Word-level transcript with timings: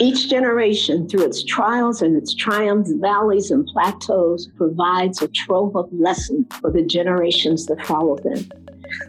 Each 0.00 0.28
generation, 0.28 1.08
through 1.08 1.24
its 1.24 1.44
trials 1.44 2.02
and 2.02 2.16
its 2.16 2.34
triumphs, 2.34 2.92
valleys, 2.92 3.50
and 3.50 3.64
plateaus, 3.66 4.48
provides 4.56 5.22
a 5.22 5.28
trove 5.28 5.76
of 5.76 5.88
lessons 5.92 6.46
for 6.60 6.70
the 6.70 6.82
generations 6.82 7.66
that 7.66 7.86
follow 7.86 8.16
them. 8.16 8.48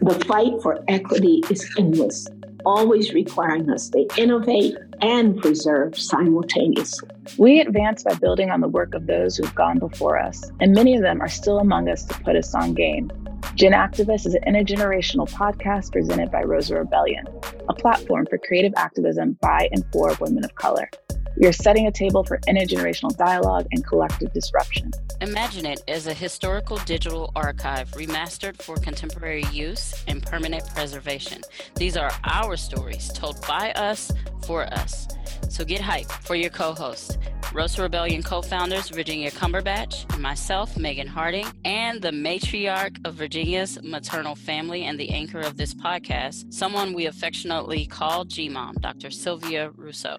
The 0.00 0.24
fight 0.26 0.52
for 0.62 0.84
equity 0.86 1.42
is 1.50 1.68
endless, 1.76 2.28
always 2.64 3.12
requiring 3.12 3.68
us 3.70 3.88
to 3.90 4.06
innovate 4.16 4.76
and 5.00 5.40
preserve 5.40 5.98
simultaneously. 5.98 7.08
We 7.36 7.60
advance 7.60 8.04
by 8.04 8.14
building 8.14 8.50
on 8.50 8.60
the 8.60 8.68
work 8.68 8.94
of 8.94 9.06
those 9.06 9.36
who've 9.36 9.54
gone 9.54 9.80
before 9.80 10.18
us, 10.18 10.50
and 10.60 10.72
many 10.72 10.94
of 10.94 11.02
them 11.02 11.20
are 11.20 11.28
still 11.28 11.58
among 11.58 11.88
us 11.88 12.04
to 12.04 12.14
put 12.20 12.36
us 12.36 12.54
on 12.54 12.74
game. 12.74 13.10
Gen 13.56 13.72
Activist 13.72 14.26
is 14.26 14.34
an 14.34 14.42
intergenerational 14.42 15.26
podcast 15.30 15.90
presented 15.90 16.30
by 16.30 16.42
Rosa 16.42 16.76
Rebellion, 16.76 17.24
a 17.70 17.72
platform 17.72 18.26
for 18.28 18.36
creative 18.36 18.74
activism 18.76 19.38
by 19.40 19.70
and 19.72 19.82
for 19.90 20.14
women 20.20 20.44
of 20.44 20.54
color. 20.56 20.90
We 21.38 21.46
are 21.46 21.54
setting 21.54 21.86
a 21.86 21.90
table 21.90 22.22
for 22.22 22.36
intergenerational 22.46 23.16
dialogue 23.16 23.66
and 23.72 23.82
collective 23.82 24.34
disruption. 24.34 24.90
Imagine 25.22 25.64
it 25.64 25.82
as 25.88 26.06
a 26.06 26.12
historical 26.12 26.76
digital 26.84 27.32
archive 27.34 27.90
remastered 27.92 28.60
for 28.60 28.76
contemporary 28.76 29.44
use 29.52 30.04
and 30.06 30.22
permanent 30.22 30.66
preservation. 30.74 31.40
These 31.76 31.96
are 31.96 32.10
our 32.24 32.58
stories 32.58 33.10
told 33.14 33.40
by 33.48 33.72
us 33.72 34.12
for 34.46 34.64
us. 34.64 35.08
So 35.56 35.64
get 35.64 35.80
hyped 35.80 36.12
for 36.12 36.34
your 36.34 36.50
co 36.50 36.74
host, 36.74 37.16
Rosa 37.54 37.80
Rebellion 37.80 38.22
co 38.22 38.42
founders 38.42 38.90
Virginia 38.90 39.30
Cumberbatch, 39.30 40.18
myself, 40.18 40.76
Megan 40.76 41.06
Harding, 41.06 41.46
and 41.64 42.02
the 42.02 42.10
matriarch 42.10 42.98
of 43.06 43.14
Virginia's 43.14 43.82
maternal 43.82 44.34
family 44.34 44.84
and 44.84 45.00
the 45.00 45.08
anchor 45.08 45.40
of 45.40 45.56
this 45.56 45.72
podcast, 45.72 46.52
someone 46.52 46.92
we 46.92 47.06
affectionately 47.06 47.86
call 47.86 48.26
G 48.26 48.50
Mom, 48.50 48.74
Dr. 48.82 49.10
Sylvia 49.10 49.70
Rousseau. 49.70 50.18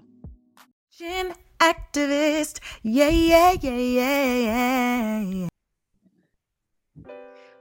Gen 0.97 1.35
activist, 1.59 2.59
yeah, 2.81 3.09
yeah, 3.09 3.55
yeah, 3.61 3.77
yeah. 3.77 5.47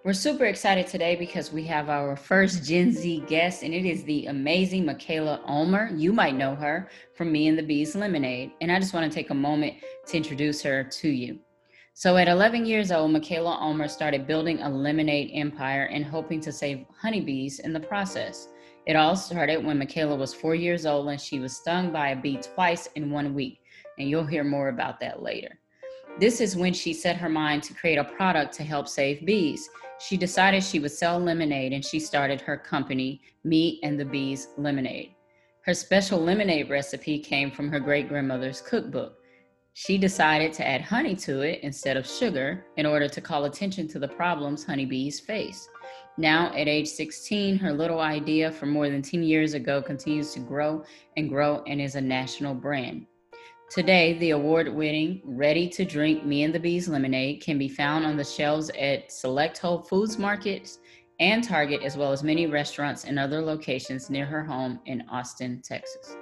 We're 0.06 0.12
super 0.12 0.44
excited 0.44 0.86
today 0.86 1.16
because 1.16 1.52
we 1.52 1.64
have 1.64 1.88
our 1.88 2.14
first 2.14 2.62
Gen 2.62 2.92
Z 2.92 3.24
guest, 3.26 3.64
and 3.64 3.74
it 3.74 3.84
is 3.84 4.04
the 4.04 4.26
amazing 4.26 4.84
Mikaila 4.84 5.40
Ulmer. 5.48 5.90
You 5.96 6.12
might 6.12 6.36
know 6.36 6.54
her 6.54 6.88
from 7.16 7.32
Me 7.32 7.48
and 7.48 7.58
the 7.58 7.64
Bees 7.64 7.96
Lemonade. 7.96 8.52
And 8.60 8.70
I 8.70 8.78
just 8.78 8.94
want 8.94 9.10
to 9.10 9.12
take 9.12 9.30
a 9.30 9.34
moment 9.34 9.74
to 10.06 10.16
introduce 10.16 10.62
her 10.62 10.84
to 10.84 11.08
you. 11.08 11.40
So, 11.92 12.16
at 12.18 12.28
11 12.28 12.66
years 12.66 12.92
old, 12.92 13.10
Mikaila 13.10 13.60
Ulmer 13.60 13.88
started 13.88 14.28
building 14.28 14.62
a 14.62 14.70
lemonade 14.70 15.32
empire 15.34 15.86
and 15.86 16.04
hoping 16.04 16.40
to 16.42 16.52
save 16.52 16.84
honeybees 16.96 17.58
in 17.58 17.72
the 17.72 17.80
process. 17.80 18.46
It 18.86 18.94
all 18.94 19.16
started 19.16 19.64
when 19.64 19.80
Mikaila 19.80 20.16
was 20.16 20.32
four 20.32 20.54
years 20.54 20.86
old 20.86 21.08
and 21.08 21.20
she 21.20 21.40
was 21.40 21.56
stung 21.56 21.90
by 21.90 22.10
a 22.10 22.16
bee 22.16 22.38
twice 22.40 22.88
in 22.94 23.10
one 23.10 23.34
week. 23.34 23.58
And 23.98 24.08
you'll 24.08 24.24
hear 24.24 24.44
more 24.44 24.68
about 24.68 25.00
that 25.00 25.20
later. 25.20 25.58
This 26.20 26.40
is 26.40 26.56
when 26.56 26.72
she 26.72 26.94
set 26.94 27.16
her 27.16 27.28
mind 27.28 27.62
to 27.64 27.74
create 27.74 27.98
a 27.98 28.04
product 28.04 28.54
to 28.54 28.62
help 28.62 28.88
save 28.88 29.26
bees. 29.26 29.68
She 29.98 30.16
decided 30.16 30.62
she 30.62 30.78
would 30.78 30.90
sell 30.90 31.18
lemonade 31.18 31.72
and 31.72 31.84
she 31.84 31.98
started 32.00 32.40
her 32.42 32.56
company, 32.56 33.22
Me 33.44 33.80
and 33.82 33.98
the 33.98 34.04
Bees 34.04 34.48
Lemonade. 34.56 35.14
Her 35.62 35.74
special 35.74 36.20
lemonade 36.20 36.70
recipe 36.70 37.18
came 37.18 37.50
from 37.50 37.70
her 37.70 37.80
great 37.80 38.08
grandmother's 38.08 38.60
cookbook. 38.60 39.18
She 39.72 39.98
decided 39.98 40.52
to 40.54 40.66
add 40.66 40.80
honey 40.80 41.16
to 41.16 41.40
it 41.40 41.60
instead 41.62 41.96
of 41.96 42.06
sugar 42.06 42.64
in 42.76 42.86
order 42.86 43.08
to 43.08 43.20
call 43.20 43.44
attention 43.44 43.88
to 43.88 43.98
the 43.98 44.08
problems 44.08 44.64
honeybees 44.64 45.20
face. 45.20 45.68
Now, 46.18 46.46
at 46.54 46.68
age 46.68 46.88
16, 46.88 47.58
her 47.58 47.72
little 47.72 48.00
idea 48.00 48.50
from 48.50 48.70
more 48.70 48.88
than 48.88 49.02
10 49.02 49.22
years 49.22 49.54
ago 49.54 49.82
continues 49.82 50.32
to 50.32 50.40
grow 50.40 50.84
and 51.16 51.28
grow 51.28 51.62
and 51.66 51.80
is 51.80 51.94
a 51.94 52.00
national 52.00 52.54
brand. 52.54 53.06
Today, 53.68 54.16
the 54.18 54.30
award 54.30 54.68
winning, 54.72 55.20
ready 55.24 55.68
to 55.70 55.84
drink 55.84 56.24
Me 56.24 56.44
and 56.44 56.54
the 56.54 56.60
Bees 56.60 56.88
lemonade 56.88 57.42
can 57.42 57.58
be 57.58 57.68
found 57.68 58.06
on 58.06 58.16
the 58.16 58.24
shelves 58.24 58.70
at 58.78 59.10
select 59.10 59.58
Whole 59.58 59.82
Foods 59.82 60.18
markets 60.18 60.78
and 61.18 61.42
Target, 61.42 61.82
as 61.82 61.96
well 61.96 62.12
as 62.12 62.22
many 62.22 62.46
restaurants 62.46 63.04
and 63.04 63.18
other 63.18 63.42
locations 63.42 64.08
near 64.08 64.24
her 64.24 64.44
home 64.44 64.78
in 64.86 65.02
Austin, 65.10 65.60
Texas. 65.64 66.16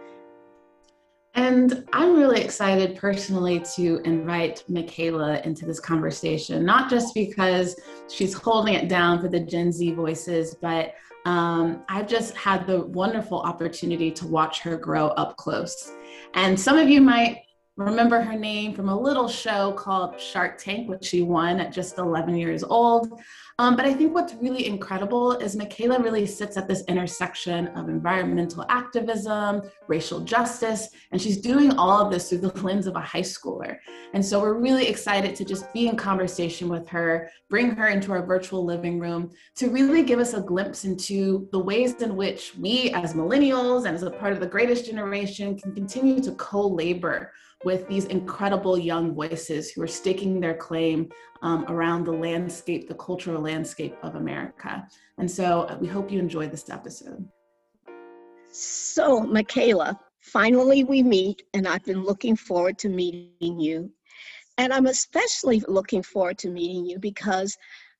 And 1.35 1.85
I'm 1.93 2.17
really 2.17 2.41
excited 2.41 2.97
personally 2.97 3.63
to 3.77 3.99
invite 4.05 4.65
Mikaila 4.71 5.45
into 5.45 5.67
this 5.67 5.81
conversation, 5.81 6.65
not 6.65 6.89
just 6.89 7.13
because 7.13 7.79
she's 8.09 8.33
holding 8.33 8.73
it 8.73 8.89
down 8.89 9.21
for 9.21 9.29
the 9.29 9.41
Gen 9.41 9.71
Z 9.71 9.93
voices, 9.93 10.57
but 10.63 10.95
um, 11.25 11.83
I've 11.89 12.07
just 12.07 12.37
had 12.37 12.67
the 12.67 12.81
wonderful 12.87 13.41
opportunity 13.41 14.11
to 14.13 14.27
watch 14.27 14.61
her 14.61 14.77
grow 14.77 15.09
up 15.09 15.37
close. 15.37 15.93
And 16.35 16.59
some 16.59 16.79
of 16.79 16.89
you 16.89 17.01
might 17.01 17.44
remember 17.77 18.21
her 18.21 18.39
name 18.39 18.73
from 18.73 18.89
a 18.89 18.99
little 18.99 19.29
show 19.29 19.73
called 19.73 20.21
Shark 20.21 20.59
Tank, 20.59 20.89
which 20.89 21.05
she 21.05 21.23
won 21.23 21.59
at 21.59 21.73
just 21.73 21.99
11 21.99 22.37
years 22.37 22.63
old. 22.63 23.21
Um, 23.59 23.75
but 23.75 23.85
I 23.85 23.95
think 23.95 24.15
what's 24.15 24.35
really 24.35 24.67
incredible 24.67 25.33
is 25.33 25.57
Mikaila 25.57 26.03
really 26.03 26.27
sits 26.27 26.57
at 26.57 26.69
this 26.69 26.85
intersection 26.87 27.69
of 27.69 27.89
environmental 27.89 28.65
activism, 28.69 29.63
racial 29.89 30.21
justice, 30.21 30.89
and 31.11 31.21
she's 31.21 31.37
doing 31.37 31.73
all 31.77 32.01
of 32.01 32.13
this 32.13 32.29
through 32.29 32.39
the 32.39 32.53
lens 32.63 32.87
of 32.87 32.95
a 32.95 33.01
high 33.01 33.23
schooler. 33.23 33.79
And 34.13 34.25
so 34.25 34.41
we're 34.41 34.55
really 34.55 34.87
excited 34.87 35.35
to 35.35 35.45
just 35.45 35.73
be 35.73 35.89
in 35.89 35.97
conversation 35.97 36.69
with 36.69 36.89
her, 36.89 37.29
bring 37.51 37.71
her 37.75 37.89
into 37.89 38.13
our 38.13 38.25
virtual 38.25 38.65
living 38.65 39.01
room 39.01 39.31
to 39.57 39.69
really 39.69 40.05
give 40.05 40.21
us 40.21 40.35
a 40.35 40.41
glimpse 40.41 40.85
into 40.85 41.49
the 41.51 41.59
ways 41.59 41.95
in 42.03 42.15
which 42.15 42.55
we, 42.57 42.91
as 42.91 43.15
millennials 43.15 43.87
and 43.87 43.97
as 43.97 44.05
a 44.05 44.11
part 44.11 44.33
of 44.33 44.39
the 44.39 44.47
greatest 44.47 44.87
generation, 44.87 45.59
can 45.59 45.75
continue 45.75 46.21
to 46.21 46.33
co 46.33 46.67
labor 46.69 47.33
with 47.65 47.89
these 47.89 48.05
incredible 48.07 48.79
young 48.79 49.15
voices 49.15 49.71
who 49.71 49.83
are 49.83 49.87
staking 49.87 50.41
their 50.41 50.55
claim 50.55 51.09
um, 51.43 51.65
around 51.69 52.05
the 52.05 52.13
landscape, 52.13 52.89
the 52.89 52.95
cultural 52.95 53.41
landscape 53.41 53.97
of 54.03 54.15
America. 54.15 54.87
And 55.19 55.31
so 55.31 55.63
uh, 55.63 55.79
we 55.81 55.87
hope 55.87 56.11
you 56.11 56.19
enjoy 56.19 56.49
this 56.49 56.71
episode. 56.71 57.29
So, 58.51 59.21
Mikaila, 59.21 59.99
finally 60.21 60.85
we 60.85 61.03
meet, 61.03 61.43
and 61.55 61.67
I've 61.67 61.85
been 61.85 62.05
looking 62.05 62.37
forward 62.37 62.79
to 62.79 62.89
meeting 62.89 63.59
you. 63.59 63.91
And 64.57 64.73
I'm 64.73 64.87
especially 64.87 65.61
looking 65.67 66.03
forward 66.03 66.39
to 66.39 66.51
meeting 66.51 66.87
you 66.87 66.99
because 66.99 67.57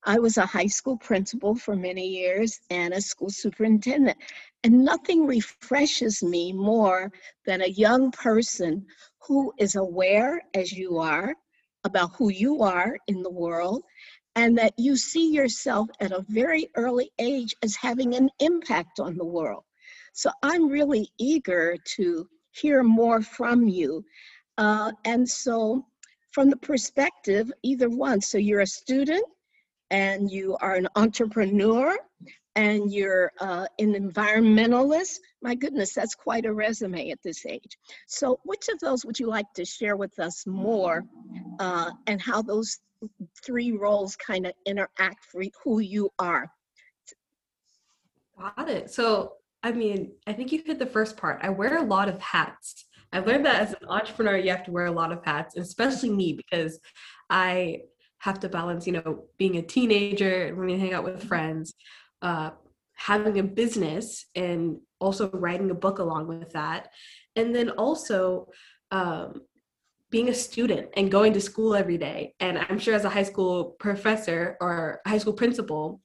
I 0.07 0.19
was 0.19 0.37
a 0.37 0.47
high 0.47 0.67
school 0.67 0.99
principal 0.99 1.55
for 1.55 1.75
many 1.75 2.07
years 2.07 2.61
and 2.71 2.93
a 2.93 3.01
school 3.01 3.31
superintendent. 3.31 4.19
And 4.63 4.85
nothing 4.85 5.27
refreshes 5.27 6.23
me 6.23 6.53
more 6.53 7.11
than 7.47 7.63
a 7.63 7.69
young 7.69 8.11
person 8.13 8.87
who 9.27 9.53
is 9.59 9.75
aware, 9.75 10.43
as 10.55 10.73
you 10.73 10.99
are, 10.99 11.35
about 11.85 12.15
who 12.17 12.31
you 12.31 12.63
are 12.63 12.97
in 13.07 13.23
the 13.23 13.31
world, 13.31 13.83
and 14.37 14.59
that 14.59 14.73
you 14.77 14.97
see 14.97 15.33
yourself 15.33 15.89
at 16.01 16.13
a 16.13 16.25
very 16.29 16.69
early 16.77 17.11
age 17.19 17.55
as 17.63 17.77
having 17.77 18.15
an 18.15 18.29
impact 18.41 19.01
on 19.01 19.17
the 19.17 19.25
world. 19.25 19.65
So 20.13 20.31
I'm 20.43 20.69
really 20.69 21.11
eager 21.19 21.77
to 21.97 22.29
hear 22.53 22.83
more 22.83 23.21
from 23.21 23.69
you. 23.69 24.05
Uh, 24.59 24.93
and 25.05 25.29
so, 25.29 25.85
from 26.31 26.51
the 26.51 26.57
perspective, 26.57 27.53
either 27.63 27.89
one, 27.89 28.21
so 28.21 28.39
you're 28.39 28.61
a 28.61 28.67
student 28.67 29.25
and 29.91 30.31
you 30.31 30.57
are 30.61 30.75
an 30.75 30.89
entrepreneur 30.97 31.97
and 32.57 32.93
you're 32.93 33.33
uh, 33.41 33.67
an 33.79 33.95
environmentalist, 33.95 35.19
my 35.43 35.55
goodness, 35.55 35.93
that's 35.93 36.15
quite 36.15 36.47
a 36.47 36.53
resume 36.53 37.11
at 37.11 37.23
this 37.23 37.45
age. 37.47 37.77
So, 38.07 38.39
which 38.45 38.69
of 38.69 38.79
those 38.81 39.05
would 39.05 39.19
you 39.19 39.27
like 39.27 39.53
to 39.55 39.65
share 39.65 39.97
with 39.97 40.19
us 40.19 40.47
more 40.47 41.05
uh, 41.59 41.91
and 42.07 42.21
how 42.21 42.43
those 42.43 42.79
three 43.45 43.73
roles 43.73 44.17
kind 44.17 44.47
of 44.47 44.53
interact 44.67 45.25
for 45.25 45.43
who 45.63 45.81
you 45.81 46.11
are? 46.19 46.49
Got 48.39 48.69
it. 48.69 48.91
So, 48.91 49.35
I 49.63 49.73
mean, 49.73 50.13
I 50.27 50.33
think 50.33 50.53
you 50.53 50.63
hit 50.65 50.79
the 50.79 50.87
first 50.87 51.17
part. 51.17 51.41
I 51.43 51.49
wear 51.49 51.79
a 51.79 51.83
lot 51.83 52.09
of 52.09 52.21
hats. 52.21 52.85
I 53.13 53.21
learned 53.21 53.47
that 53.47 53.63
as 53.63 53.73
an 53.73 53.89
entrepreneur, 53.89 54.37
you 54.37 54.51
have 54.51 54.65
to 54.65 54.73
wear 54.73 54.87
a 54.87 54.93
lot 54.93 55.13
of 55.13 55.25
hats, 55.25 55.57
especially 55.57 56.11
me 56.11 56.33
because 56.33 56.81
I 57.31 57.83
have 58.19 58.41
to 58.41 58.49
balance, 58.49 58.87
you 58.87 58.93
know, 58.95 59.25
being 59.39 59.57
a 59.57 59.63
teenager 59.63 60.55
when 60.55 60.69
you 60.69 60.79
hang 60.79 60.95
out 60.95 61.05
with 61.05 61.23
friends, 61.25 61.75
uh, 62.25 62.51
having 62.95 63.39
a 63.39 63.43
business 63.43 64.27
and 64.35 64.79
also 64.99 65.31
writing 65.31 65.71
a 65.71 65.75
book 65.75 65.99
along 65.99 66.27
with 66.27 66.51
that. 66.53 66.89
And 67.37 67.55
then 67.55 67.71
also 67.71 68.49
um, 68.91 69.43
being 70.11 70.31
a 70.31 70.35
student 70.35 70.89
and 70.97 71.11
going 71.11 71.35
to 71.35 71.41
school 71.41 71.75
every 71.75 71.99
day. 71.99 72.35
And 72.41 72.59
I'm 72.59 72.79
sure 72.79 72.95
as 72.95 73.05
a 73.05 73.11
high 73.11 73.25
school 73.25 73.77
professor 73.79 74.57
or 74.61 75.01
high 75.07 75.19
school 75.19 75.35
principal, 75.35 76.01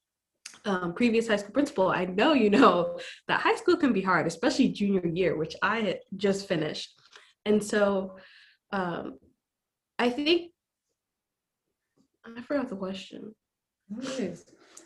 um, 0.66 0.94
previous 0.94 1.28
high 1.28 1.38
school 1.38 1.54
principal, 1.54 1.90
I 1.90 2.06
know 2.06 2.34
you 2.34 2.50
know 2.50 3.00
that 3.30 3.40
high 3.40 3.56
school 3.56 3.78
can 3.78 3.94
be 3.94 4.02
hard, 4.02 4.28
especially 4.28 4.70
junior 4.70 5.08
year, 5.08 5.38
which 5.38 5.56
I 5.62 6.00
just 6.18 6.48
finished. 6.48 7.00
And 7.46 7.64
so 7.64 8.18
um, 8.72 9.20
I 9.98 10.10
think 10.10 10.52
I 12.26 12.42
forgot 12.42 12.68
the 12.68 12.76
question. 12.76 13.34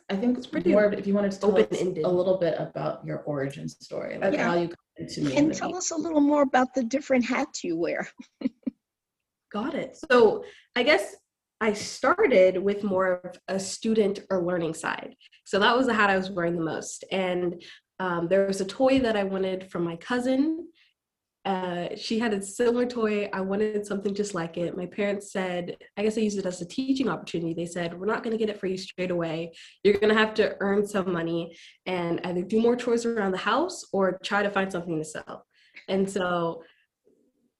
I 0.09 0.15
think 0.15 0.37
it's 0.37 0.47
pretty 0.47 0.71
more 0.71 0.91
if 0.93 1.07
you 1.07 1.13
wanted 1.13 1.31
to 1.31 1.39
tell 1.39 1.55
us 1.55 1.63
open-ended. 1.63 2.05
a 2.05 2.09
little 2.09 2.37
bit 2.37 2.55
about 2.59 3.05
your 3.05 3.19
origin 3.19 3.69
story, 3.69 4.17
like 4.17 4.33
Okay. 4.33 4.43
how 4.43 4.55
you 4.55 4.67
got 4.67 4.77
into 4.97 5.21
me. 5.21 5.37
And 5.37 5.53
tell 5.53 5.75
us 5.75 5.91
a 5.91 5.95
little 5.95 6.21
more 6.21 6.41
about 6.41 6.73
the 6.73 6.83
different 6.83 7.25
hats 7.25 7.63
you 7.63 7.77
wear. 7.77 8.07
Got 9.51 9.75
it. 9.75 9.97
So 10.11 10.43
I 10.75 10.83
guess 10.83 11.15
I 11.61 11.73
started 11.73 12.57
with 12.61 12.83
more 12.83 13.21
of 13.23 13.35
a 13.47 13.59
student 13.59 14.19
or 14.29 14.43
learning 14.43 14.73
side. 14.73 15.15
So 15.45 15.59
that 15.59 15.77
was 15.77 15.87
the 15.87 15.93
hat 15.93 16.09
I 16.09 16.17
was 16.17 16.31
wearing 16.31 16.55
the 16.55 16.63
most. 16.65 17.05
And 17.11 17.61
um, 17.99 18.27
there 18.27 18.45
was 18.47 18.59
a 18.61 18.65
toy 18.65 18.99
that 18.99 19.15
I 19.15 19.23
wanted 19.23 19.71
from 19.71 19.83
my 19.83 19.95
cousin. 19.97 20.67
Uh, 21.45 21.89
she 21.97 22.19
had 22.19 22.33
a 22.33 22.41
similar 22.41 22.85
toy. 22.85 23.29
I 23.33 23.41
wanted 23.41 23.85
something 23.85 24.15
just 24.15 24.33
like 24.33 24.57
it. 24.57 24.77
My 24.77 24.85
parents 24.85 25.31
said, 25.31 25.75
I 25.97 26.03
guess 26.03 26.17
I 26.17 26.21
used 26.21 26.37
it 26.37 26.45
as 26.45 26.61
a 26.61 26.65
teaching 26.65 27.09
opportunity. 27.09 27.53
They 27.53 27.65
said, 27.65 27.99
We're 27.99 28.05
not 28.05 28.23
going 28.23 28.31
to 28.31 28.37
get 28.37 28.49
it 28.49 28.59
for 28.59 28.67
you 28.67 28.77
straight 28.77 29.11
away. 29.11 29.53
You're 29.83 29.95
going 29.95 30.13
to 30.13 30.19
have 30.19 30.33
to 30.35 30.55
earn 30.61 30.87
some 30.87 31.11
money 31.11 31.57
and 31.85 32.21
either 32.23 32.43
do 32.43 32.61
more 32.61 32.77
chores 32.77 33.05
around 33.05 33.33
the 33.33 33.37
house 33.39 33.85
or 33.91 34.17
try 34.23 34.41
to 34.41 34.49
find 34.49 34.71
something 34.71 34.97
to 34.97 35.03
sell. 35.03 35.45
And 35.89 36.09
so 36.09 36.63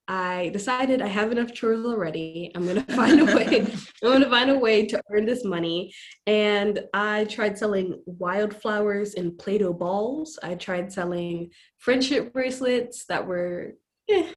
I 0.08 0.50
decided 0.50 1.02
I 1.02 1.08
have 1.08 1.32
enough 1.32 1.54
chores 1.54 1.86
already. 1.86 2.52
I'm 2.56 2.68
gonna 2.68 2.84
find 2.96 3.22
a 3.22 3.26
way. 3.26 3.62
I'm 4.04 4.12
gonna 4.12 4.30
find 4.30 4.50
a 4.50 4.58
way 4.58 4.86
to 4.88 5.02
earn 5.12 5.26
this 5.26 5.46
money. 5.46 5.94
And 6.28 6.82
I 6.94 7.26
tried 7.26 7.58
selling 7.58 8.02
wildflowers 8.06 9.14
and 9.14 9.38
Play-Doh 9.38 9.74
balls. 9.74 10.38
I 10.44 10.56
tried 10.56 10.92
selling 10.92 11.52
friendship 11.78 12.34
bracelets 12.34 13.06
that 13.06 13.26
were 13.26 13.74
eh, 14.10 14.32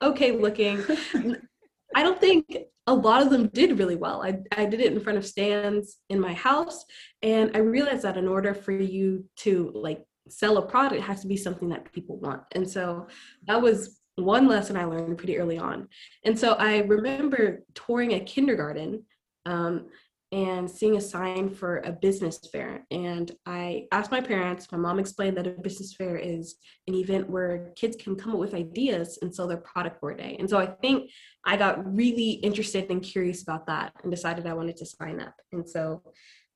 okay 0.00 0.32
looking. 0.32 0.84
I 1.96 2.02
don't 2.02 2.20
think 2.20 2.56
a 2.86 2.94
lot 2.94 3.22
of 3.22 3.30
them 3.30 3.48
did 3.48 3.78
really 3.78 3.96
well. 3.96 4.22
I, 4.22 4.38
I 4.56 4.66
did 4.66 4.80
it 4.80 4.92
in 4.92 5.00
front 5.00 5.18
of 5.18 5.26
stands 5.26 5.98
in 6.10 6.20
my 6.20 6.34
house, 6.34 6.84
and 7.22 7.50
I 7.54 7.60
realized 7.60 8.02
that 8.02 8.16
in 8.16 8.28
order 8.28 8.52
for 8.52 8.72
you 8.72 9.24
to 9.38 9.72
like 9.74 10.04
sell 10.28 10.58
a 10.58 10.66
product, 10.66 11.00
it 11.00 11.04
has 11.04 11.20
to 11.22 11.26
be 11.26 11.36
something 11.36 11.68
that 11.70 11.92
people 11.92 12.18
want. 12.18 12.42
And 12.52 12.68
so 12.68 13.08
that 13.46 13.60
was 13.60 14.00
one 14.16 14.46
lesson 14.46 14.76
I 14.76 14.84
learned 14.84 15.18
pretty 15.18 15.38
early 15.38 15.58
on. 15.58 15.88
And 16.24 16.38
so 16.38 16.52
I 16.54 16.78
remember 16.78 17.64
touring 17.74 18.12
a 18.12 18.20
kindergarten 18.20 19.04
um, 19.46 19.86
and 20.32 20.68
seeing 20.68 20.96
a 20.96 21.00
sign 21.00 21.48
for 21.48 21.78
a 21.78 21.92
business 21.92 22.38
fair. 22.50 22.84
And 22.90 23.30
I 23.46 23.86
asked 23.92 24.10
my 24.10 24.20
parents, 24.20 24.70
my 24.72 24.78
mom 24.78 24.98
explained 24.98 25.36
that 25.36 25.46
a 25.46 25.50
business 25.50 25.94
fair 25.94 26.16
is 26.16 26.56
an 26.88 26.94
event 26.94 27.30
where 27.30 27.72
kids 27.76 27.96
can 27.96 28.16
come 28.16 28.32
up 28.32 28.38
with 28.38 28.54
ideas 28.54 29.18
and 29.22 29.32
sell 29.32 29.46
their 29.46 29.58
product 29.58 30.00
for 30.00 30.10
a 30.10 30.16
day. 30.16 30.36
And 30.38 30.50
so 30.50 30.58
I 30.58 30.66
think 30.66 31.10
I 31.44 31.56
got 31.56 31.94
really 31.94 32.30
interested 32.30 32.90
and 32.90 33.02
curious 33.02 33.42
about 33.42 33.66
that 33.66 33.92
and 34.02 34.10
decided 34.10 34.46
I 34.46 34.54
wanted 34.54 34.76
to 34.78 34.86
sign 34.86 35.20
up. 35.20 35.34
And 35.52 35.68
so 35.68 36.02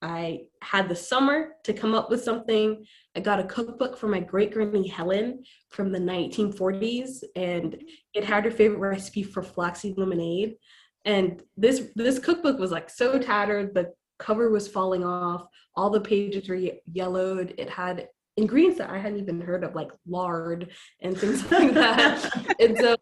I 0.00 0.42
had 0.62 0.88
the 0.88 0.96
summer 0.96 1.54
to 1.64 1.72
come 1.72 1.94
up 1.94 2.10
with 2.10 2.22
something. 2.22 2.84
I 3.16 3.20
got 3.20 3.40
a 3.40 3.44
cookbook 3.44 3.96
from 3.98 4.12
my 4.12 4.20
great 4.20 4.52
granny 4.52 4.86
Helen 4.86 5.42
from 5.70 5.90
the 5.90 5.98
1940s, 5.98 7.24
and 7.34 7.76
it 8.14 8.24
had 8.24 8.44
her 8.44 8.50
favorite 8.50 8.78
recipe 8.78 9.22
for 9.24 9.42
flaxseed 9.42 9.98
lemonade. 9.98 10.56
And 11.04 11.42
this 11.56 11.88
this 11.96 12.18
cookbook 12.18 12.58
was 12.58 12.70
like 12.70 12.90
so 12.90 13.18
tattered, 13.18 13.74
the 13.74 13.92
cover 14.18 14.50
was 14.50 14.68
falling 14.68 15.04
off, 15.04 15.46
all 15.74 15.90
the 15.90 16.00
pages 16.00 16.48
were 16.48 16.60
yellowed. 16.92 17.54
It 17.58 17.70
had 17.70 18.08
ingredients 18.36 18.78
that 18.78 18.90
I 18.90 18.98
hadn't 18.98 19.20
even 19.20 19.40
heard 19.40 19.64
of, 19.64 19.74
like 19.74 19.90
lard 20.06 20.70
and 21.00 21.18
things 21.18 21.42
like 21.50 21.74
that. 21.74 22.56
and 22.60 22.76
so 22.78 22.96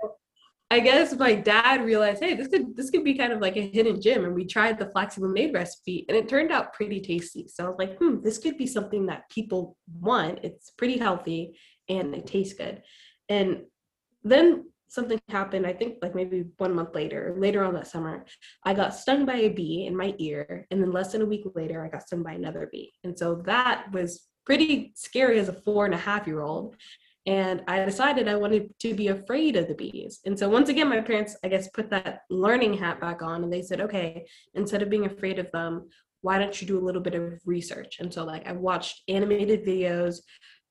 I 0.70 0.80
guess 0.80 1.14
my 1.16 1.34
dad 1.34 1.84
realized, 1.84 2.22
hey, 2.22 2.34
this 2.34 2.48
could 2.48 2.76
this 2.76 2.90
could 2.90 3.04
be 3.04 3.14
kind 3.14 3.32
of 3.32 3.40
like 3.40 3.56
a 3.56 3.68
hidden 3.68 4.00
gem. 4.00 4.24
And 4.24 4.34
we 4.34 4.44
tried 4.44 4.78
the 4.78 4.90
flaxseed 4.90 5.22
lemonade 5.22 5.54
recipe 5.54 6.04
and 6.08 6.16
it 6.16 6.28
turned 6.28 6.50
out 6.50 6.72
pretty 6.72 7.00
tasty. 7.00 7.46
So 7.46 7.64
I 7.64 7.68
was 7.68 7.78
like, 7.78 7.96
hmm, 7.98 8.20
this 8.22 8.38
could 8.38 8.58
be 8.58 8.66
something 8.66 9.06
that 9.06 9.30
people 9.30 9.76
want. 10.00 10.40
It's 10.42 10.70
pretty 10.70 10.98
healthy 10.98 11.56
and 11.88 12.14
it 12.14 12.26
tastes 12.26 12.54
good. 12.54 12.82
And 13.28 13.62
then 14.24 14.64
something 14.88 15.20
happened, 15.28 15.66
I 15.66 15.72
think 15.72 15.98
like 16.02 16.14
maybe 16.14 16.44
one 16.58 16.74
month 16.74 16.94
later, 16.94 17.36
later 17.38 17.62
on 17.64 17.74
that 17.74 17.86
summer, 17.86 18.24
I 18.64 18.74
got 18.74 18.94
stung 18.94 19.24
by 19.24 19.36
a 19.36 19.48
bee 19.48 19.86
in 19.86 19.96
my 19.96 20.14
ear. 20.18 20.66
And 20.70 20.82
then 20.82 20.92
less 20.92 21.12
than 21.12 21.22
a 21.22 21.26
week 21.26 21.44
later, 21.54 21.84
I 21.84 21.88
got 21.88 22.02
stung 22.02 22.22
by 22.22 22.32
another 22.32 22.68
bee. 22.72 22.92
And 23.04 23.16
so 23.16 23.36
that 23.46 23.92
was 23.92 24.26
pretty 24.44 24.92
scary 24.96 25.38
as 25.38 25.48
a 25.48 25.52
four 25.52 25.84
and 25.84 25.94
a 25.94 25.98
half 25.98 26.26
year 26.26 26.40
old 26.40 26.76
and 27.26 27.62
I 27.66 27.84
decided 27.84 28.28
I 28.28 28.36
wanted 28.36 28.72
to 28.80 28.94
be 28.94 29.08
afraid 29.08 29.56
of 29.56 29.66
the 29.66 29.74
bees. 29.74 30.20
And 30.24 30.38
so 30.38 30.48
once 30.48 30.68
again, 30.68 30.88
my 30.88 31.00
parents, 31.00 31.36
I 31.42 31.48
guess, 31.48 31.68
put 31.68 31.90
that 31.90 32.20
learning 32.30 32.74
hat 32.74 33.00
back 33.00 33.20
on, 33.20 33.42
and 33.42 33.52
they 33.52 33.62
said, 33.62 33.80
okay, 33.80 34.26
instead 34.54 34.80
of 34.80 34.90
being 34.90 35.06
afraid 35.06 35.40
of 35.40 35.50
them, 35.50 35.88
why 36.22 36.38
don't 36.38 36.60
you 36.60 36.68
do 36.68 36.78
a 36.78 36.84
little 36.84 37.02
bit 37.02 37.14
of 37.14 37.40
research? 37.44 37.96
And 37.98 38.12
so, 38.12 38.24
like, 38.24 38.46
I 38.46 38.52
watched 38.52 39.02
animated 39.08 39.66
videos, 39.66 40.18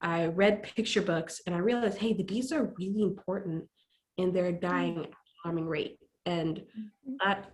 I 0.02 0.28
read 0.28 0.64
picture 0.64 1.02
books, 1.02 1.42
and 1.46 1.54
I 1.54 1.60
realized, 1.60 1.98
hey, 1.98 2.14
the 2.14 2.24
bees 2.24 2.52
are 2.54 2.74
really 2.78 3.02
important, 3.02 3.64
mm-hmm. 3.64 4.24
and 4.24 4.34
they're 4.34 4.54
dying 4.54 4.98
at 4.98 5.06
an 5.06 5.14
alarming 5.44 5.68
rate. 5.68 6.00
And 6.26 6.58
mm-hmm. 6.58 7.16
that 7.24 7.52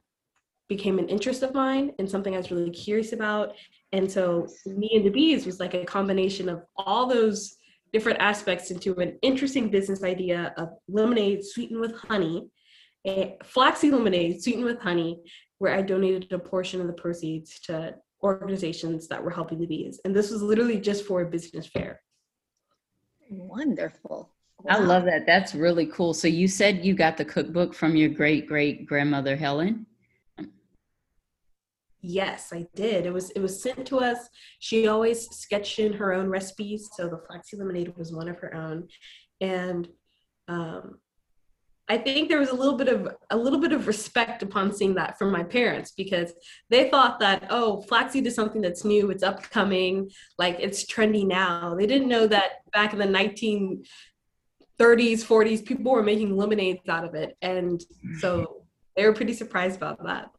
became 0.69 0.99
an 0.99 1.09
interest 1.09 1.43
of 1.43 1.53
mine 1.53 1.91
and 1.99 2.09
something 2.09 2.33
I 2.33 2.37
was 2.37 2.49
really 2.51 2.69
curious 2.69 3.13
about. 3.13 3.55
And 3.91 4.09
so, 4.09 4.47
me 4.65 4.91
and 4.93 5.05
the 5.05 5.09
bees 5.09 5.45
was 5.47 5.59
like 5.59 5.73
a 5.73 5.85
combination 5.85 6.49
of 6.49 6.61
all 6.77 7.07
those 7.07 7.57
different 7.93 8.19
aspects 8.19 8.71
into 8.71 8.95
an 8.95 9.17
interesting 9.21 9.69
business 9.69 10.03
idea 10.03 10.53
of 10.57 10.69
lemonade 10.87 11.43
sweetened 11.43 11.79
with 11.79 11.95
honey, 11.95 12.47
a 13.05 13.37
flaxseed 13.43 13.93
lemonade 13.93 14.41
sweetened 14.41 14.65
with 14.65 14.79
honey, 14.79 15.19
where 15.57 15.73
I 15.73 15.81
donated 15.81 16.31
a 16.31 16.39
portion 16.39 16.81
of 16.81 16.87
the 16.87 16.93
proceeds 16.93 17.59
to 17.61 17.95
organizations 18.23 19.07
that 19.07 19.23
were 19.23 19.31
helping 19.31 19.59
the 19.59 19.65
bees. 19.65 19.99
And 20.05 20.15
this 20.15 20.31
was 20.31 20.41
literally 20.41 20.79
just 20.79 21.05
for 21.05 21.21
a 21.21 21.29
business 21.29 21.67
fair. 21.67 22.01
Wonderful. 23.29 24.29
I 24.69 24.77
love 24.77 25.05
that. 25.05 25.25
That's 25.25 25.55
really 25.55 25.87
cool. 25.87 26.13
So 26.13 26.27
you 26.27 26.47
said 26.47 26.85
you 26.85 26.93
got 26.93 27.17
the 27.17 27.25
cookbook 27.25 27.73
from 27.73 27.95
your 27.95 28.09
great 28.09 28.47
great 28.47 28.85
grandmother 28.85 29.35
Helen. 29.35 29.87
Yes, 32.01 32.51
I 32.51 32.65
did. 32.75 33.05
It 33.05 33.13
was 33.13 33.29
it 33.31 33.39
was 33.39 33.61
sent 33.61 33.85
to 33.87 33.99
us. 33.99 34.17
She 34.59 34.87
always 34.87 35.29
sketched 35.29 35.77
in 35.79 35.93
her 35.93 36.13
own 36.13 36.29
recipes, 36.29 36.89
so 36.93 37.07
the 37.07 37.21
flaxseed 37.27 37.59
lemonade 37.59 37.95
was 37.97 38.11
one 38.11 38.27
of 38.27 38.39
her 38.39 38.55
own, 38.55 38.87
and 39.39 39.87
um, 40.47 40.99
I 41.87 41.97
think 41.97 42.29
there 42.29 42.39
was 42.39 42.49
a 42.49 42.55
little 42.55 42.77
bit 42.77 42.87
of 42.87 43.15
a 43.29 43.37
little 43.37 43.59
bit 43.59 43.71
of 43.71 43.85
respect 43.85 44.41
upon 44.41 44.73
seeing 44.73 44.95
that 44.95 45.19
from 45.19 45.31
my 45.31 45.43
parents 45.43 45.91
because 45.91 46.33
they 46.69 46.89
thought 46.89 47.19
that 47.19 47.47
oh 47.51 47.81
flaxseed 47.81 48.25
is 48.25 48.33
something 48.33 48.61
that's 48.61 48.83
new, 48.83 49.11
it's 49.11 49.23
upcoming, 49.23 50.09
like 50.39 50.55
it's 50.59 50.85
trendy 50.85 51.27
now. 51.27 51.75
They 51.75 51.85
didn't 51.85 52.07
know 52.07 52.25
that 52.27 52.51
back 52.73 52.93
in 52.93 52.99
the 52.99 53.05
1930s, 53.05 53.83
40s, 54.79 55.65
people 55.65 55.91
were 55.91 56.01
making 56.01 56.35
lemonades 56.35 56.87
out 56.89 57.05
of 57.05 57.13
it, 57.13 57.37
and 57.43 57.83
so 58.19 58.63
they 58.95 59.05
were 59.05 59.13
pretty 59.13 59.33
surprised 59.33 59.77
about 59.77 60.03
that. 60.03 60.31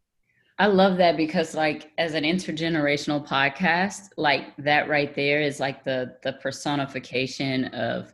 I 0.59 0.67
love 0.67 0.97
that 0.97 1.17
because 1.17 1.55
like 1.55 1.91
as 1.97 2.13
an 2.13 2.23
intergenerational 2.23 3.27
podcast, 3.27 4.09
like 4.17 4.55
that 4.57 4.87
right 4.87 5.13
there 5.15 5.41
is 5.41 5.59
like 5.59 5.83
the 5.83 6.15
the 6.23 6.33
personification 6.33 7.65
of 7.65 8.13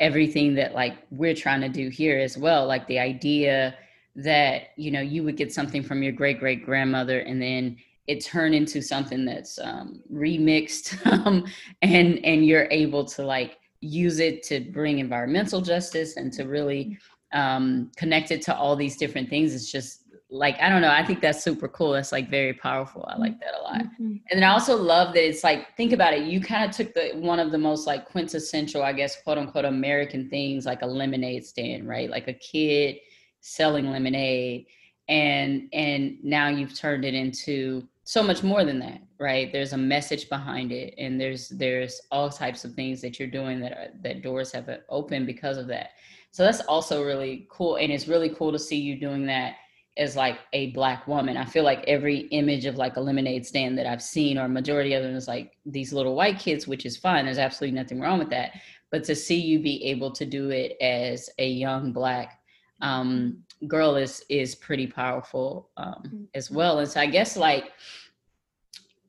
everything 0.00 0.54
that 0.54 0.74
like 0.74 0.98
we're 1.10 1.34
trying 1.34 1.60
to 1.62 1.68
do 1.68 1.88
here 1.88 2.18
as 2.18 2.36
well. 2.36 2.66
Like 2.66 2.86
the 2.86 2.98
idea 2.98 3.74
that, 4.16 4.68
you 4.76 4.90
know, 4.90 5.00
you 5.00 5.22
would 5.22 5.36
get 5.36 5.52
something 5.52 5.82
from 5.82 6.02
your 6.02 6.12
great 6.12 6.38
great 6.38 6.64
grandmother 6.64 7.20
and 7.20 7.40
then 7.40 7.76
it 8.06 8.24
turned 8.24 8.54
into 8.54 8.80
something 8.82 9.24
that's 9.24 9.58
um, 9.58 10.02
remixed 10.12 11.06
um, 11.26 11.44
and 11.82 12.24
and 12.24 12.44
you're 12.44 12.68
able 12.70 13.04
to 13.04 13.22
like 13.24 13.58
use 13.80 14.18
it 14.18 14.42
to 14.42 14.60
bring 14.60 14.98
environmental 14.98 15.60
justice 15.60 16.16
and 16.16 16.32
to 16.32 16.44
really 16.44 16.98
um, 17.32 17.90
connect 17.96 18.30
it 18.30 18.42
to 18.42 18.56
all 18.56 18.74
these 18.74 18.96
different 18.96 19.28
things. 19.28 19.54
It's 19.54 19.70
just 19.70 20.04
like 20.30 20.56
I 20.60 20.68
don't 20.68 20.82
know. 20.82 20.90
I 20.90 21.04
think 21.04 21.20
that's 21.20 21.42
super 21.42 21.68
cool. 21.68 21.92
That's 21.92 22.12
like 22.12 22.28
very 22.28 22.52
powerful. 22.52 23.06
I 23.08 23.16
like 23.16 23.40
that 23.40 23.54
a 23.58 23.62
lot. 23.62 23.82
Mhm. 23.98 24.20
And 24.30 24.42
then 24.42 24.44
I 24.44 24.48
also 24.52 24.76
love 24.76 25.14
that 25.14 25.26
it's 25.26 25.42
like 25.42 25.74
think 25.76 25.92
about 25.92 26.12
it. 26.12 26.24
You 26.24 26.40
kind 26.40 26.68
of 26.68 26.76
took 26.76 26.92
the 26.92 27.12
one 27.14 27.38
of 27.38 27.50
the 27.50 27.58
most 27.58 27.86
like 27.86 28.04
quintessential, 28.04 28.82
I 28.82 28.92
guess, 28.92 29.22
quote 29.22 29.38
unquote, 29.38 29.64
American 29.64 30.28
things 30.28 30.66
like 30.66 30.82
a 30.82 30.86
lemonade 30.86 31.46
stand, 31.46 31.88
right? 31.88 32.10
Like 32.10 32.28
a 32.28 32.34
kid 32.34 32.96
selling 33.40 33.90
lemonade, 33.90 34.66
and 35.08 35.68
and 35.72 36.22
now 36.22 36.48
you've 36.48 36.74
turned 36.74 37.04
it 37.06 37.14
into 37.14 37.88
so 38.04 38.22
much 38.22 38.42
more 38.42 38.64
than 38.64 38.78
that, 38.80 39.00
right? 39.18 39.50
There's 39.50 39.72
a 39.72 39.78
message 39.78 40.28
behind 40.28 40.72
it, 40.72 40.92
and 40.98 41.18
there's 41.18 41.48
there's 41.48 42.02
all 42.10 42.28
types 42.28 42.66
of 42.66 42.74
things 42.74 43.00
that 43.00 43.18
you're 43.18 43.28
doing 43.28 43.60
that 43.60 43.72
are, 43.72 43.88
that 44.02 44.22
doors 44.22 44.52
have 44.52 44.68
opened 44.90 45.26
because 45.26 45.56
of 45.56 45.66
that. 45.68 45.90
So 46.32 46.42
that's 46.42 46.60
also 46.62 47.02
really 47.02 47.46
cool, 47.50 47.76
and 47.76 47.90
it's 47.90 48.08
really 48.08 48.28
cool 48.28 48.52
to 48.52 48.58
see 48.58 48.76
you 48.76 49.00
doing 49.00 49.24
that 49.26 49.54
as 49.98 50.16
like 50.16 50.38
a 50.52 50.70
black 50.70 51.06
woman. 51.06 51.36
I 51.36 51.44
feel 51.44 51.64
like 51.64 51.84
every 51.86 52.20
image 52.28 52.64
of 52.64 52.76
like 52.76 52.96
a 52.96 53.00
lemonade 53.00 53.44
stand 53.44 53.76
that 53.78 53.86
I've 53.86 54.02
seen, 54.02 54.38
or 54.38 54.44
a 54.44 54.48
majority 54.48 54.94
of 54.94 55.02
them, 55.02 55.14
is 55.14 55.28
like 55.28 55.58
these 55.66 55.92
little 55.92 56.14
white 56.14 56.38
kids, 56.38 56.66
which 56.66 56.86
is 56.86 56.96
fine. 56.96 57.24
There's 57.24 57.38
absolutely 57.38 57.78
nothing 57.78 58.00
wrong 58.00 58.18
with 58.18 58.30
that. 58.30 58.52
But 58.90 59.04
to 59.04 59.14
see 59.14 59.36
you 59.36 59.58
be 59.58 59.84
able 59.84 60.12
to 60.12 60.24
do 60.24 60.50
it 60.50 60.76
as 60.80 61.28
a 61.38 61.48
young 61.48 61.92
black 61.92 62.40
um, 62.80 63.42
girl 63.66 63.96
is 63.96 64.24
is 64.28 64.54
pretty 64.54 64.86
powerful 64.86 65.70
um, 65.76 66.28
as 66.34 66.50
well. 66.50 66.78
And 66.78 66.88
so 66.88 67.00
I 67.00 67.06
guess 67.06 67.36
like 67.36 67.72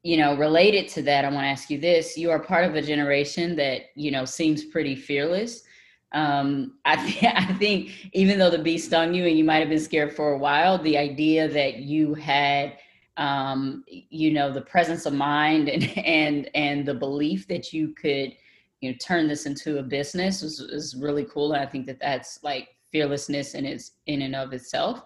you 0.01 0.15
know, 0.15 0.35
related 0.37 0.87
to 0.89 1.01
that, 1.03 1.25
I 1.25 1.29
want 1.29 1.43
to 1.43 1.49
ask 1.49 1.69
you 1.69 1.77
this: 1.77 2.17
You 2.17 2.31
are 2.31 2.39
part 2.39 2.65
of 2.65 2.75
a 2.75 2.81
generation 2.81 3.55
that 3.57 3.81
you 3.95 4.11
know 4.11 4.25
seems 4.25 4.63
pretty 4.63 4.95
fearless. 4.95 5.63
Um, 6.11 6.75
I, 6.85 6.95
th- 7.07 7.33
I 7.35 7.53
think 7.53 8.09
even 8.13 8.39
though 8.39 8.49
the 8.49 8.59
bee 8.59 8.77
stung 8.77 9.13
you 9.13 9.25
and 9.25 9.37
you 9.37 9.43
might 9.43 9.59
have 9.59 9.69
been 9.69 9.79
scared 9.79 10.15
for 10.15 10.33
a 10.33 10.37
while, 10.37 10.77
the 10.77 10.97
idea 10.97 11.47
that 11.47 11.77
you 11.77 12.13
had, 12.13 12.73
um, 13.17 13.83
you 13.87 14.31
know, 14.31 14.51
the 14.51 14.61
presence 14.61 15.05
of 15.05 15.13
mind 15.13 15.69
and 15.69 15.97
and 16.05 16.49
and 16.55 16.85
the 16.85 16.93
belief 16.93 17.47
that 17.47 17.73
you 17.73 17.89
could, 17.89 18.33
you 18.81 18.91
know, 18.91 18.97
turn 19.01 19.27
this 19.27 19.45
into 19.45 19.79
a 19.79 19.83
business 19.83 20.41
was, 20.41 20.59
is 20.59 20.95
really 20.95 21.25
cool. 21.25 21.53
And 21.53 21.61
I 21.61 21.65
think 21.65 21.85
that 21.87 21.99
that's 21.99 22.43
like 22.43 22.69
fearlessness 22.91 23.53
in 23.53 23.65
its 23.65 23.91
in 24.07 24.23
and 24.23 24.35
of 24.35 24.53
itself. 24.53 25.03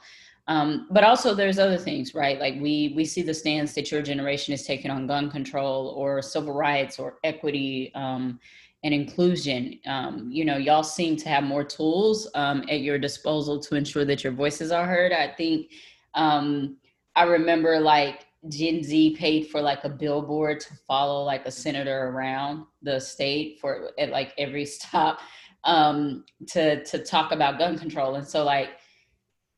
Um, 0.48 0.88
but 0.92 1.06
also 1.06 1.34
there's 1.34 1.58
other 1.58 1.78
things, 1.78 2.14
right? 2.14 2.38
Like 2.38 2.56
we 2.60 2.94
we 2.96 3.06
see 3.06 3.22
the 3.22 3.34
stance 3.34 3.74
that 3.76 3.92
your 3.92 4.02
generation 4.02 4.54
is 4.54 4.66
taking 4.66 4.92
on 4.92 5.08
gun 5.08 5.32
control 5.32 5.94
or 5.98 6.22
civil 6.22 6.54
rights 6.54 7.00
or 7.00 7.18
equity 7.24 7.92
um, 7.96 8.40
and 8.84 8.94
inclusion. 8.94 9.80
Um, 9.86 10.30
you 10.32 10.46
know, 10.46 10.58
y'all 10.58 10.84
seem 10.84 11.16
to 11.18 11.30
have 11.30 11.44
more 11.44 11.64
tools 11.64 12.30
um, 12.36 12.64
at 12.70 12.82
your 12.82 12.98
disposal 12.98 13.60
to 13.62 13.76
ensure 13.76 14.06
that 14.06 14.24
your 14.24 14.34
voices 14.34 14.72
are 14.72 14.86
heard. 14.86 15.12
I 15.12 15.28
think 15.30 15.72
um, 16.14 16.78
I 17.16 17.24
remember 17.24 17.80
like 17.80 18.26
Gen 18.50 18.84
Z 18.84 19.16
paid 19.18 19.48
for 19.48 19.62
like 19.62 19.84
a 19.84 19.90
billboard 19.90 20.60
to 20.62 20.74
follow 20.88 21.24
like 21.24 21.46
a 21.46 21.52
senator 21.52 22.10
around 22.10 22.66
the 22.82 23.00
state 23.00 23.60
for 23.62 23.92
at 23.98 24.10
like 24.10 24.34
every 24.38 24.66
stop 24.66 25.20
um, 25.64 26.26
to 26.48 26.84
to 26.84 27.00
talk 27.00 27.32
about 27.32 27.58
gun 27.58 27.78
control, 27.78 28.16
and 28.16 28.28
so 28.28 28.44
like 28.44 28.70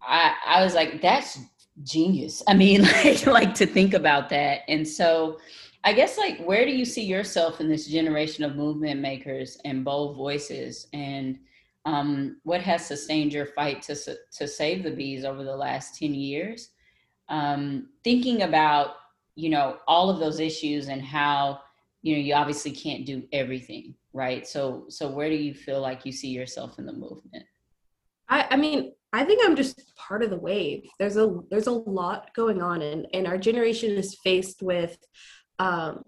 I, 0.08 0.34
I 0.46 0.64
was 0.64 0.76
like, 0.76 1.02
that's 1.02 1.40
genius. 1.84 2.44
I 2.48 2.54
mean, 2.54 2.82
like, 3.04 3.26
like 3.26 3.54
to 3.56 3.66
think 3.66 3.94
about 3.94 4.30
that. 4.30 4.62
And 4.68 4.88
so 4.88 5.40
I 5.86 5.94
guess 5.94 6.18
like, 6.18 6.44
where 6.44 6.66
do 6.66 6.72
you 6.72 6.84
see 6.84 7.04
yourself 7.04 7.62
in 7.62 7.70
this 7.70 7.86
generation 7.86 8.44
of 8.44 8.56
movement 8.56 9.00
makers 9.02 9.60
and 9.66 9.86
bold 9.86 10.18
voices? 10.18 10.88
And 10.94 11.38
um, 11.86 12.38
what 12.42 12.62
has 12.62 12.84
sustained 12.84 13.32
your 13.32 13.46
fight 13.46 13.84
to, 13.84 13.96
to 14.38 14.48
save 14.48 14.82
the 14.82 14.90
bees 14.90 15.24
over 15.24 15.44
the 15.44 15.56
last 15.56 16.00
10 16.00 16.16
years? 16.16 16.70
Um, 17.30 17.90
thinking 18.04 18.42
about, 18.42 18.96
you 19.36 19.50
know, 19.50 19.78
all 19.88 20.10
of 20.10 20.20
those 20.20 20.40
issues 20.40 20.88
and 20.88 21.04
how, 21.04 21.62
you 22.02 22.16
know, 22.16 22.22
you 22.22 22.34
obviously 22.34 22.72
can't 22.72 23.06
do 23.06 23.24
everything, 23.32 23.94
right? 24.12 24.48
So, 24.48 24.86
so 24.90 25.08
where 25.08 25.30
do 25.30 25.36
you 25.36 25.54
feel 25.54 25.82
like 25.82 26.04
you 26.04 26.12
see 26.12 26.30
yourself 26.30 26.80
in 26.80 26.88
the 26.88 26.94
movement? 26.94 27.46
I, 28.28 28.48
I 28.50 28.56
mean, 28.58 28.94
I 29.14 29.24
think 29.24 29.42
I'm 29.46 29.56
just 29.56 29.96
part 29.96 30.24
of 30.24 30.32
the 30.32 30.38
wave. 30.38 30.90
There's 31.00 31.16
a 31.16 31.40
there's 31.50 31.68
a 31.68 31.72
lot 31.72 32.34
going 32.36 32.62
on, 32.62 32.82
and 32.82 33.08
and 33.14 33.28
our 33.28 33.38
generation 33.38 33.92
is 33.92 34.16
faced 34.16 34.62
with 34.62 34.98
um, 35.60 36.04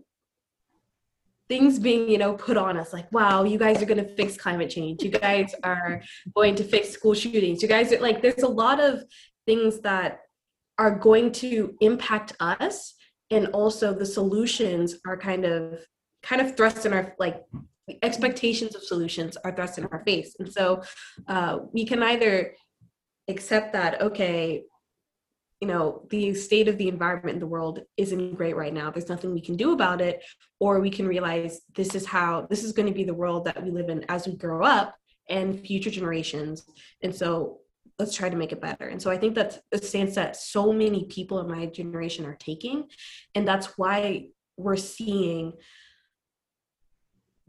things 1.50 1.80
being 1.80 2.10
you 2.10 2.18
know 2.18 2.34
put 2.34 2.58
on 2.58 2.78
us 2.78 2.92
like 2.92 3.10
wow 3.14 3.44
you 3.44 3.58
guys 3.58 3.82
are 3.82 3.86
going 3.86 4.04
to 4.04 4.16
fix 4.16 4.38
climate 4.38 4.70
change. 4.70 5.04
You 5.04 5.12
guys 5.12 5.54
are 5.64 6.02
going 6.36 6.56
to 6.56 6.64
fix 6.64 6.90
school 6.90 7.14
shootings. 7.14 7.62
You 7.62 7.68
guys 7.68 7.92
are 7.92 8.00
like 8.00 8.22
there's 8.22 8.44
a 8.44 8.48
lot 8.48 8.80
of 8.80 9.04
things 9.46 9.80
that 9.82 10.20
are 10.78 10.92
going 10.92 11.32
to 11.32 11.76
impact 11.82 12.34
us 12.40 12.94
and 13.32 13.48
also 13.48 13.94
the 13.94 14.06
solutions 14.06 14.98
are 15.06 15.18
kind 15.18 15.46
of 15.46 15.80
kind 16.24 16.42
of 16.42 16.56
thrust 16.56 16.86
in 16.86 16.94
our 16.94 17.16
like 17.20 17.44
expectations 18.02 18.76
of 18.76 18.84
solutions 18.84 19.38
are 19.44 19.56
thrust 19.56 19.78
in 19.78 19.86
our 19.86 20.04
face. 20.04 20.36
And 20.40 20.52
so 20.52 20.82
uh, 21.28 21.60
we 21.72 21.86
can 21.86 22.04
either 22.04 22.54
accept 23.28 23.74
that 23.74 24.02
okay 24.02 24.64
you 25.62 25.68
know 25.68 26.06
the 26.10 26.34
state 26.34 26.68
of 26.68 26.78
the 26.78 26.88
environment 26.88 27.36
in 27.36 27.40
the 27.40 27.48
world 27.48 27.82
isn't 27.98 28.36
great 28.36 28.56
right 28.56 28.74
now. 28.74 28.92
There's 28.92 29.10
nothing 29.10 29.34
we 29.34 29.42
can 29.42 29.56
do 29.56 29.74
about 29.74 30.02
it 30.02 30.24
or 30.60 30.80
we 30.80 30.90
can 30.90 31.08
realize 31.08 31.62
this 31.76 31.96
is 31.96 32.06
how 32.06 32.48
this 32.50 32.64
is 32.64 32.74
going 32.74 32.88
to 32.88 32.94
be 32.94 33.04
the 33.04 33.14
world 33.14 33.46
that 33.46 33.64
we 33.64 33.72
live 33.72 33.90
in 33.90 34.06
as 34.10 34.28
we 34.28 34.36
grow 34.36 34.64
up 34.64 34.96
and 35.30 35.60
future 35.60 35.90
generations. 35.90 36.64
And 37.02 37.14
so 37.14 37.60
let's 38.00 38.16
try 38.16 38.30
to 38.30 38.36
make 38.36 38.52
it 38.52 38.62
better. 38.62 38.88
And 38.88 39.02
so 39.02 39.10
i 39.10 39.18
think 39.18 39.36
that's 39.36 39.60
a 39.72 39.80
stance 39.80 40.16
that 40.16 40.36
so 40.36 40.72
many 40.72 41.06
people 41.06 41.40
in 41.40 41.48
my 41.48 41.66
generation 41.66 42.26
are 42.26 42.36
taking 42.36 42.88
and 43.34 43.48
that's 43.48 43.78
why 43.78 44.28
we're 44.58 44.76
seeing 44.76 45.54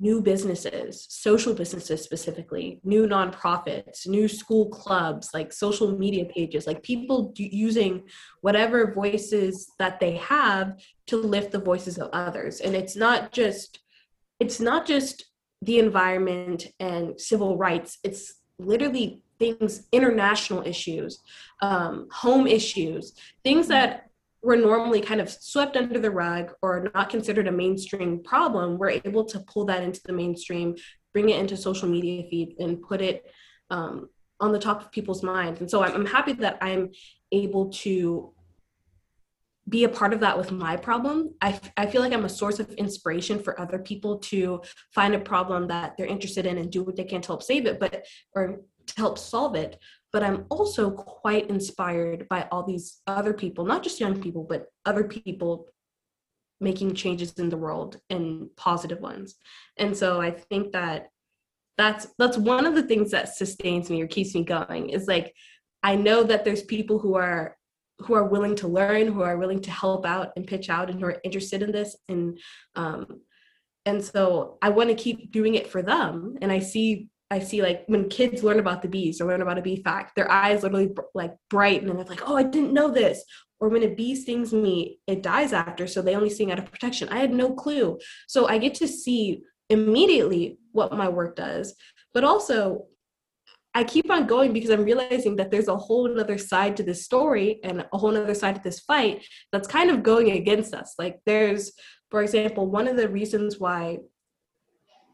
new 0.01 0.21
businesses, 0.23 1.07
social 1.09 1.55
businesses 1.55 2.03
specifically, 2.03 2.81
new 2.85 3.07
nonprofits, 3.07 4.07
new 4.07 4.29
school 4.29 4.69
clubs, 4.69 5.31
like 5.35 5.53
social 5.53 5.99
media 5.99 6.25
pages, 6.27 6.67
like 6.67 6.83
people 6.83 7.33
using 7.37 8.03
whatever 8.41 8.95
voices 8.95 9.73
that 9.79 9.99
they 9.99 10.17
have 10.17 10.79
to 11.07 11.17
lift 11.17 11.51
the 11.51 11.59
voices 11.59 11.99
of 11.99 12.11
others. 12.13 12.61
And 12.61 12.77
it's 12.77 12.97
not 12.97 13.33
just 13.33 13.81
it's 14.41 14.61
not 14.61 14.87
just 14.87 15.25
the 15.63 15.81
environment 15.81 16.69
and 16.79 17.21
civil 17.21 17.57
rights. 17.57 17.99
It's 18.05 18.35
literally 18.59 19.21
things, 19.39 19.89
international 19.93 20.67
issues, 20.67 21.21
um, 21.63 22.09
home 22.13 22.47
issues, 22.47 23.15
things 23.43 23.69
that 23.69 24.08
were 24.43 24.57
normally 24.57 25.01
kind 25.01 25.21
of 25.21 25.29
swept 25.29 25.77
under 25.77 25.99
the 25.99 26.11
rug 26.11 26.53
or 26.63 26.91
not 26.95 27.11
considered 27.11 27.49
a 27.49 27.53
mainstream 27.53 28.23
problem, 28.23 28.79
we're 28.79 28.91
able 29.05 29.25
to 29.25 29.41
pull 29.41 29.65
that 29.67 29.83
into 29.83 30.01
the 30.05 30.13
mainstream, 30.13 30.77
bring 31.13 31.29
it 31.29 31.41
into 31.41 31.57
social 31.57 31.89
media 31.89 32.25
feed, 32.31 32.55
and 32.59 32.83
put 32.83 33.01
it 33.01 33.25
um, 33.71 34.09
on 34.41 34.53
the 34.53 34.59
top 34.59 34.81
of 34.81 34.93
people's 34.93 35.23
minds. 35.23 35.61
And 35.61 35.71
so 35.71 35.83
I'm, 35.83 35.95
I'm 35.95 36.07
happy 36.07 36.33
that 36.35 36.59
I'm 36.61 36.91
able 37.33 37.71
to 37.71 38.33
be 39.69 39.85
a 39.85 39.89
part 39.89 40.15
of 40.15 40.21
that 40.21 40.39
with 40.39 40.51
my 40.51 40.77
problem. 40.77 41.35
I, 41.43 41.61
I 41.77 41.87
feel 41.87 42.01
like 42.01 42.13
I'm 42.13 42.25
a 42.25 42.29
source 42.29 42.59
of 42.59 42.71
inspiration 42.75 43.39
for 43.39 43.61
other 43.61 43.79
people 43.79 44.19
to 44.19 44.63
find 44.95 45.15
a 45.15 45.21
problem 45.21 45.69
that 45.69 45.97
they're 45.97 46.07
interested 46.07 46.47
in 46.47 46.59
and 46.59 46.71
do 46.71 46.83
what 46.83 46.97
they 46.97 47.05
can 47.05 47.21
to 47.23 47.27
help 47.29 47.43
save 47.43 47.67
it, 47.67 47.79
but 47.79 48.07
or 48.35 48.61
to 48.87 48.97
help 48.97 49.19
solve 49.19 49.57
it 49.57 49.79
but 50.13 50.23
I'm 50.23 50.47
also 50.49 50.91
quite 50.91 51.51
inspired 51.51 52.29
by 52.29 52.49
all 52.51 52.63
these 52.63 53.01
other 53.07 53.35
people, 53.35 53.65
not 53.65 53.83
just 53.83 54.01
young 54.01 54.21
people, 54.21 54.45
but 54.45 54.67
other 54.87 55.05
people 55.05 55.67
making 56.61 56.95
changes 56.95 57.33
in 57.35 57.49
the 57.49 57.57
world 57.57 58.01
and 58.11 58.49
positive 58.57 59.01
ones. 59.01 59.37
And 59.77 59.97
so 59.97 60.21
I 60.21 60.31
think 60.31 60.73
that 60.73 61.09
that's 61.77 62.09
that's 62.19 62.37
one 62.37 62.67
of 62.67 62.75
the 62.75 62.83
things 62.83 63.13
that 63.13 63.37
sustains 63.37 63.89
me 63.89 64.03
or 64.03 64.09
keeps 64.09 64.35
me 64.35 64.45
going 64.45 64.91
is 64.91 65.07
like 65.07 65.33
I 65.83 65.95
know 65.95 66.25
that 66.25 66.45
there's 66.45 66.63
people 66.63 66.99
who 66.99 67.15
are 67.15 67.57
who 68.01 68.15
are 68.15 68.25
willing 68.25 68.55
to 68.57 68.69
learn, 68.69 69.09
who 69.09 69.23
are 69.23 69.37
willing 69.37 69.61
to 69.63 69.71
help 69.71 70.07
out 70.07 70.33
and 70.37 70.47
pitch 70.47 70.71
out 70.71 70.91
and 70.91 71.01
who 71.01 71.07
are 71.07 71.21
interested 71.23 71.63
in 71.63 71.71
this 71.71 71.97
and 72.09 72.39
um 72.75 73.21
and 73.87 74.05
so 74.05 74.59
I 74.61 74.71
want 74.71 74.91
to 74.91 74.95
keep 74.95 75.31
doing 75.31 75.55
it 75.55 75.69
for 75.69 75.83
them 75.83 76.37
and 76.43 76.51
I 76.51 76.59
see 76.59 77.09
I 77.31 77.41
see 77.41 77.63
like 77.63 77.85
when 77.87 78.09
kids 78.09 78.43
learn 78.43 78.59
about 78.59 78.83
the 78.83 78.89
bees 78.89 79.21
or 79.21 79.27
learn 79.27 79.43
about 79.43 79.59
a 79.59 79.63
bee 79.63 79.83
fact, 79.83 80.17
their 80.17 80.31
eyes 80.31 80.63
literally 80.63 80.91
like 81.15 81.35
brighten 81.51 81.91
and 81.91 81.99
they're 81.99 82.07
like, 82.07 82.29
oh, 82.29 82.37
I 82.37 82.43
didn't 82.43 82.73
know 82.73 82.91
this. 82.91 83.23
Or 83.61 83.69
when 83.69 83.83
a 83.83 83.95
bee 83.95 84.15
stings 84.15 84.53
me, 84.53 85.01
it 85.07 85.23
dies 85.23 85.53
after, 85.53 85.87
so 85.87 86.01
they 86.01 86.15
only 86.15 86.31
sting 86.31 86.53
out 86.53 86.59
of 86.59 86.71
protection. 86.71 87.09
I 87.09 87.19
had 87.19 87.33
no 87.33 87.53
clue. 87.53 87.99
So 88.29 88.47
I 88.47 88.59
get 88.59 88.75
to 88.77 88.89
see 88.89 89.43
immediately 89.69 90.59
what 90.73 90.93
my 90.93 91.09
work 91.09 91.37
does, 91.37 91.75
but 92.15 92.25
also 92.25 92.87
I 93.75 93.85
keep 93.85 94.11
on 94.11 94.27
going 94.27 94.53
because 94.53 94.71
I'm 94.71 94.85
realizing 94.85 95.37
that 95.37 95.51
there's 95.51 95.69
a 95.69 95.77
whole 95.77 96.19
other 96.19 96.39
side 96.39 96.77
to 96.79 96.83
this 96.83 97.05
story 97.05 97.61
and 97.63 97.87
a 97.93 97.99
whole 97.99 98.17
other 98.17 98.35
side 98.35 98.57
to 98.57 98.63
this 98.63 98.81
fight 98.81 99.25
that's 99.53 99.69
kind 99.69 99.91
of 99.91 100.03
going 100.03 100.31
against 100.31 100.73
us. 100.73 100.95
Like 100.99 101.21
there's, 101.27 101.73
for 102.11 102.23
example, 102.23 102.71
one 102.71 102.89
of 102.89 102.97
the 102.97 103.09
reasons 103.09 103.59
why 103.59 103.99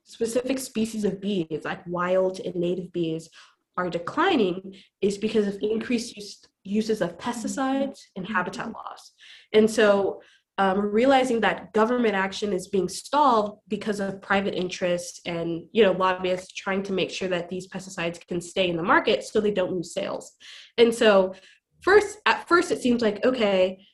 specific 0.04 0.58
species 0.58 1.04
of 1.04 1.20
bees, 1.20 1.62
like 1.64 1.86
wild 1.86 2.40
and 2.40 2.54
native 2.54 2.92
bees, 2.92 3.28
are 3.76 3.90
declining 3.90 4.76
is 5.00 5.18
because 5.18 5.46
of 5.46 5.58
increased 5.60 6.16
use, 6.16 6.40
uses 6.62 7.00
of 7.00 7.18
pesticides 7.18 8.00
and 8.16 8.26
habitat 8.26 8.72
loss. 8.72 9.12
And 9.52 9.68
so 9.68 10.20
um, 10.56 10.80
realizing 10.80 11.40
that 11.40 11.72
government 11.72 12.14
action 12.14 12.52
is 12.52 12.68
being 12.68 12.88
stalled 12.88 13.58
because 13.66 13.98
of 13.98 14.22
private 14.22 14.54
interests 14.54 15.20
and 15.26 15.64
you 15.72 15.82
know 15.82 15.90
lobbyists 15.92 16.52
trying 16.52 16.84
to 16.84 16.92
make 16.92 17.10
sure 17.10 17.28
that 17.28 17.48
these 17.48 17.66
pesticides 17.66 18.24
can 18.24 18.40
stay 18.40 18.70
in 18.70 18.76
the 18.76 18.82
market 18.82 19.24
so 19.24 19.40
they 19.40 19.50
don't 19.50 19.72
lose 19.72 19.92
sales. 19.92 20.32
And 20.78 20.94
so 20.94 21.34
first 21.80 22.18
at 22.24 22.46
first 22.46 22.70
it 22.70 22.80
seems 22.80 23.02
like 23.02 23.24
okay 23.24 23.84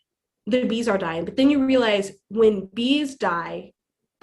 the 0.47 0.65
bees 0.65 0.89
are 0.89 0.99
dying. 0.99 1.25
But 1.25 1.37
then 1.37 1.49
you 1.49 1.65
realize 1.65 2.13
when 2.29 2.67
bees 2.75 3.15
die 3.15 3.73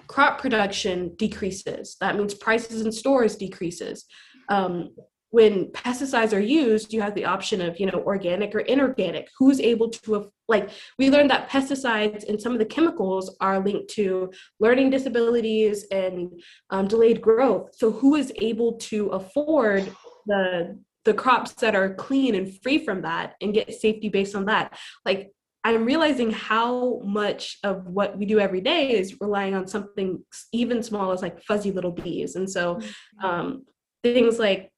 crop 0.07 0.39
production 0.41 1.15
decreases. 1.15 1.97
That 1.99 2.15
means 2.15 2.33
prices 2.33 2.81
in 2.81 2.91
stores 2.91 3.35
decreases. 3.35 4.05
Um, 4.49 4.89
when 5.29 5.65
pesticides 5.71 6.33
are 6.33 6.39
used, 6.39 6.93
you 6.93 7.01
have 7.01 7.13
the 7.13 7.25
option 7.25 7.61
of, 7.61 7.79
you 7.79 7.85
know, 7.85 8.01
organic 8.05 8.55
or 8.55 8.59
inorganic. 8.59 9.27
Who's 9.37 9.59
able 9.59 9.89
to, 9.89 10.31
like, 10.47 10.69
we 10.97 11.09
learned 11.09 11.29
that 11.31 11.49
pesticides 11.49 12.27
and 12.27 12.41
some 12.41 12.53
of 12.53 12.59
the 12.59 12.65
chemicals 12.65 13.35
are 13.41 13.59
linked 13.59 13.89
to 13.95 14.31
learning 14.59 14.89
disabilities 14.89 15.85
and 15.91 16.41
um, 16.69 16.87
delayed 16.87 17.21
growth. 17.21 17.75
So, 17.75 17.91
who 17.91 18.15
is 18.15 18.31
able 18.41 18.77
to 18.77 19.09
afford 19.09 19.91
the 20.25 20.79
the 21.03 21.13
crops 21.13 21.53
that 21.53 21.73
are 21.73 21.93
clean 21.93 22.35
and 22.35 22.61
free 22.61 22.83
from 22.83 23.01
that 23.01 23.35
and 23.41 23.53
get 23.53 23.73
safety 23.73 24.09
based 24.09 24.35
on 24.35 24.45
that? 24.45 24.77
Like, 25.05 25.31
I'm 25.63 25.85
realizing 25.85 26.31
how 26.31 27.01
much 27.03 27.57
of 27.63 27.85
what 27.87 28.17
we 28.17 28.25
do 28.25 28.39
every 28.39 28.61
day 28.61 28.91
is 28.91 29.19
relying 29.19 29.53
on 29.53 29.67
something 29.67 30.23
even 30.53 30.81
small 30.81 31.11
as 31.11 31.21
like 31.21 31.43
fuzzy 31.43 31.71
little 31.71 31.91
bees. 31.91 32.35
And 32.35 32.49
so 32.49 32.75
Mm-hmm. 32.75 33.25
um, 33.25 33.65
things 34.03 34.39
like 34.39 34.71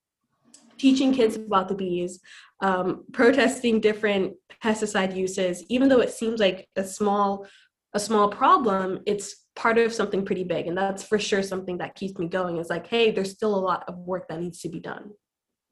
teaching 0.78 1.14
kids 1.14 1.36
about 1.36 1.68
the 1.68 1.76
bees, 1.76 2.20
um, 2.62 3.04
protesting 3.12 3.80
different 3.82 4.34
pesticide 4.64 5.16
uses, 5.16 5.64
even 5.70 5.90
though 5.90 6.00
it 6.00 6.12
seems 6.12 6.40
like 6.40 6.68
a 6.76 6.84
small 6.84 7.46
a 7.94 8.00
small 8.00 8.30
problem, 8.30 9.00
it's 9.08 9.46
part 9.56 9.80
of 9.80 9.92
something 9.92 10.24
pretty 10.24 10.44
big. 10.44 10.68
And 10.68 10.78
that's 10.78 11.04
for 11.04 11.18
sure 11.18 11.42
something 11.42 11.80
that 11.80 11.96
keeps 11.96 12.20
me 12.20 12.28
going 12.28 12.58
is 12.58 12.70
like, 12.70 12.86
hey, 12.86 13.10
there's 13.10 13.32
still 13.32 13.56
a 13.56 13.60
lot 13.60 13.84
of 13.88 13.98
work 13.98 14.28
that 14.30 14.40
needs 14.40 14.62
to 14.62 14.70
be 14.70 14.80
done. 14.80 15.10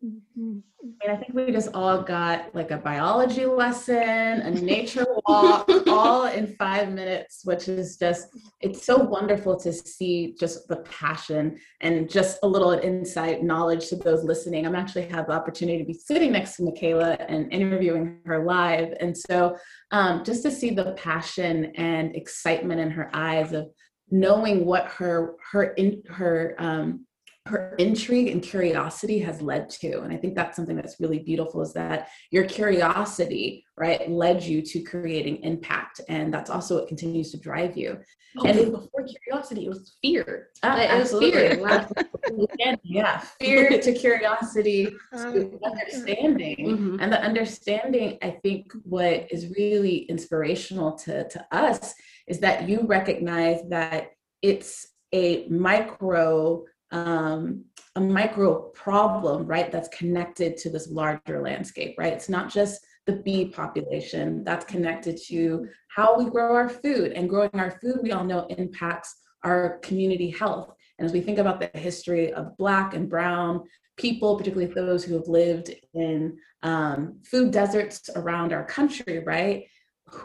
Mhm. 0.03 0.61
And 1.01 1.11
I 1.11 1.15
think 1.15 1.33
we 1.33 1.51
just 1.51 1.69
all 1.73 2.03
got 2.03 2.53
like 2.53 2.69
a 2.69 2.77
biology 2.77 3.45
lesson, 3.45 3.95
a 3.97 4.51
nature 4.51 5.07
walk, 5.27 5.67
all 5.87 6.27
in 6.27 6.55
five 6.55 6.91
minutes, 6.91 7.41
which 7.43 7.67
is 7.67 7.97
just, 7.97 8.27
it's 8.61 8.85
so 8.85 8.97
wonderful 8.97 9.59
to 9.59 9.73
see 9.73 10.35
just 10.39 10.67
the 10.67 10.77
passion 10.77 11.57
and 11.81 12.07
just 12.07 12.37
a 12.43 12.47
little 12.47 12.71
insight 12.71 13.43
knowledge 13.43 13.87
to 13.87 13.95
those 13.95 14.23
listening. 14.23 14.67
I'm 14.67 14.75
actually 14.75 15.07
have 15.07 15.27
the 15.27 15.33
opportunity 15.33 15.79
to 15.79 15.85
be 15.85 15.93
sitting 15.93 16.31
next 16.31 16.57
to 16.57 16.61
Mikaila 16.61 17.25
and 17.27 17.51
interviewing 17.51 18.19
her 18.25 18.45
live. 18.45 18.93
And 18.99 19.17
so 19.17 19.57
um, 19.89 20.23
just 20.23 20.43
to 20.43 20.51
see 20.51 20.69
the 20.69 20.91
passion 20.91 21.71
and 21.75 22.15
excitement 22.15 22.79
in 22.79 22.91
her 22.91 23.09
eyes 23.13 23.51
of 23.51 23.67
knowing 24.11 24.63
what 24.63 24.85
her, 24.89 25.35
her, 25.51 25.73
in, 25.73 26.03
her, 26.07 26.55
um, 26.59 27.06
her 27.47 27.73
intrigue 27.79 28.27
and 28.27 28.41
curiosity 28.43 29.19
has 29.19 29.41
led 29.41 29.69
to 29.69 30.01
and 30.01 30.13
i 30.13 30.17
think 30.17 30.35
that's 30.35 30.55
something 30.55 30.75
that's 30.75 30.99
really 30.99 31.19
beautiful 31.19 31.61
is 31.61 31.73
that 31.73 32.09
your 32.31 32.43
curiosity 32.45 33.65
right 33.77 34.09
led 34.09 34.41
you 34.43 34.61
to 34.61 34.81
creating 34.81 35.37
impact 35.43 36.01
and 36.09 36.33
that's 36.33 36.49
also 36.49 36.75
what 36.79 36.87
continues 36.87 37.31
to 37.31 37.37
drive 37.39 37.75
you 37.77 37.97
Oh, 38.39 38.45
And- 38.45 38.71
before 38.71 39.03
curiosity, 39.23 39.65
it 39.65 39.69
was 39.69 39.97
fear. 40.01 40.49
It 40.61 40.67
was 40.67 41.11
fear. 41.11 41.57
absolutely. 41.57 42.77
Yeah 42.83 43.17
fear 43.39 43.79
to 43.81 43.93
curiosity 43.93 44.89
to 45.13 45.59
understanding 45.63 46.57
Mhm. 46.59 46.97
and 47.01 47.11
the 47.11 47.21
understanding 47.21 48.17
i 48.21 48.31
think 48.43 48.71
what 48.83 49.31
is 49.31 49.47
really 49.57 49.95
inspirational 50.13 50.91
to, 51.03 51.27
to 51.29 51.39
us 51.51 51.93
is 52.27 52.39
that 52.41 52.67
you 52.69 52.81
recognize 52.81 53.59
that 53.69 54.09
it's 54.41 54.87
a 55.13 55.47
micro 55.47 56.63
um, 56.91 57.65
a 57.95 58.01
micro 58.01 58.69
problem 58.69 59.45
right 59.45 59.71
that's 59.71 59.89
connected 59.89 60.55
to 60.57 60.69
this 60.69 60.89
larger 60.89 61.41
landscape 61.41 61.95
right? 61.97 62.13
It's 62.13 62.29
not 62.29 62.51
just 62.51 62.85
the 63.05 63.13
bee 63.13 63.45
population 63.45 64.43
that's 64.43 64.65
connected 64.65 65.17
to 65.27 65.67
how 65.87 66.17
we 66.17 66.29
grow 66.29 66.53
our 66.53 66.69
food 66.69 67.13
and 67.13 67.29
growing 67.29 67.49
our 67.53 67.79
food 67.79 67.99
we 68.03 68.11
all 68.11 68.23
know 68.23 68.45
impacts 68.47 69.15
our 69.43 69.79
community 69.79 70.29
health. 70.29 70.73
And 70.99 71.05
as 71.05 71.13
we 71.13 71.21
think 71.21 71.37
about 71.37 71.59
the 71.59 71.79
history 71.79 72.33
of 72.33 72.57
black 72.57 72.93
and 72.93 73.09
brown 73.09 73.63
people 73.97 74.37
particularly 74.37 74.71
those 74.73 75.03
who 75.03 75.15
have 75.15 75.27
lived 75.27 75.73
in 75.93 76.37
um, 76.63 77.19
food 77.23 77.51
deserts 77.51 78.09
around 78.15 78.53
our 78.53 78.63
country 78.63 79.23
right 79.25 79.65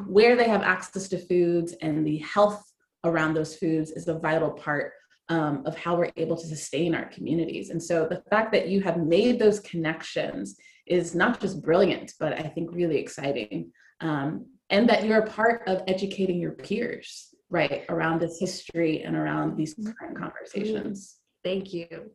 where 0.07 0.37
they 0.37 0.49
have 0.49 0.63
access 0.63 1.09
to 1.09 1.19
foods 1.19 1.73
and 1.83 2.07
the 2.07 2.19
health 2.19 2.73
around 3.05 3.35
those 3.35 3.57
foods 3.57 3.91
is 3.91 4.09
a 4.09 4.19
vital 4.19 4.51
part 4.51 4.93
um, 5.33 5.63
of 5.65 5.75
how 5.79 5.97
we're 5.97 6.13
able 6.17 6.37
to 6.37 6.47
sustain 6.47 6.95
our 6.95 7.07
communities. 7.07 7.71
And 7.71 7.83
so 7.83 8.07
the 8.07 8.23
fact 8.29 8.53
that 8.53 8.69
you 8.69 8.83
have 8.83 8.99
made 8.99 9.39
those 9.39 9.61
connections 9.61 10.57
is 10.87 11.15
not 11.15 11.41
just 11.41 11.63
brilliant, 11.63 12.13
but 12.21 12.35
I 12.35 12.43
think 12.43 12.69
really 12.73 12.99
exciting. 12.99 13.73
Um, 14.01 14.45
and 14.69 14.87
that 14.91 15.07
you're 15.07 15.23
a 15.23 15.31
part 15.31 15.63
of 15.67 15.83
educating 15.89 16.39
your 16.39 16.53
peers, 16.53 17.29
right, 17.49 17.85
around 17.89 18.21
this 18.21 18.39
history 18.39 19.03
and 19.05 19.17
around 19.17 19.57
these 19.57 19.75
current 19.99 20.19
conversations. 20.19 21.17
Thank 21.43 21.73
you. 21.73 22.11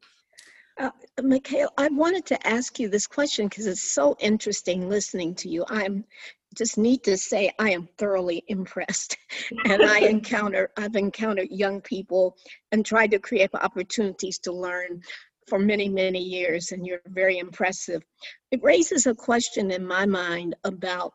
Mikaila, 1.20 1.70
I 1.76 1.88
wanted 1.88 2.28
to 2.28 2.48
ask 2.48 2.80
you 2.80 2.88
this 2.88 3.08
question 3.08 3.48
because 3.48 3.66
it's 3.66 3.82
so 3.82 4.16
interesting 4.20 4.90
listening 4.90 5.34
to 5.36 5.50
you. 5.50 5.66
I'm 5.70 6.06
just 6.56 6.78
need 6.78 7.04
to 7.04 7.18
say 7.18 7.52
I 7.60 7.72
am 7.72 7.88
thoroughly 7.98 8.44
impressed. 8.48 9.18
and 9.66 9.84
I 9.84 10.00
encounter 10.00 10.72
I've 10.78 10.96
encountered 10.96 11.50
young 11.52 11.82
people 11.82 12.36
and 12.72 12.86
tried 12.86 13.12
to 13.12 13.20
create 13.20 13.50
opportunities 13.54 14.40
to 14.40 14.52
learn 14.52 15.02
for 15.48 15.60
many, 15.60 15.88
many 15.88 16.20
years, 16.20 16.72
and 16.72 16.86
you're 16.86 17.02
very 17.08 17.38
impressive. 17.38 18.04
It 18.52 18.62
raises 18.64 19.08
a 19.08 19.16
question 19.16 19.72
in 19.72 19.86
my 19.86 20.06
mind 20.06 20.56
about 20.64 21.14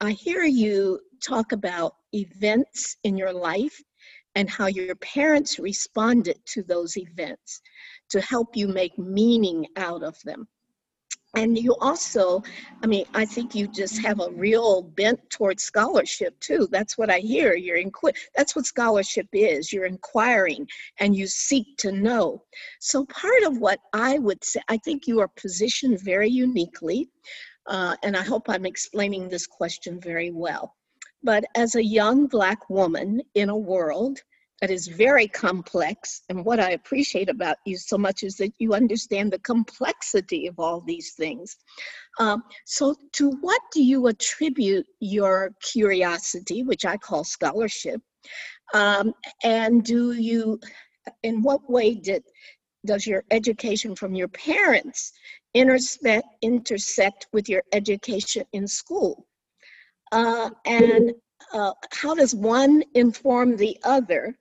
I 0.00 0.12
hear 0.12 0.44
you 0.44 1.00
talk 1.22 1.52
about 1.52 1.94
events 2.14 2.96
in 3.04 3.16
your 3.16 3.32
life 3.32 3.78
and 4.34 4.48
how 4.48 4.66
your 4.66 4.94
parents 4.96 5.58
responded 5.58 6.38
to 6.46 6.62
those 6.62 6.96
events 6.96 7.60
to 8.10 8.20
help 8.20 8.56
you 8.56 8.68
make 8.68 8.98
meaning 8.98 9.66
out 9.76 10.02
of 10.02 10.16
them. 10.24 10.46
And 11.34 11.56
you 11.56 11.76
also, 11.80 12.42
I 12.82 12.86
mean, 12.86 13.04
I 13.14 13.24
think 13.24 13.54
you 13.54 13.68
just 13.68 13.98
have 14.00 14.18
a 14.20 14.30
real 14.30 14.82
bent 14.82 15.20
towards 15.30 15.62
scholarship 15.62 16.38
too. 16.40 16.66
That's 16.72 16.98
what 16.98 17.08
I 17.08 17.20
hear. 17.20 17.54
You're 17.54 17.78
inqui- 17.78 18.16
that's 18.36 18.56
what 18.56 18.66
scholarship 18.66 19.28
is. 19.32 19.72
You're 19.72 19.84
inquiring 19.86 20.68
and 20.98 21.14
you 21.14 21.28
seek 21.28 21.76
to 21.78 21.92
know. 21.92 22.42
So 22.80 23.04
part 23.06 23.44
of 23.44 23.58
what 23.58 23.78
I 23.92 24.18
would 24.18 24.42
say, 24.42 24.60
I 24.68 24.76
think 24.78 25.06
you 25.06 25.20
are 25.20 25.28
positioned 25.28 26.00
very 26.00 26.28
uniquely, 26.28 27.08
uh, 27.66 27.94
and 28.02 28.16
I 28.16 28.22
hope 28.22 28.48
I'm 28.48 28.66
explaining 28.66 29.28
this 29.28 29.46
question 29.46 30.00
very 30.00 30.32
well. 30.32 30.74
But 31.22 31.44
as 31.54 31.76
a 31.76 31.84
young 31.84 32.26
Black 32.26 32.68
woman 32.68 33.20
in 33.34 33.50
a 33.50 33.56
world 33.56 34.20
that 34.60 34.70
is 34.70 34.88
very 34.88 35.26
complex, 35.26 36.22
and 36.28 36.44
what 36.44 36.60
I 36.60 36.72
appreciate 36.72 37.30
about 37.30 37.56
you 37.64 37.78
so 37.78 37.96
much 37.96 38.22
is 38.22 38.36
that 38.36 38.52
you 38.58 38.74
understand 38.74 39.32
the 39.32 39.38
complexity 39.38 40.46
of 40.46 40.58
all 40.58 40.82
these 40.82 41.14
things. 41.14 41.56
Um, 42.18 42.42
so, 42.66 42.94
to 43.14 43.30
what 43.40 43.60
do 43.72 43.82
you 43.82 44.06
attribute 44.08 44.86
your 45.00 45.52
curiosity, 45.62 46.62
which 46.62 46.84
I 46.84 46.98
call 46.98 47.24
scholarship? 47.24 48.02
Um, 48.74 49.14
and 49.42 49.82
do 49.82 50.12
you, 50.12 50.60
in 51.22 51.42
what 51.42 51.68
way 51.70 51.94
did 51.94 52.22
does 52.86 53.06
your 53.06 53.24
education 53.30 53.94
from 53.94 54.14
your 54.14 54.28
parents 54.28 55.12
intersect 55.54 56.26
intersect 56.42 57.26
with 57.32 57.48
your 57.48 57.62
education 57.72 58.44
in 58.52 58.66
school? 58.66 59.26
Uh, 60.12 60.50
and 60.66 61.12
uh, 61.52 61.72
how 61.92 62.14
does 62.14 62.34
one 62.34 62.82
inform 62.94 63.56
the 63.56 63.78
other? 63.84 64.36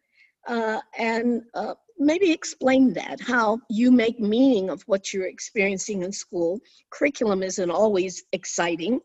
Uh, 0.48 0.80
and 0.98 1.44
uh, 1.54 1.76
maybe 1.98 2.32
explain 2.32 2.94
that 2.94 3.20
how 3.20 3.60
you 3.70 3.92
make 3.92 4.20
meaning 4.20 4.70
of 4.70 4.82
what 4.84 5.14
you're 5.14 5.28
experiencing 5.28 6.04
in 6.04 6.12
school. 6.12 6.60
Curriculum 6.90 7.44
isn't 7.44 7.70
always 7.70 8.24
exciting, 8.32 9.00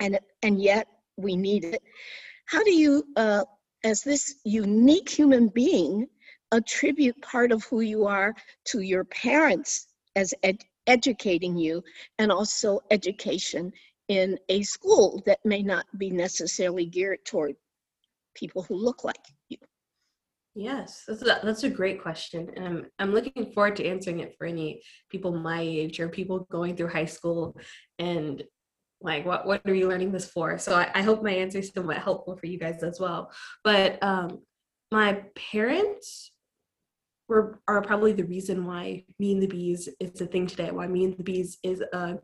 and 0.00 0.18
and 0.42 0.62
yet 0.62 0.86
we 1.16 1.36
need 1.36 1.64
it. 1.64 1.82
How 2.46 2.62
do 2.62 2.72
you, 2.72 3.04
uh, 3.16 3.44
as 3.84 4.02
this 4.02 4.36
unique 4.44 5.08
human 5.08 5.48
being, 5.48 6.06
attribute 6.52 7.20
part 7.20 7.52
of 7.52 7.64
who 7.64 7.80
you 7.80 8.06
are 8.06 8.34
to 8.66 8.80
your 8.80 9.04
parents 9.04 9.88
as 10.14 10.32
ed- 10.42 10.64
educating 10.86 11.56
you, 11.56 11.82
and 12.18 12.30
also 12.30 12.80
education 12.90 13.72
in 14.08 14.38
a 14.48 14.62
school 14.62 15.22
that 15.26 15.44
may 15.44 15.62
not 15.62 15.86
be 15.98 16.10
necessarily 16.10 16.86
geared 16.86 17.24
toward 17.24 17.56
people 18.34 18.62
who 18.62 18.74
look 18.74 19.02
like? 19.04 19.33
Yes, 20.54 21.02
that's 21.06 21.22
a, 21.22 21.40
that's 21.42 21.64
a 21.64 21.68
great 21.68 22.00
question. 22.00 22.48
And 22.54 22.64
I'm, 22.66 22.86
I'm 23.00 23.12
looking 23.12 23.52
forward 23.52 23.76
to 23.76 23.86
answering 23.86 24.20
it 24.20 24.36
for 24.38 24.46
any 24.46 24.82
people 25.10 25.32
my 25.32 25.60
age 25.60 25.98
or 25.98 26.08
people 26.08 26.46
going 26.50 26.76
through 26.76 26.88
high 26.88 27.06
school 27.06 27.56
and 27.98 28.42
like 29.00 29.26
what, 29.26 29.46
what 29.46 29.62
are 29.66 29.74
you 29.74 29.88
learning 29.88 30.12
this 30.12 30.30
for? 30.30 30.56
So 30.58 30.76
I, 30.76 30.90
I 30.94 31.02
hope 31.02 31.22
my 31.22 31.32
answer 31.32 31.58
is 31.58 31.72
somewhat 31.74 31.98
helpful 31.98 32.36
for 32.36 32.46
you 32.46 32.58
guys 32.58 32.82
as 32.82 33.00
well. 33.00 33.32
But 33.64 34.00
um, 34.02 34.42
my 34.92 35.24
parents 35.34 36.30
were 37.26 37.60
are 37.66 37.82
probably 37.82 38.12
the 38.12 38.24
reason 38.24 38.64
why 38.64 39.04
Me 39.18 39.32
and 39.32 39.42
the 39.42 39.48
Bees 39.48 39.88
is 39.98 40.20
a 40.20 40.26
thing 40.26 40.46
today, 40.46 40.70
why 40.70 40.86
Me 40.86 41.04
and 41.04 41.16
the 41.16 41.22
Bees 41.22 41.58
is 41.62 41.80
a 41.80 42.18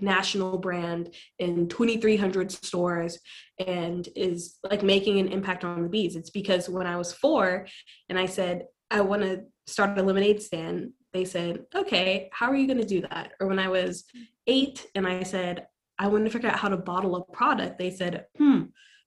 national 0.00 0.58
brand 0.58 1.14
in 1.38 1.68
2300 1.68 2.50
stores 2.50 3.18
and 3.58 4.08
is 4.16 4.58
like 4.68 4.82
making 4.82 5.18
an 5.18 5.28
impact 5.28 5.64
on 5.64 5.82
the 5.82 5.88
bees. 5.88 6.16
It's 6.16 6.30
because 6.30 6.68
when 6.68 6.86
i 6.86 6.96
was 6.96 7.12
four 7.12 7.66
and 8.08 8.18
i 8.18 8.26
said 8.26 8.66
i 8.90 9.00
want 9.00 9.22
to 9.22 9.42
start 9.66 9.98
a 9.98 10.02
lemonade 10.02 10.42
stand 10.42 10.92
they 11.12 11.24
said 11.24 11.64
okay 11.74 12.28
how 12.32 12.50
are 12.50 12.56
you 12.56 12.66
going 12.66 12.78
to 12.78 12.84
do 12.84 13.00
that? 13.02 13.32
Or 13.40 13.46
when 13.46 13.58
i 13.58 13.68
was 13.68 14.04
eight 14.46 14.86
and 14.94 15.06
i 15.06 15.22
said 15.22 15.66
i 15.98 16.06
want 16.06 16.24
to 16.24 16.30
figure 16.30 16.50
out 16.50 16.58
how 16.58 16.68
to 16.68 16.76
bottle 16.76 17.16
a 17.16 17.24
product 17.32 17.78
they 17.78 17.90
said 17.90 18.26
hmm 18.36 18.62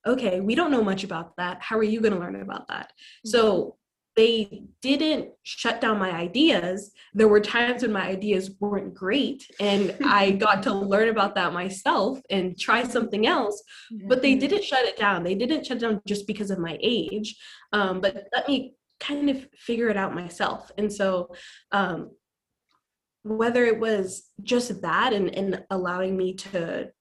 okay 0.05 0.39
we 0.39 0.55
don't 0.55 0.71
know 0.71 0.83
much 0.83 1.03
about 1.03 1.35
that. 1.37 1.61
How 1.61 1.77
are 1.77 1.83
you 1.83 2.01
going 2.01 2.13
to 2.13 2.19
learn 2.19 2.41
about 2.41 2.67
that? 2.69 2.91
So 3.25 3.77
they 4.15 4.63
didn't 4.81 5.29
shut 5.43 5.79
down 5.79 5.99
my 5.99 6.11
ideas. 6.11 6.91
There 7.13 7.27
were 7.27 7.39
times 7.39 7.81
when 7.81 7.93
my 7.93 8.07
ideas 8.07 8.51
weren't 8.59 8.93
great, 8.93 9.49
and 9.59 9.95
I 10.05 10.31
got 10.45 10.63
to 10.63 10.73
learn 10.73 11.09
about 11.09 11.35
that 11.35 11.53
myself 11.53 12.19
and 12.29 12.59
try 12.59 12.83
something 12.83 13.25
else. 13.25 13.61
But 14.07 14.21
they 14.21 14.35
didn't 14.35 14.63
shut 14.63 14.85
it 14.85 14.97
down. 14.97 15.23
They 15.23 15.35
didn't 15.35 15.65
shut 15.65 15.79
down 15.79 16.01
just 16.05 16.27
because 16.27 16.51
of 16.51 16.59
my 16.59 16.77
age, 16.81 17.35
um, 17.71 18.01
but 18.01 18.27
let 18.33 18.47
me 18.47 18.73
kind 18.99 19.29
of 19.29 19.47
figure 19.57 19.89
it 19.89 19.97
out 19.97 20.13
myself. 20.13 20.71
And 20.77 20.91
so, 20.91 21.33
um, 21.71 22.11
whether 23.23 23.65
it 23.65 23.79
was 23.79 24.29
just 24.41 24.81
that 24.81 25.13
and, 25.13 25.33
and 25.35 25.63
allowing 25.69 26.17
me 26.17 26.33
to 26.33 26.91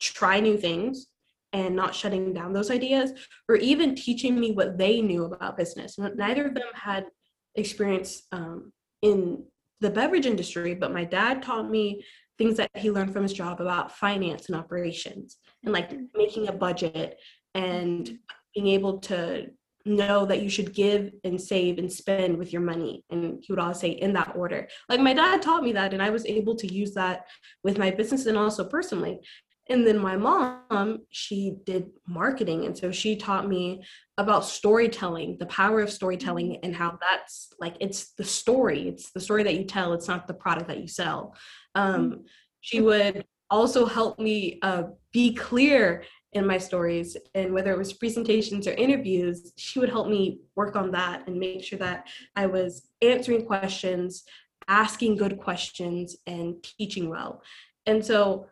try 0.00 0.40
new 0.40 0.56
things 0.56 1.06
and 1.52 1.74
not 1.74 1.94
shutting 1.94 2.32
down 2.34 2.52
those 2.52 2.70
ideas 2.70 3.12
or 3.48 3.56
even 3.56 3.94
teaching 3.94 4.38
me 4.38 4.52
what 4.52 4.76
they 4.76 5.00
knew 5.00 5.24
about 5.24 5.56
business. 5.56 5.98
Neither 5.98 6.46
of 6.46 6.54
them 6.54 6.68
had 6.74 7.06
experience 7.54 8.22
um, 8.32 8.72
in 9.02 9.44
the 9.80 9.90
beverage 9.90 10.26
industry, 10.26 10.74
but 10.74 10.92
my 10.92 11.04
dad 11.04 11.42
taught 11.42 11.70
me 11.70 12.04
things 12.36 12.56
that 12.56 12.70
he 12.76 12.90
learned 12.90 13.12
from 13.12 13.22
his 13.22 13.32
job 13.32 13.60
about 13.60 13.96
finance 13.96 14.48
and 14.48 14.56
operations 14.56 15.38
and 15.64 15.72
like 15.72 15.92
making 16.14 16.48
a 16.48 16.52
budget 16.52 17.18
and 17.54 18.18
being 18.54 18.68
able 18.68 18.98
to 18.98 19.48
know 19.84 20.26
that 20.26 20.42
you 20.42 20.50
should 20.50 20.74
give 20.74 21.12
and 21.24 21.40
save 21.40 21.78
and 21.78 21.90
spend 21.90 22.36
with 22.36 22.52
your 22.52 22.60
money 22.60 23.02
and 23.10 23.42
he 23.42 23.52
would 23.52 23.58
always 23.58 23.78
say 23.78 23.90
in 23.90 24.12
that 24.12 24.34
order. 24.36 24.68
Like 24.88 25.00
my 25.00 25.14
dad 25.14 25.40
taught 25.40 25.62
me 25.62 25.72
that 25.72 25.94
and 25.94 26.02
i 26.02 26.10
was 26.10 26.26
able 26.26 26.54
to 26.56 26.72
use 26.72 26.92
that 26.94 27.26
with 27.64 27.78
my 27.78 27.90
business 27.90 28.26
and 28.26 28.36
also 28.36 28.64
personally 28.64 29.20
and 29.68 29.86
then 29.86 29.98
my 29.98 30.16
mom, 30.16 31.00
she 31.10 31.56
did 31.64 31.90
marketing. 32.06 32.64
And 32.64 32.76
so 32.76 32.90
she 32.90 33.16
taught 33.16 33.48
me 33.48 33.82
about 34.16 34.44
storytelling, 34.44 35.36
the 35.38 35.46
power 35.46 35.80
of 35.80 35.90
storytelling, 35.90 36.58
and 36.62 36.74
how 36.74 36.98
that's 37.00 37.52
like 37.60 37.76
it's 37.80 38.14
the 38.14 38.24
story. 38.24 38.88
It's 38.88 39.10
the 39.10 39.20
story 39.20 39.42
that 39.42 39.56
you 39.56 39.64
tell, 39.64 39.92
it's 39.92 40.08
not 40.08 40.26
the 40.26 40.34
product 40.34 40.68
that 40.68 40.80
you 40.80 40.88
sell. 40.88 41.36
Um, 41.74 42.24
she 42.60 42.80
would 42.80 43.24
also 43.50 43.86
help 43.86 44.18
me 44.18 44.58
uh, 44.62 44.84
be 45.12 45.34
clear 45.34 46.04
in 46.32 46.46
my 46.46 46.58
stories. 46.58 47.16
And 47.34 47.52
whether 47.52 47.72
it 47.72 47.78
was 47.78 47.92
presentations 47.92 48.66
or 48.66 48.72
interviews, 48.72 49.52
she 49.56 49.78
would 49.78 49.88
help 49.88 50.08
me 50.08 50.40
work 50.56 50.76
on 50.76 50.90
that 50.92 51.26
and 51.26 51.38
make 51.38 51.64
sure 51.64 51.78
that 51.78 52.08
I 52.36 52.46
was 52.46 52.88
answering 53.02 53.46
questions, 53.46 54.24
asking 54.66 55.16
good 55.16 55.38
questions, 55.38 56.16
and 56.26 56.62
teaching 56.62 57.08
well. 57.08 57.42
And 57.86 58.04
so 58.04 58.46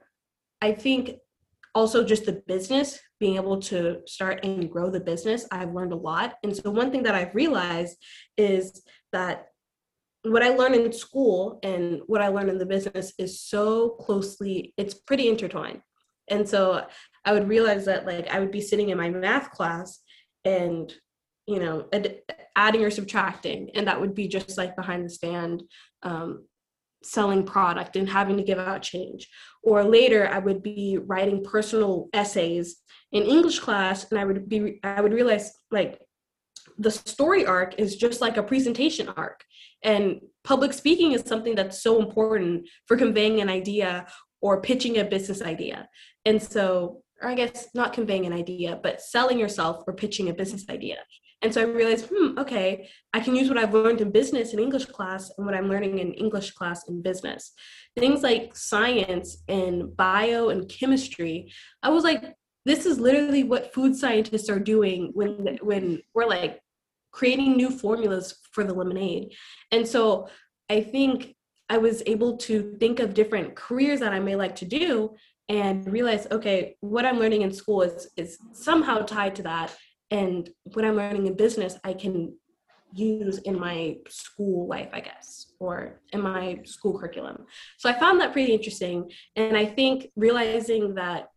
I 0.61 0.73
think 0.73 1.17
also 1.75 2.05
just 2.05 2.25
the 2.25 2.43
business, 2.47 2.99
being 3.21 3.37
able 3.37 3.61
to 3.61 4.01
start 4.07 4.45
and 4.45 4.71
grow 4.71 4.91
the 4.91 5.01
business, 5.01 5.47
I've 5.51 5.75
learned 5.75 5.93
a 5.93 5.97
lot. 5.97 6.35
And 6.43 6.57
so 6.57 6.71
one 6.71 6.91
thing 6.91 7.03
that 7.05 7.15
I've 7.15 7.35
realized 7.35 7.97
is 8.37 8.83
that 9.13 9.49
what 10.23 10.43
I 10.43 10.51
learned 10.51 10.75
in 10.75 10.93
school 10.93 11.61
and 11.63 12.01
what 12.07 12.21
I 12.21 12.29
learned 12.29 12.51
in 12.51 12.59
the 12.59 12.67
business 12.67 13.13
is 13.19 13.41
so 13.41 13.91
closely, 13.91 14.75
it's 14.77 14.95
pretty 14.95 15.29
intertwined. 15.29 15.83
And 16.29 16.49
so 16.49 16.87
I 17.25 17.33
would 17.33 17.49
realize 17.49 17.85
that 17.85 18.07
like 18.07 18.29
I 18.29 18.41
would 18.41 18.51
be 18.51 18.61
sitting 18.61 18.89
in 18.89 18.99
my 18.99 19.11
math 19.11 19.51
class 19.51 20.01
and 20.45 20.93
you 21.47 21.61
know 21.61 21.87
ad- 21.93 22.21
adding 22.57 22.85
or 22.85 22.91
subtracting 22.91 23.71
and 23.75 23.87
that 23.87 24.01
would 24.01 24.15
be 24.15 24.27
just 24.27 24.59
like 24.59 24.75
behind 24.75 25.05
the 25.05 25.11
stand 25.11 25.63
um, 26.03 26.45
selling 27.07 27.45
product 27.45 27.97
and 27.97 28.09
having 28.09 28.37
to 28.37 28.43
give 28.43 28.59
out 28.59 28.83
change. 28.83 29.29
Or 29.63 29.85
later, 29.85 30.29
I 30.29 30.39
would 30.39 30.63
be 30.63 30.99
writing 31.01 31.45
personal 31.45 32.09
essays 32.13 32.77
in 33.13 33.23
English 33.23 33.61
class, 33.61 34.11
and 34.11 34.19
I 34.19 34.25
would 34.25 34.49
be 34.49 34.81
I 34.83 35.01
would 35.01 35.13
realize 35.13 35.53
like 35.71 36.01
the 36.79 36.91
story 36.91 37.47
arc 37.47 37.79
is 37.79 37.97
just 37.97 38.21
like 38.21 38.37
a 38.37 38.43
presentation 38.43 39.09
arc, 39.09 39.45
and 39.83 40.21
public 40.45 40.73
speaking 40.73 41.13
is 41.13 41.23
something 41.23 41.55
that's 41.55 41.83
so 41.83 42.01
important 42.01 42.69
for 42.87 42.97
conveying 42.97 43.41
an 43.41 43.49
idea 43.49 44.07
or 44.41 44.61
pitching 44.61 44.99
a 44.99 45.05
business 45.05 45.43
idea. 45.43 45.89
And 46.25 46.43
so, 46.43 47.03
or 47.23 47.31
I 47.31 47.35
guess 47.35 47.69
not 47.75 47.93
conveying 47.93 48.27
an 48.27 48.33
idea, 48.33 48.79
but 48.83 49.01
selling 49.01 49.39
yourself 49.39 49.85
or 49.87 49.95
pitching 49.95 50.29
a 50.29 50.35
business 50.35 50.65
idea. 50.69 50.99
And 51.47 51.55
so 51.55 51.61
I 51.61 51.65
realized, 51.65 52.09
hmm, 52.13 52.37
okay, 52.41 52.89
I 53.15 53.21
can 53.21 53.37
use 53.37 53.49
what 53.49 53.57
I've 53.57 53.73
learned 53.73 54.01
in 54.01 54.11
business 54.11 54.53
in 54.53 54.59
English 54.59 54.87
class 54.87 55.31
and 55.39 55.47
what 55.47 55.55
I'm 55.55 55.69
learning 55.69 56.01
in 56.01 56.13
English 56.15 56.51
class 56.51 56.89
in 56.89 57.03
business. 57.03 57.53
Things 57.97 58.25
like 58.25 58.57
science 58.57 59.45
and 59.47 59.97
bio 59.97 60.49
and 60.49 60.69
chemistry. 60.69 61.53
I 61.85 61.91
was 61.91 62.03
like, 62.03 62.35
this 62.65 62.85
is 62.85 62.99
literally 62.99 63.45
what 63.45 63.73
food 63.73 63.95
scientists 63.95 64.51
are 64.51 64.59
doing 64.59 65.13
when 65.15 65.57
when 65.63 66.03
we're 66.15 66.27
like 66.27 66.59
creating 67.13 67.57
new 67.57 67.71
formulas 67.71 68.41
for 68.51 68.65
the 68.65 68.75
lemonade. 68.75 69.33
And 69.71 69.87
so 69.87 70.29
I 70.69 70.81
think 70.81 71.37
I 71.69 71.79
was 71.79 72.03
able 72.07 72.39
to 72.39 72.77
think 72.81 72.99
of 72.99 73.15
different 73.15 73.55
careers 73.55 74.01
that 74.01 74.13
I 74.13 74.19
may 74.19 74.35
like 74.35 74.57
to 74.57 74.65
do 74.65 75.15
and 75.49 75.87
realize, 75.87 76.27
okay, 76.33 76.75
what 76.81 77.07
I'm 77.07 77.21
learning 77.21 77.43
in 77.43 77.53
school 77.53 77.83
is 77.83 78.09
is 78.17 78.37
somehow 78.53 79.03
tied 79.03 79.37
to 79.37 79.45
that 79.45 79.73
and 80.11 80.51
what 80.75 80.85
i'm 80.85 80.97
learning 80.97 81.27
in 81.27 81.35
business 81.35 81.79
i 81.85 81.93
can 81.93 82.33
use 82.93 83.39
in 83.39 83.59
my 83.59 83.97
school 84.09 84.67
life 84.69 84.89
i 84.93 85.01
guess 85.01 85.53
or 85.59 86.01
in 86.13 86.21
my 86.21 86.61
school 86.65 86.99
curriculum. 86.99 87.45
So 87.79 87.89
i 87.89 87.93
found 87.93 88.21
that 88.21 88.33
pretty 88.33 88.53
interesting 88.53 89.11
and 89.35 89.57
i 89.57 89.65
think 89.65 90.09
realizing 90.17 90.95
that 90.95 91.31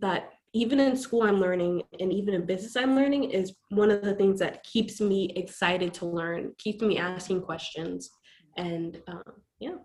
that 0.00 0.30
even 0.52 0.80
in 0.80 0.96
school 0.96 1.22
i'm 1.22 1.40
learning 1.40 1.82
and 1.98 2.12
even 2.12 2.34
in 2.34 2.46
business 2.46 2.76
i'm 2.76 2.94
learning 2.94 3.30
is 3.30 3.54
one 3.70 3.90
of 3.90 4.02
the 4.02 4.14
things 4.14 4.38
that 4.40 4.62
keeps 4.64 5.00
me 5.00 5.32
excited 5.36 5.94
to 5.94 6.06
learn 6.06 6.52
keeps 6.58 6.82
me 6.82 6.98
asking 6.98 7.40
questions 7.40 8.10
and 8.56 9.00
um, 9.08 9.22
yeah. 9.60 9.76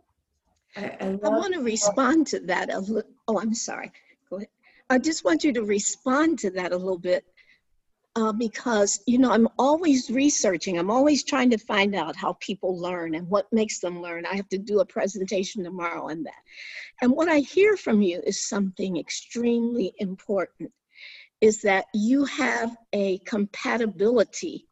I, 0.75 0.97
I, 0.99 1.19
I 1.23 1.29
want 1.29 1.53
to 1.53 1.61
respond 1.61 2.27
to 2.27 2.39
that 2.41 2.73
a 2.73 2.79
little 2.79 3.09
oh 3.27 3.39
i'm 3.39 3.53
sorry. 3.53 3.87
go 3.87 3.91
ahead 3.93 4.04
I 4.89 4.99
just 4.99 5.25
want 5.25 5.43
you 5.43 5.51
to 5.53 5.63
respond 5.63 6.39
to 6.39 6.51
that 6.51 6.71
a 6.71 6.77
little 6.77 6.99
bit 6.99 7.25
uh, 8.15 8.31
because, 8.31 9.01
you 9.07 9.17
know, 9.17 9.31
I'm 9.31 9.47
always 9.57 10.09
researching. 10.11 10.77
I'm 10.77 10.91
always 10.91 11.23
trying 11.23 11.49
to 11.49 11.57
find 11.57 11.95
out 11.95 12.15
how 12.15 12.33
people 12.39 12.79
learn 12.79 13.15
and 13.15 13.27
what 13.27 13.51
makes 13.51 13.79
them 13.79 14.01
learn. 14.01 14.25
I 14.25 14.35
have 14.35 14.47
to 14.49 14.57
do 14.57 14.79
a 14.79 14.85
presentation 14.85 15.63
tomorrow 15.63 16.09
on 16.09 16.23
that. 16.23 16.41
And 17.01 17.11
what 17.11 17.27
I 17.27 17.39
hear 17.39 17.75
from 17.75 18.01
you 18.01 18.21
is 18.25 18.47
something 18.47 18.97
extremely 18.97 19.93
important 19.97 20.71
is 21.41 21.61
that 21.63 21.85
you 21.93 22.23
have 22.25 22.75
a 22.93 23.17
compatibility 23.19 24.67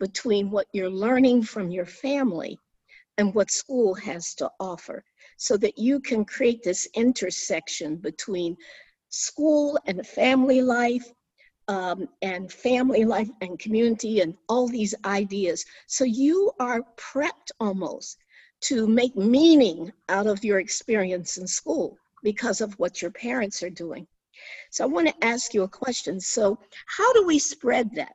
between 0.00 0.50
what 0.50 0.66
you're 0.72 0.90
learning 0.90 1.42
from 1.42 1.70
your 1.70 1.86
family 1.86 2.58
and 3.18 3.34
what 3.34 3.50
school 3.50 3.94
has 3.94 4.34
to 4.34 4.50
offer 4.58 5.04
so 5.36 5.56
that 5.58 5.78
you 5.78 6.00
can 6.00 6.24
create 6.24 6.62
this 6.62 6.88
intersection 6.94 7.96
between 7.96 8.56
school 9.12 9.78
and 9.86 10.06
family 10.06 10.62
life 10.62 11.04
um, 11.68 12.08
and 12.22 12.52
family 12.52 13.04
life 13.04 13.28
and 13.40 13.58
community 13.58 14.20
and 14.20 14.34
all 14.48 14.66
these 14.66 14.94
ideas. 15.04 15.64
So 15.86 16.04
you 16.04 16.50
are 16.58 16.82
prepped 16.96 17.52
almost 17.60 18.18
to 18.62 18.86
make 18.86 19.16
meaning 19.16 19.92
out 20.08 20.26
of 20.26 20.44
your 20.44 20.58
experience 20.58 21.36
in 21.36 21.46
school 21.46 21.98
because 22.22 22.60
of 22.60 22.72
what 22.78 23.02
your 23.02 23.10
parents 23.10 23.62
are 23.62 23.70
doing. 23.70 24.06
So 24.70 24.84
I 24.84 24.86
want 24.86 25.08
to 25.08 25.24
ask 25.24 25.54
you 25.54 25.62
a 25.62 25.68
question. 25.68 26.20
So, 26.20 26.58
how 26.86 27.12
do 27.12 27.26
we 27.26 27.38
spread 27.38 27.90
that? 27.96 28.14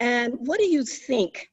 And 0.00 0.34
what 0.40 0.58
do 0.58 0.66
you 0.66 0.84
think? 0.84 1.48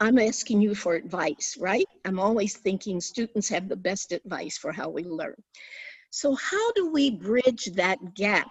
I'm 0.00 0.18
asking 0.18 0.60
you 0.60 0.74
for 0.74 0.94
advice, 0.94 1.56
right? 1.60 1.86
I'm 2.04 2.18
always 2.18 2.56
thinking 2.56 3.00
students 3.00 3.48
have 3.50 3.68
the 3.68 3.76
best 3.76 4.10
advice 4.10 4.58
for 4.58 4.72
how 4.72 4.88
we 4.88 5.04
learn. 5.04 5.36
So 6.14 6.34
how 6.34 6.72
do 6.72 6.90
we 6.90 7.10
bridge 7.10 7.70
that 7.74 8.12
gap 8.12 8.50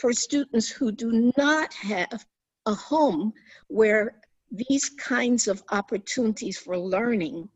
for 0.00 0.12
students 0.12 0.68
who 0.68 0.90
do 0.90 1.32
not 1.36 1.72
have 1.74 2.26
a 2.66 2.74
home 2.74 3.32
where 3.68 4.20
these 4.50 4.90
kinds 4.90 5.46
of 5.46 5.62
opportunities 5.70 6.58
for 6.58 6.76
learning 6.76 7.48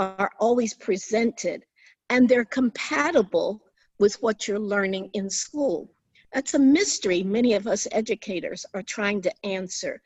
are 0.00 0.32
always 0.40 0.74
presented 0.74 1.64
and 2.10 2.28
they're 2.28 2.44
compatible 2.44 3.62
with 4.00 4.20
what 4.20 4.48
you're 4.48 4.58
learning 4.58 5.10
in 5.12 5.30
school? 5.30 5.94
That's 6.32 6.54
a 6.54 6.58
mystery 6.58 7.22
many 7.22 7.54
of 7.54 7.68
us 7.68 7.86
educators 7.92 8.66
are 8.74 8.82
trying 8.82 9.22
to 9.22 9.46
answer. 9.46 10.02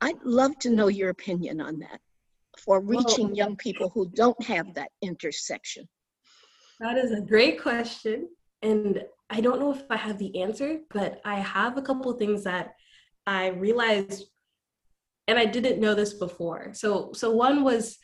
I'd 0.00 0.20
love 0.24 0.58
to 0.60 0.70
know 0.70 0.88
your 0.88 1.10
opinion 1.10 1.60
on 1.60 1.78
that 1.78 2.00
for 2.58 2.80
reaching 2.80 3.28
well, 3.28 3.36
young 3.36 3.56
people 3.56 3.88
who 3.88 4.10
don't 4.10 4.42
have 4.42 4.74
that 4.74 4.90
intersection. 5.00 5.88
That 6.80 6.98
is 6.98 7.12
a 7.12 7.20
great 7.20 7.60
question. 7.60 8.28
And 8.62 9.02
I 9.30 9.40
don't 9.40 9.60
know 9.60 9.72
if 9.72 9.82
I 9.90 9.96
have 9.96 10.18
the 10.18 10.40
answer, 10.40 10.80
but 10.90 11.20
I 11.24 11.36
have 11.36 11.76
a 11.76 11.82
couple 11.82 12.12
things 12.14 12.44
that 12.44 12.74
I 13.26 13.48
realized 13.48 14.24
and 15.28 15.38
I 15.38 15.44
didn't 15.44 15.80
know 15.80 15.94
this 15.94 16.14
before. 16.14 16.70
So 16.72 17.10
so 17.12 17.32
one 17.32 17.64
was 17.64 17.98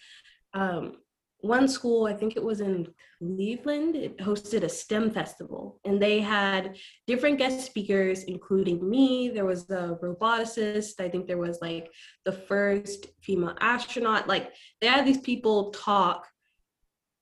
um, 0.54 0.96
one 1.42 1.66
school, 1.68 2.06
I 2.06 2.14
think 2.14 2.36
it 2.36 2.42
was 2.42 2.60
in 2.60 2.88
Cleveland, 3.18 3.96
it 3.96 4.18
hosted 4.18 4.62
a 4.62 4.68
STEM 4.68 5.10
festival 5.10 5.80
and 5.84 6.00
they 6.00 6.20
had 6.20 6.76
different 7.06 7.38
guest 7.38 7.66
speakers, 7.66 8.24
including 8.24 8.88
me. 8.88 9.28
There 9.28 9.44
was 9.44 9.68
a 9.70 9.98
roboticist. 10.02 11.00
I 11.00 11.08
think 11.08 11.26
there 11.26 11.38
was 11.38 11.58
like 11.60 11.90
the 12.24 12.32
first 12.32 13.06
female 13.22 13.56
astronaut. 13.60 14.28
Like 14.28 14.52
they 14.80 14.86
had 14.86 15.06
these 15.06 15.20
people 15.20 15.70
talk 15.70 16.28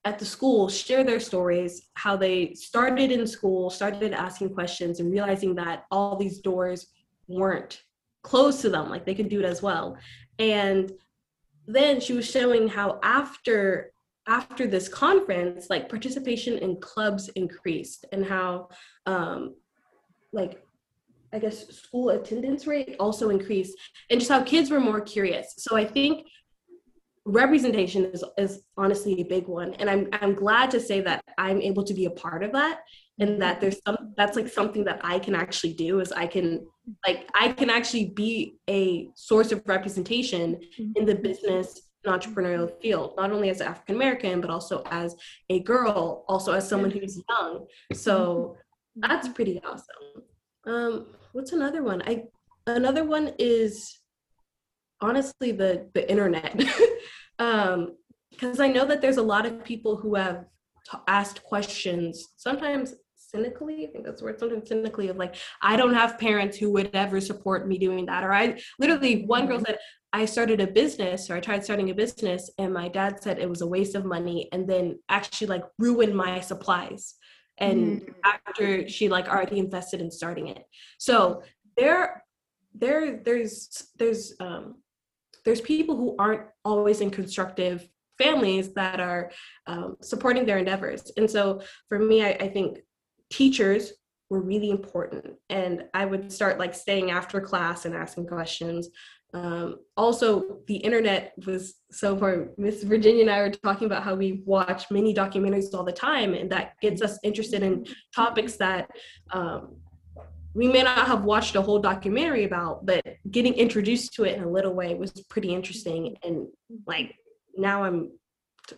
at 0.03 0.17
the 0.17 0.25
school, 0.25 0.67
share 0.67 1.03
their 1.03 1.19
stories, 1.19 1.89
how 1.93 2.15
they 2.17 2.53
started 2.53 3.11
in 3.11 3.27
school, 3.27 3.69
started 3.69 4.13
asking 4.13 4.53
questions 4.53 4.99
and 4.99 5.11
realizing 5.11 5.53
that 5.55 5.85
all 5.91 6.15
these 6.15 6.39
doors 6.39 6.87
weren't 7.27 7.83
closed 8.23 8.61
to 8.61 8.69
them, 8.69 8.89
like 8.89 9.05
they 9.05 9.15
could 9.15 9.29
do 9.29 9.39
it 9.39 9.45
as 9.45 9.61
well. 9.61 9.97
And 10.39 10.91
then 11.67 11.99
she 11.99 12.13
was 12.13 12.29
showing 12.29 12.67
how 12.67 12.99
after 13.03 13.91
after 14.27 14.67
this 14.67 14.87
conference, 14.87 15.69
like 15.69 15.89
participation 15.89 16.57
in 16.59 16.79
clubs 16.79 17.29
increased 17.29 18.05
and 18.11 18.23
how 18.25 18.69
um, 19.05 19.55
like 20.31 20.63
I 21.33 21.39
guess 21.39 21.67
school 21.69 22.09
attendance 22.09 22.67
rate 22.67 22.95
also 22.99 23.29
increased 23.29 23.77
and 24.09 24.19
just 24.19 24.31
how 24.31 24.43
kids 24.43 24.69
were 24.69 24.79
more 24.79 25.01
curious. 25.01 25.53
So 25.57 25.75
I 25.75 25.85
think 25.85 26.27
representation 27.25 28.05
is, 28.05 28.23
is 28.37 28.61
honestly 28.77 29.21
a 29.21 29.25
big 29.25 29.47
one. 29.47 29.73
And 29.75 29.89
I'm 29.89 30.07
I'm 30.13 30.33
glad 30.33 30.71
to 30.71 30.79
say 30.79 31.01
that 31.01 31.23
I'm 31.37 31.61
able 31.61 31.83
to 31.83 31.93
be 31.93 32.05
a 32.05 32.11
part 32.11 32.43
of 32.43 32.51
that 32.53 32.81
and 33.19 33.41
that 33.41 33.61
there's 33.61 33.79
some 33.85 34.13
that's 34.17 34.35
like 34.35 34.47
something 34.47 34.83
that 34.85 34.99
I 35.03 35.19
can 35.19 35.35
actually 35.35 35.73
do 35.73 35.99
is 35.99 36.11
I 36.11 36.27
can 36.27 36.65
like 37.05 37.29
I 37.39 37.49
can 37.49 37.69
actually 37.69 38.05
be 38.09 38.57
a 38.69 39.09
source 39.15 39.51
of 39.51 39.61
representation 39.67 40.59
in 40.95 41.05
the 41.05 41.15
business 41.15 41.81
and 42.03 42.19
entrepreneurial 42.19 42.71
field, 42.81 43.13
not 43.17 43.31
only 43.31 43.49
as 43.49 43.61
African 43.61 43.95
American, 43.95 44.41
but 44.41 44.49
also 44.49 44.81
as 44.89 45.15
a 45.49 45.59
girl, 45.59 46.25
also 46.27 46.51
as 46.51 46.67
someone 46.67 46.89
who's 46.89 47.21
young. 47.29 47.67
So 47.93 48.57
that's 48.95 49.27
pretty 49.29 49.61
awesome. 49.63 50.23
Um, 50.65 51.07
what's 51.33 51.51
another 51.51 51.83
one? 51.83 52.01
I 52.05 52.23
another 52.65 53.03
one 53.03 53.33
is 53.37 54.00
honestly 55.01 55.51
the 55.51 55.89
the 55.93 56.09
internet. 56.09 56.59
um, 57.39 57.95
because 58.31 58.59
I 58.59 58.67
know 58.69 58.85
that 58.85 59.01
there's 59.01 59.17
a 59.17 59.21
lot 59.21 59.45
of 59.45 59.63
people 59.63 59.97
who 59.97 60.15
have 60.15 60.45
t- 60.89 60.97
asked 61.07 61.43
questions, 61.43 62.29
sometimes 62.37 62.95
cynically, 63.15 63.87
I 63.87 63.91
think 63.91 64.05
that's 64.05 64.19
the 64.19 64.25
word, 64.25 64.39
sometimes 64.39 64.67
cynically 64.67 65.07
of 65.07 65.17
like, 65.17 65.35
I 65.61 65.75
don't 65.75 65.93
have 65.93 66.19
parents 66.19 66.57
who 66.57 66.71
would 66.71 66.89
ever 66.93 67.21
support 67.21 67.67
me 67.67 67.77
doing 67.77 68.05
that. 68.07 68.23
Or 68.23 68.33
I 68.33 68.59
literally, 68.79 69.25
one 69.25 69.47
girl 69.47 69.59
said, 69.59 69.77
I 70.13 70.25
started 70.25 70.59
a 70.59 70.67
business 70.67 71.29
or 71.29 71.35
I 71.35 71.39
tried 71.39 71.63
starting 71.63 71.89
a 71.89 71.93
business 71.93 72.49
and 72.57 72.73
my 72.73 72.89
dad 72.89 73.21
said 73.23 73.39
it 73.39 73.49
was 73.49 73.61
a 73.61 73.67
waste 73.67 73.95
of 73.95 74.03
money 74.03 74.49
and 74.51 74.67
then 74.67 74.99
actually 75.07 75.47
like 75.47 75.63
ruined 75.79 76.15
my 76.15 76.41
supplies. 76.41 77.15
And 77.57 78.01
mm. 78.01 78.13
after 78.25 78.89
she 78.89 79.07
like 79.07 79.29
already 79.29 79.59
invested 79.59 80.01
in 80.01 80.11
starting 80.11 80.47
it. 80.47 80.63
So 80.97 81.43
there, 81.77 82.23
there, 82.73 83.21
there's, 83.23 83.87
there's, 83.97 84.33
um, 84.39 84.75
there's 85.45 85.61
people 85.61 85.95
who 85.95 86.15
aren't 86.17 86.43
always 86.63 87.01
in 87.01 87.09
constructive 87.09 87.87
families 88.17 88.73
that 88.73 88.99
are 88.99 89.31
um, 89.67 89.97
supporting 90.01 90.45
their 90.45 90.57
endeavors. 90.57 91.11
And 91.17 91.29
so 91.29 91.61
for 91.89 91.99
me, 91.99 92.23
I, 92.23 92.31
I 92.31 92.49
think 92.49 92.79
teachers 93.31 93.93
were 94.29 94.41
really 94.41 94.69
important. 94.69 95.25
And 95.49 95.85
I 95.93 96.05
would 96.05 96.31
start 96.31 96.59
like 96.59 96.73
staying 96.73 97.11
after 97.11 97.41
class 97.41 97.85
and 97.85 97.95
asking 97.95 98.27
questions. 98.27 98.89
Um, 99.33 99.77
also, 99.95 100.59
the 100.67 100.75
internet 100.75 101.33
was 101.45 101.75
so 101.91 102.13
important. 102.13 102.57
Miss 102.57 102.83
Virginia 102.83 103.21
and 103.21 103.31
I 103.31 103.41
were 103.41 103.49
talking 103.49 103.85
about 103.85 104.03
how 104.03 104.15
we 104.15 104.41
watch 104.45 104.91
many 104.91 105.13
documentaries 105.13 105.73
all 105.73 105.85
the 105.85 105.91
time, 105.91 106.33
and 106.33 106.49
that 106.51 106.79
gets 106.81 107.01
us 107.01 107.17
interested 107.23 107.63
in 107.63 107.85
topics 108.13 108.57
that 108.57 108.89
um, 109.31 109.77
we 110.53 110.67
may 110.67 110.83
not 110.83 111.07
have 111.07 111.23
watched 111.23 111.55
a 111.55 111.61
whole 111.61 111.79
documentary 111.79 112.43
about, 112.43 112.85
but 112.85 113.05
getting 113.29 113.53
introduced 113.53 114.13
to 114.13 114.23
it 114.23 114.37
in 114.37 114.43
a 114.43 114.49
little 114.49 114.73
way 114.73 114.93
was 114.95 115.11
pretty 115.29 115.53
interesting. 115.53 116.17
And 116.23 116.47
like 116.85 117.15
now 117.55 117.83
I'm 117.83 118.11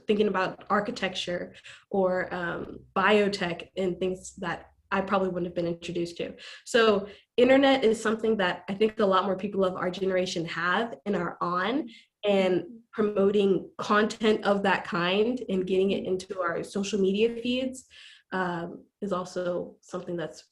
thinking 0.07 0.27
about 0.27 0.63
architecture 0.69 1.53
or 1.89 2.33
um, 2.33 2.79
biotech 2.95 3.67
and 3.77 3.99
things 3.99 4.33
that 4.37 4.69
I 4.91 5.01
probably 5.01 5.29
wouldn't 5.29 5.47
have 5.47 5.55
been 5.55 5.67
introduced 5.67 6.17
to. 6.17 6.33
So 6.65 7.07
internet 7.35 7.83
is 7.83 8.01
something 8.01 8.37
that 8.37 8.63
I 8.69 8.75
think 8.75 8.99
a 8.99 9.05
lot 9.05 9.25
more 9.25 9.35
people 9.35 9.65
of 9.65 9.75
our 9.75 9.89
generation 9.89 10.45
have 10.45 10.95
and 11.05 11.15
are 11.15 11.37
on 11.41 11.89
and 12.23 12.63
promoting 12.91 13.69
content 13.79 14.43
of 14.45 14.61
that 14.63 14.85
kind 14.85 15.41
and 15.49 15.65
getting 15.65 15.91
it 15.91 16.05
into 16.05 16.39
our 16.39 16.63
social 16.63 16.99
media 16.99 17.35
feeds 17.41 17.85
um, 18.31 18.83
is 19.01 19.11
also 19.11 19.75
something 19.81 20.15
that's 20.15 20.43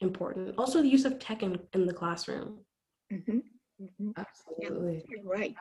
important. 0.00 0.54
Also 0.58 0.82
the 0.82 0.88
use 0.88 1.04
of 1.04 1.18
tech 1.18 1.42
in, 1.42 1.58
in 1.72 1.86
the 1.86 1.94
classroom. 1.94 2.58
Mm-hmm. 3.12 3.38
Mm-hmm. 3.82 4.10
Absolutely. 4.16 5.04
You're 5.08 5.24
right. 5.24 5.54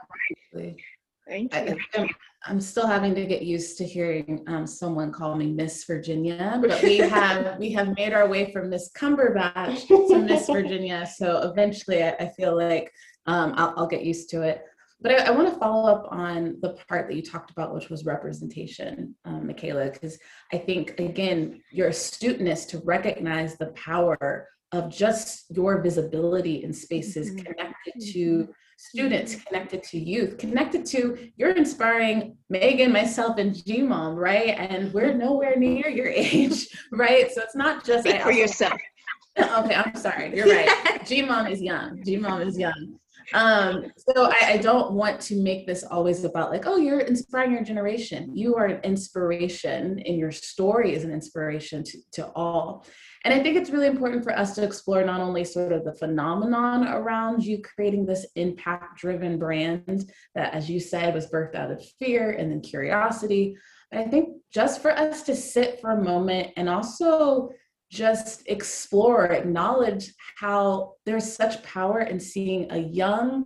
Absolutely. 0.51 0.83
Thank 1.27 1.55
you. 1.55 1.77
I, 1.95 2.07
I'm 2.45 2.59
still 2.59 2.85
having 2.85 3.15
to 3.15 3.25
get 3.25 3.43
used 3.43 3.77
to 3.77 3.85
hearing 3.85 4.43
um, 4.47 4.67
someone 4.67 5.11
call 5.11 5.35
me 5.35 5.47
Miss 5.47 5.85
Virginia, 5.85 6.59
but 6.67 6.83
we 6.83 6.97
have 6.97 7.57
we 7.57 7.71
have 7.71 7.95
made 7.95 8.13
our 8.13 8.27
way 8.27 8.51
from 8.51 8.69
Miss 8.69 8.91
Cumberbatch 8.91 9.87
to 9.87 10.19
Miss 10.19 10.47
Virginia. 10.47 11.07
So 11.07 11.49
eventually, 11.49 12.03
I, 12.03 12.09
I 12.19 12.29
feel 12.35 12.57
like 12.57 12.91
um, 13.25 13.53
I'll, 13.55 13.73
I'll, 13.77 13.87
get 13.87 14.03
used 14.03 14.29
to 14.31 14.41
it. 14.41 14.65
But 15.03 15.19
I, 15.19 15.25
I 15.25 15.31
want 15.31 15.53
to 15.53 15.59
follow 15.59 15.91
up 15.91 16.07
on 16.09 16.57
the 16.61 16.77
part 16.87 17.07
that 17.07 17.15
you 17.15 17.21
talked 17.21 17.51
about, 17.51 17.75
which 17.75 17.89
was 17.89 18.05
representation, 18.05 19.13
um, 19.25 19.47
Mikaila, 19.47 19.91
because 19.93 20.17
I 20.51 20.57
think 20.57 20.99
again 20.99 21.61
your 21.71 21.89
astuteness 21.89 22.65
to 22.67 22.79
recognize 22.79 23.57
the 23.57 23.67
power 23.67 24.47
of 24.71 24.89
just 24.89 25.45
your 25.55 25.81
visibility 25.81 26.63
in 26.63 26.73
spaces 26.73 27.29
mm-hmm. 27.29 27.43
connected 27.43 27.93
to 28.13 28.49
students, 28.77 29.35
mm-hmm. 29.35 29.43
connected 29.47 29.83
to 29.83 29.99
youth, 29.99 30.37
connected 30.37 30.85
to 30.87 31.29
you're 31.35 31.51
inspiring 31.51 32.37
Megan, 32.49 32.91
myself, 32.91 33.37
and 33.37 33.53
GMOM, 33.53 34.15
right? 34.15 34.57
And 34.57 34.91
we're 34.93 35.13
nowhere 35.13 35.57
near 35.57 35.89
your 35.89 36.07
age, 36.15 36.67
right? 36.91 37.31
So 37.31 37.41
it's 37.41 37.55
not 37.55 37.85
just 37.85 38.07
Speak 38.07 38.21
for 38.21 38.29
also, 38.29 38.39
yourself. 38.39 38.81
okay, 39.37 39.75
I'm 39.75 39.95
sorry. 39.95 40.35
You're 40.35 40.47
right. 40.47 40.67
GMOM 41.03 41.51
is 41.51 41.61
young. 41.61 42.01
GMOM 42.03 42.47
is 42.47 42.57
young. 42.57 42.99
Um, 43.33 43.85
so 43.97 44.25
I, 44.25 44.53
I 44.53 44.57
don't 44.57 44.93
want 44.93 45.19
to 45.21 45.41
make 45.41 45.65
this 45.65 45.83
always 45.83 46.23
about 46.23 46.51
like, 46.51 46.65
oh, 46.65 46.77
you're 46.77 46.99
inspiring 46.99 47.51
your 47.53 47.63
generation. 47.63 48.35
You 48.35 48.55
are 48.55 48.65
an 48.65 48.81
inspiration, 48.83 49.99
and 50.05 50.17
your 50.17 50.31
story 50.31 50.93
is 50.93 51.03
an 51.03 51.11
inspiration 51.11 51.83
to, 51.83 51.97
to 52.13 52.27
all. 52.35 52.85
And 53.25 53.33
I 53.33 53.41
think 53.41 53.55
it's 53.55 53.69
really 53.69 53.87
important 53.87 54.23
for 54.23 54.37
us 54.37 54.53
to 54.55 54.63
explore 54.63 55.03
not 55.03 55.21
only 55.21 55.45
sort 55.45 55.71
of 55.71 55.85
the 55.85 55.93
phenomenon 55.93 56.87
around 56.87 57.43
you 57.43 57.61
creating 57.61 58.05
this 58.05 58.25
impact 58.35 58.99
driven 58.99 59.39
brand 59.39 60.11
that, 60.35 60.53
as 60.53 60.69
you 60.69 60.79
said, 60.79 61.13
was 61.13 61.27
birthed 61.27 61.55
out 61.55 61.71
of 61.71 61.83
fear 61.99 62.31
and 62.31 62.51
then 62.51 62.61
curiosity. 62.61 63.55
But 63.91 64.01
I 64.01 64.07
think 64.07 64.29
just 64.51 64.81
for 64.81 64.91
us 64.91 65.23
to 65.23 65.35
sit 65.35 65.79
for 65.79 65.91
a 65.91 66.03
moment 66.03 66.49
and 66.57 66.67
also 66.67 67.51
just 67.93 68.41
explore, 68.47 69.31
acknowledge 69.31 70.13
how 70.35 70.93
there's 71.05 71.31
such 71.31 71.61
power 71.61 72.01
in 72.01 72.19
seeing 72.19 72.71
a 72.71 72.77
young 72.77 73.45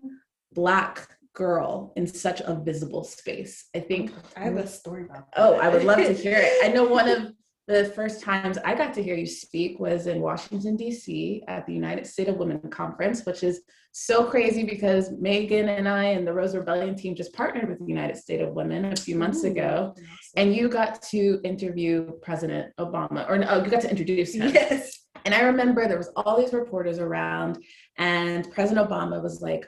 Black 0.53 1.07
girl 1.33 1.93
in 1.97 2.07
such 2.07 2.39
a 2.41 2.55
visible 2.55 3.03
space. 3.03 3.65
I 3.75 3.79
think 3.81 4.11
I 4.35 4.41
have 4.41 4.55
a 4.55 4.65
story 4.65 5.03
about 5.03 5.31
that. 5.31 5.39
Oh, 5.41 5.55
I 5.55 5.67
would 5.67 5.83
love 5.83 5.97
to 5.97 6.13
hear 6.13 6.37
it. 6.37 6.53
I 6.63 6.69
know 6.69 6.85
one 6.85 7.09
of 7.09 7.33
the 7.67 7.85
first 7.85 8.21
times 8.21 8.57
I 8.63 8.75
got 8.75 8.93
to 8.93 9.03
hear 9.03 9.15
you 9.15 9.25
speak 9.25 9.79
was 9.79 10.07
in 10.07 10.21
Washington, 10.21 10.77
D.C. 10.77 11.43
at 11.47 11.65
the 11.65 11.73
United 11.73 12.07
States 12.07 12.29
of 12.29 12.37
Women 12.37 12.61
Conference, 12.69 13.25
which 13.25 13.43
is 13.43 13.61
so 13.91 14.23
crazy 14.23 14.63
because 14.63 15.11
Megan 15.11 15.67
and 15.67 15.87
I 15.87 16.05
and 16.05 16.25
the 16.25 16.33
Rosa 16.33 16.59
Rebellion 16.59 16.95
team 16.95 17.13
just 17.13 17.33
partnered 17.33 17.67
with 17.67 17.79
the 17.79 17.85
United 17.85 18.15
States 18.15 18.43
of 18.43 18.53
Women 18.53 18.85
a 18.85 18.95
few 18.95 19.17
months 19.17 19.43
ago. 19.43 19.93
And 20.37 20.55
you 20.55 20.69
got 20.69 21.01
to 21.03 21.41
interview 21.43 22.11
President 22.21 22.73
Obama, 22.79 23.29
or 23.29 23.37
no, 23.37 23.61
you 23.63 23.69
got 23.69 23.81
to 23.81 23.89
introduce 23.89 24.33
him. 24.33 24.53
Yes. 24.53 25.05
And 25.25 25.33
I 25.33 25.41
remember 25.41 25.87
there 25.87 25.97
was 25.97 26.11
all 26.15 26.39
these 26.39 26.53
reporters 26.53 26.99
around, 26.99 27.57
and 27.97 28.49
President 28.51 28.87
Obama 28.87 29.21
was 29.21 29.41
like, 29.41 29.67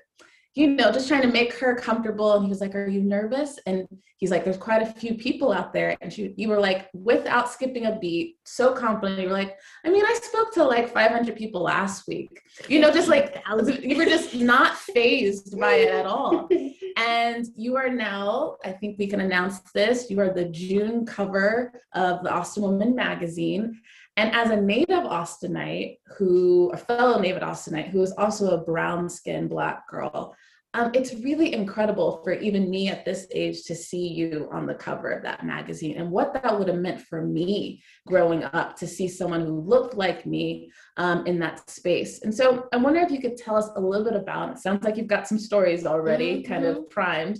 you 0.59 0.67
know, 0.67 0.91
just 0.91 1.07
trying 1.07 1.21
to 1.21 1.29
make 1.29 1.53
her 1.53 1.73
comfortable. 1.73 2.33
And 2.33 2.43
he 2.43 2.49
was 2.49 2.59
like, 2.59 2.75
Are 2.75 2.85
you 2.85 3.01
nervous? 3.01 3.57
And 3.65 3.87
he's 4.17 4.29
like, 4.29 4.43
There's 4.43 4.57
quite 4.57 4.81
a 4.81 4.85
few 4.85 5.13
people 5.13 5.53
out 5.53 5.71
there. 5.71 5.95
And 6.01 6.11
she, 6.11 6.33
you 6.35 6.49
were 6.49 6.59
like, 6.59 6.89
without 6.93 7.49
skipping 7.49 7.85
a 7.85 7.97
beat, 7.97 8.35
so 8.43 8.73
confident. 8.73 9.21
You 9.21 9.29
were 9.29 9.33
like, 9.33 9.57
I 9.85 9.89
mean, 9.89 10.05
I 10.05 10.19
spoke 10.21 10.53
to 10.55 10.65
like 10.65 10.93
500 10.93 11.37
people 11.37 11.61
last 11.61 12.09
week. 12.09 12.41
You 12.67 12.81
know, 12.81 12.91
just 12.91 13.07
like, 13.07 13.41
you 13.81 13.95
were 13.95 14.03
just 14.03 14.35
not 14.35 14.75
phased 14.75 15.57
by 15.57 15.75
it 15.75 15.93
at 15.93 16.05
all. 16.05 16.49
And 16.97 17.47
you 17.55 17.77
are 17.77 17.87
now, 17.87 18.57
I 18.65 18.71
think 18.71 18.99
we 18.99 19.07
can 19.07 19.21
announce 19.21 19.59
this, 19.73 20.09
you 20.09 20.19
are 20.19 20.33
the 20.33 20.49
June 20.49 21.05
cover 21.05 21.71
of 21.93 22.23
the 22.23 22.33
Austin 22.33 22.63
Woman 22.63 22.93
magazine. 22.93 23.79
And 24.17 24.35
as 24.35 24.49
a 24.49 24.59
native 24.59 25.05
Austinite, 25.05 25.99
who, 26.17 26.71
a 26.73 26.77
fellow 26.77 27.21
native 27.21 27.41
Austinite, 27.41 27.87
who 27.87 28.01
is 28.01 28.11
also 28.17 28.49
a 28.49 28.65
brown 28.65 29.07
skinned 29.07 29.49
Black 29.49 29.87
girl, 29.87 30.35
um, 30.75 30.91
it's 30.93 31.15
really 31.15 31.53
incredible 31.53 32.21
for 32.23 32.33
even 32.33 32.69
me 32.69 32.89
at 32.89 33.03
this 33.03 33.25
age 33.33 33.63
to 33.63 33.75
see 33.75 34.07
you 34.07 34.47
on 34.51 34.67
the 34.67 34.75
cover 34.75 35.09
of 35.09 35.23
that 35.23 35.43
magazine 35.43 35.97
and 35.97 36.11
what 36.11 36.31
that 36.33 36.57
would 36.57 36.67
have 36.67 36.77
meant 36.77 37.01
for 37.01 37.23
me 37.25 37.81
growing 38.05 38.43
up 38.43 38.75
to 38.77 38.85
see 38.85 39.07
someone 39.07 39.41
who 39.41 39.61
looked 39.61 39.95
like 39.95 40.27
me 40.27 40.71
um, 40.97 41.25
in 41.25 41.39
that 41.39 41.67
space. 41.69 42.21
And 42.21 42.33
so 42.33 42.67
I 42.71 42.77
wonder 42.77 42.99
if 42.99 43.09
you 43.09 43.19
could 43.19 43.35
tell 43.35 43.55
us 43.55 43.69
a 43.75 43.81
little 43.81 44.05
bit 44.05 44.15
about 44.15 44.51
it. 44.51 44.57
Sounds 44.59 44.83
like 44.83 44.95
you've 44.95 45.07
got 45.07 45.27
some 45.27 45.39
stories 45.39 45.87
already 45.87 46.35
mm-hmm. 46.35 46.53
kind 46.53 46.65
of 46.65 46.87
primed. 46.91 47.39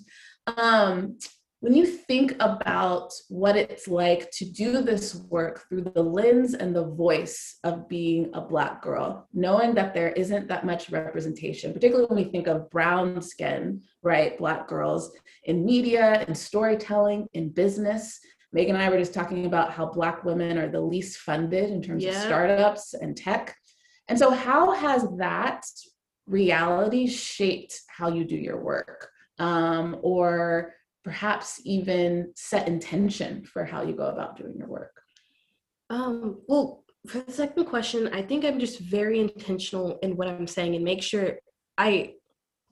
Um, 0.57 1.19
when 1.61 1.73
you 1.73 1.85
think 1.85 2.35
about 2.39 3.11
what 3.27 3.57
it's 3.57 3.87
like 3.87 4.31
to 4.31 4.45
do 4.45 4.81
this 4.81 5.15
work 5.29 5.67
through 5.67 5.81
the 5.93 6.01
lens 6.01 6.53
and 6.53 6.73
the 6.73 6.85
voice 6.85 7.57
of 7.65 7.89
being 7.89 8.29
a 8.33 8.39
Black 8.39 8.81
girl, 8.81 9.27
knowing 9.33 9.73
that 9.75 9.93
there 9.93 10.09
isn't 10.11 10.47
that 10.47 10.65
much 10.65 10.89
representation, 10.89 11.73
particularly 11.73 12.07
when 12.07 12.23
we 12.23 12.31
think 12.31 12.47
of 12.47 12.69
brown 12.69 13.21
skin, 13.21 13.81
right, 14.03 14.37
Black 14.37 14.69
girls 14.69 15.11
in 15.43 15.65
media, 15.65 16.23
in 16.27 16.35
storytelling, 16.35 17.27
in 17.33 17.49
business. 17.49 18.19
Megan 18.53 18.75
and 18.75 18.83
I 18.83 18.89
were 18.89 18.97
just 18.97 19.13
talking 19.13 19.45
about 19.45 19.73
how 19.73 19.85
Black 19.85 20.23
women 20.23 20.57
are 20.57 20.69
the 20.69 20.79
least 20.79 21.19
funded 21.19 21.71
in 21.71 21.81
terms 21.81 22.03
yeah. 22.03 22.11
of 22.11 22.23
startups 22.23 22.93
and 22.93 23.17
tech. 23.17 23.55
And 24.07 24.17
so, 24.17 24.31
how 24.31 24.71
has 24.71 25.05
that 25.17 25.65
reality 26.25 27.05
shaped 27.05 27.81
how 27.89 28.09
you 28.09 28.23
do 28.23 28.37
your 28.37 28.63
work? 28.63 29.09
Um, 29.37 29.97
or 30.01 30.73
perhaps 31.03 31.61
even 31.65 32.31
set 32.35 32.67
intention 32.67 33.45
for 33.45 33.63
how 33.65 33.83
you 33.83 33.93
go 33.93 34.07
about 34.07 34.37
doing 34.37 34.55
your 34.57 34.67
work? 34.67 35.01
Um, 35.89 36.41
well, 36.47 36.83
for 37.07 37.19
the 37.19 37.31
second 37.31 37.65
question, 37.65 38.09
I 38.13 38.21
think 38.21 38.43
I'm 38.43 38.59
just 38.59 38.79
very 38.79 39.19
intentional 39.19 39.99
in 40.03 40.15
what 40.15 40.27
I'm 40.27 40.47
saying 40.47 40.75
and 40.75 40.83
make 40.83 41.01
sure 41.01 41.37
I, 41.77 42.13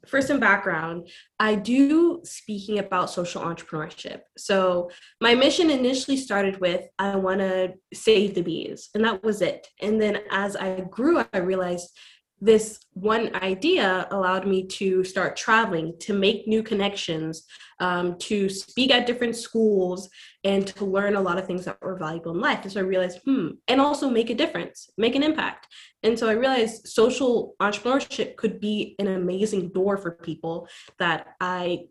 first 0.05 0.29
in 0.29 0.39
background, 0.39 1.09
I 1.39 1.55
do 1.55 2.21
speaking 2.23 2.79
about 2.79 3.09
social 3.09 3.41
entrepreneurship. 3.41 4.21
So 4.37 4.91
my 5.21 5.33
mission 5.33 5.69
initially 5.69 6.17
started 6.17 6.59
with 6.59 6.81
I 6.99 7.15
want 7.15 7.39
to 7.39 7.73
save 7.93 8.35
the 8.35 8.41
bees, 8.41 8.89
and 8.93 9.03
that 9.05 9.23
was 9.23 9.41
it. 9.41 9.67
And 9.81 9.99
then 9.99 10.19
as 10.29 10.55
I 10.55 10.81
grew, 10.81 11.23
I 11.33 11.37
realized 11.39 11.89
this 12.39 12.79
one 12.93 13.35
idea 13.35 14.07
allowed 14.11 14.47
me 14.47 14.65
to 14.67 15.03
start 15.03 15.35
traveling, 15.35 15.93
to 15.99 16.13
make 16.13 16.47
new 16.47 16.61
connections, 16.61 17.43
um, 17.79 18.17
to 18.19 18.47
speak 18.49 18.91
at 18.91 19.07
different 19.07 19.35
schools, 19.35 20.09
and 20.43 20.67
to 20.67 20.85
learn 20.85 21.15
a 21.15 21.21
lot 21.21 21.37
of 21.37 21.47
things 21.47 21.65
that 21.65 21.77
were 21.81 21.97
valuable 21.97 22.33
in 22.33 22.39
life. 22.39 22.59
And 22.63 22.71
so 22.71 22.79
I 22.79 22.83
realized, 22.83 23.19
hmm, 23.25 23.49
and 23.67 23.81
also 23.81 24.09
make 24.09 24.29
a 24.29 24.35
difference, 24.35 24.89
make 24.97 25.15
an 25.15 25.23
impact. 25.23 25.67
And 26.03 26.17
so 26.17 26.29
I 26.29 26.33
realized 26.33 26.87
social 26.87 27.55
entrepreneurship 27.59 28.35
could 28.35 28.59
be 28.59 28.95
an 28.99 29.07
amazing 29.07 29.69
door 29.69 29.97
for 29.97 30.11
people 30.11 30.67
that 30.99 31.27
I 31.41 31.85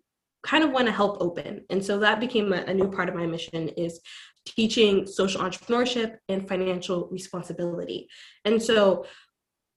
kind 0.45 0.63
of 0.63 0.71
want 0.71 0.87
to 0.87 0.93
help 0.93 1.19
open. 1.21 1.65
And 1.71 1.85
so 1.85 1.99
that 1.99 2.21
became 2.21 2.53
a, 2.53 2.59
a 2.63 2.75
new 2.75 2.89
part 2.89 3.09
of 3.09 3.17
my 3.17 3.27
mission 3.27 3.69
is 3.71 4.01
teaching 4.47 5.07
social 5.07 5.41
entrepreneurship 5.41 6.19
and 6.29 6.49
financial 6.49 7.09
responsibility. 7.11 8.09
And 8.45 8.63
so 8.63 9.07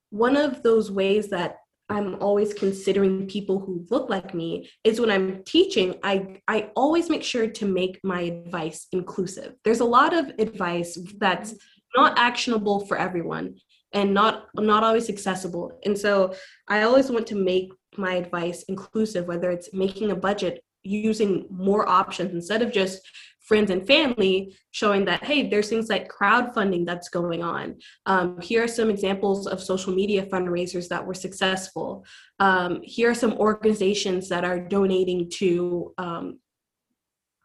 one 0.10 0.36
of 0.36 0.63
those 0.63 0.91
ways 0.91 1.30
that 1.30 1.58
I'm 1.89 2.22
always 2.22 2.54
considering 2.54 3.28
people 3.28 3.60
who 3.60 3.86
look 3.89 4.10
like 4.10 4.36
me 4.36 4.69
is 4.84 5.02
when 5.02 5.10
I'm 5.10 5.43
teaching, 5.43 5.95
I, 6.04 6.39
I 6.48 6.69
always 6.76 7.10
make 7.10 7.24
sure 7.24 7.48
to 7.48 7.65
make 7.65 8.00
my 8.04 8.22
advice 8.22 8.88
inclusive. 8.91 9.56
There's 9.63 9.80
a 9.80 9.86
lot 9.86 10.13
of 10.13 10.32
advice 10.38 10.98
that's 11.17 11.56
not 11.95 12.19
actionable 12.19 12.86
for 12.86 12.98
everyone 12.98 13.56
and 13.93 14.13
not 14.13 14.45
not 14.56 14.84
always 14.84 15.10
accessible. 15.10 15.80
And 15.84 15.98
so 15.98 16.36
I 16.67 16.84
always 16.84 17.10
want 17.10 17.26
to 17.28 17.36
make 17.36 17.72
my 17.98 18.13
advice 18.13 18.63
inclusive, 18.67 19.26
whether 19.26 19.50
it's 19.50 19.74
making 19.74 20.12
a 20.12 20.15
budget 20.15 20.63
using 20.84 21.48
more 21.50 21.89
options 21.89 22.34
instead 22.34 22.62
of 22.62 22.72
just 22.72 23.02
friends 23.49 23.71
and 23.71 23.85
family 23.85 24.55
showing 24.71 25.03
that 25.03 25.23
hey 25.23 25.49
there's 25.49 25.69
things 25.69 25.89
like 25.89 26.09
crowdfunding 26.09 26.85
that's 26.85 27.09
going 27.09 27.43
on 27.43 27.75
um, 28.05 28.39
here 28.39 28.63
are 28.63 28.67
some 28.67 28.89
examples 28.89 29.47
of 29.47 29.62
social 29.62 29.93
media 29.93 30.25
fundraisers 30.27 30.88
that 30.88 31.05
were 31.05 31.15
successful 31.15 32.05
um, 32.39 32.79
here 32.83 33.09
are 33.09 33.15
some 33.15 33.33
organizations 33.33 34.29
that 34.29 34.45
are 34.45 34.59
donating 34.59 35.29
to 35.29 35.93
um, 35.97 36.39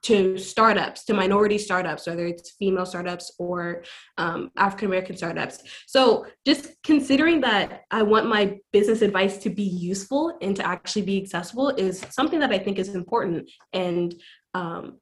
to 0.04 0.36
startups, 0.36 1.04
to 1.06 1.14
minority 1.14 1.56
startups, 1.56 2.06
whether 2.06 2.26
it's 2.26 2.50
female 2.58 2.84
startups 2.84 3.32
or 3.38 3.84
um, 4.18 4.50
African 4.58 4.88
American 4.88 5.16
startups. 5.16 5.62
So, 5.86 6.26
just 6.46 6.72
considering 6.82 7.40
that 7.40 7.84
I 7.90 8.02
want 8.02 8.28
my 8.28 8.58
business 8.70 9.00
advice 9.00 9.38
to 9.38 9.50
be 9.50 9.62
useful 9.62 10.36
and 10.42 10.54
to 10.56 10.66
actually 10.66 11.02
be 11.02 11.22
accessible 11.22 11.70
is 11.70 12.04
something 12.10 12.38
that 12.40 12.52
I 12.52 12.58
think 12.58 12.78
is 12.78 12.94
important. 12.94 13.50
And 13.72 14.14
um, 14.52 14.98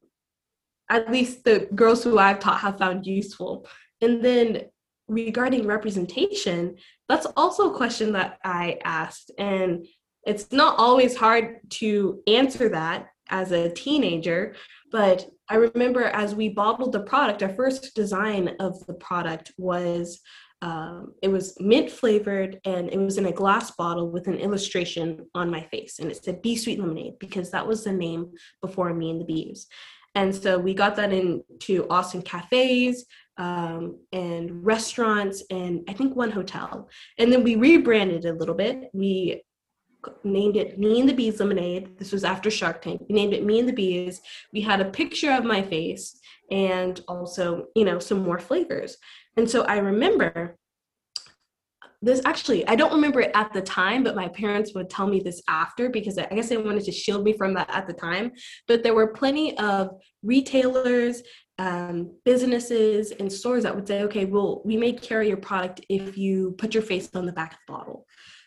at 0.93 1.11
least 1.11 1.43
the 1.45 1.67
girls 1.75 2.05
who 2.05 2.19
I've 2.19 2.39
taught 2.39 2.61
have 2.61 2.79
found 2.79 3.07
useful. 3.07 3.67
And 4.03 4.23
then 4.23 4.65
regarding 5.09 5.67
representation, 5.67 6.77
that's 7.09 7.27
also 7.35 7.73
a 7.73 7.77
question 7.77 8.13
that 8.13 8.39
I 8.45 8.79
asked. 8.85 9.31
And 9.39 9.87
it's 10.27 10.53
not 10.53 10.79
always 10.79 11.17
hard 11.17 11.61
to 11.81 12.23
answer 12.27 12.69
that 12.69 13.09
as 13.31 13.53
a 13.53 13.71
teenager, 13.71 14.55
but 14.91 15.27
I 15.49 15.55
remember 15.55 16.05
as 16.05 16.35
we 16.35 16.51
bottled 16.51 16.93
the 16.93 17.01
product, 17.01 17.43
our 17.43 17.55
first 17.55 17.95
design 17.95 18.55
of 18.61 18.85
the 18.87 18.95
product 18.95 19.53
was 19.57 20.21
um, 20.61 21.15
it 21.23 21.29
was 21.29 21.57
mint 21.59 21.91
flavored 21.91 22.61
and 22.65 22.89
it 22.89 22.99
was 22.99 23.19
in 23.19 23.27
a 23.27 23.33
glass 23.33 23.73
bottle 23.73 24.11
with 24.11 24.29
an 24.29 24.39
illustration 24.39 25.27
on 25.35 25.51
my 25.51 25.63
face 25.63 25.99
and 25.99 26.09
it 26.09 26.23
said 26.23 26.41
Bee 26.41 26.55
Sweet 26.55 26.79
Lemonade 26.79 27.19
because 27.19 27.51
that 27.51 27.67
was 27.67 27.83
the 27.83 27.93
name 27.93 28.31
before 28.61 28.95
me 28.95 29.11
and 29.11 29.21
the 29.21 29.25
bees 29.25 29.67
and 30.15 30.35
so 30.35 30.59
we 30.59 30.75
got 30.75 30.97
that 30.97 31.13
into 31.13 31.87
Austin 31.89 32.23
cafes 32.23 33.07
um, 33.39 33.99
and 34.13 34.65
restaurants 34.65 35.43
and 35.51 35.85
I 35.89 35.95
think 35.95 36.15
one 36.15 36.31
hotel. 36.31 36.89
And 37.19 37.33
then 37.33 37.43
we 37.43 37.57
rebranded 37.57 38.27
a 38.27 38.35
little 38.35 38.55
bit. 38.55 38.91
We 38.93 39.43
named 40.25 40.57
it 40.57 40.79
Me 40.79 41.01
and 41.01 41.09
the 41.09 41.15
Bees 41.15 41.41
Lemonade. 41.41 41.99
This 41.99 42.13
was 42.13 42.25
after 42.25 42.51
Shark 42.51 42.83
Tank. 42.83 43.03
We 43.09 43.15
named 43.15 43.33
it 43.33 43.45
Me 43.45 43.59
and 43.59 43.69
the 43.69 43.73
Bees. 43.73 44.21
We 44.53 44.61
had 44.61 44.81
a 44.81 44.91
picture 44.91 45.33
of 45.33 45.45
my 45.45 45.63
face 45.63 46.19
and 46.51 47.01
also, 47.09 47.67
you 47.75 47.85
know, 47.85 47.99
some 47.99 48.23
more 48.23 48.39
flavors. 48.39 48.97
And 49.37 49.49
so 49.49 49.63
I 49.63 49.79
remember 49.79 50.59
this 52.05 52.21
actually 52.25 52.67
i 52.67 52.75
don't 52.75 52.93
remember 52.93 53.21
it 53.21 53.31
at 53.35 53.53
the 53.53 53.63
time 53.63 54.03
but 54.03 54.17
my 54.17 54.29
parents 54.29 54.75
would 54.75 54.91
tell 54.91 55.07
me 55.07 55.21
this 55.21 55.41
after 55.49 55.89
because 55.89 56.19
i 56.19 56.27
guess 56.27 56.49
they 56.49 56.57
wanted 56.57 56.85
to 56.85 56.93
shield 56.93 57.25
me 57.25 57.33
from 57.33 57.55
that 57.55 57.71
at 57.71 57.87
the 57.87 57.93
time. 57.93 58.33
But 58.69 58.83
there 58.83 58.95
were 58.95 59.09
plenty 59.09 59.57
of 59.59 59.91
retailers 60.23 61.23
um, 61.59 62.17
businesses 62.25 63.13
and 63.13 63.31
stores 63.31 63.63
that 63.63 63.75
would 63.75 63.87
say 63.87 64.03
okay 64.03 64.25
well 64.25 64.63
we 64.65 64.77
may 64.77 64.93
carry 64.93 65.29
your 65.29 65.37
product 65.37 65.81
if 65.89 66.17
you 66.17 66.55
put 66.59 66.75
your 66.75 66.83
face 66.83 67.09
on 67.15 67.27
the 67.27 67.33
back 67.33 67.53
of 67.53 67.59
the 67.67 67.73
bottle. 67.73 68.07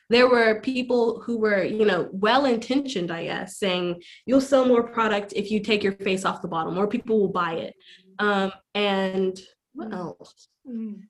There 0.09 0.29
were 0.29 0.61
people 0.61 1.21
who 1.21 1.37
were 1.39 1.63
you 1.63 1.85
know 1.85 2.09
well 2.11 2.45
intentioned 2.45 3.11
i 3.11 3.23
guess 3.25 3.57
saying 3.57 4.01
you'll 4.25 4.41
sell 4.41 4.65
more 4.65 4.83
product 4.83 5.33
if 5.35 5.49
you 5.51 5.59
take 5.61 5.83
your 5.83 5.93
face 5.93 6.25
off 6.25 6.41
the 6.41 6.47
bottle. 6.47 6.71
More 6.71 6.87
people 6.87 7.19
will 7.19 7.31
buy 7.43 7.53
it. 7.53 7.73
Um, 8.19 8.51
and 8.73 9.39
what 9.73 9.93
else? 9.93 10.47
Mm. 10.67 11.01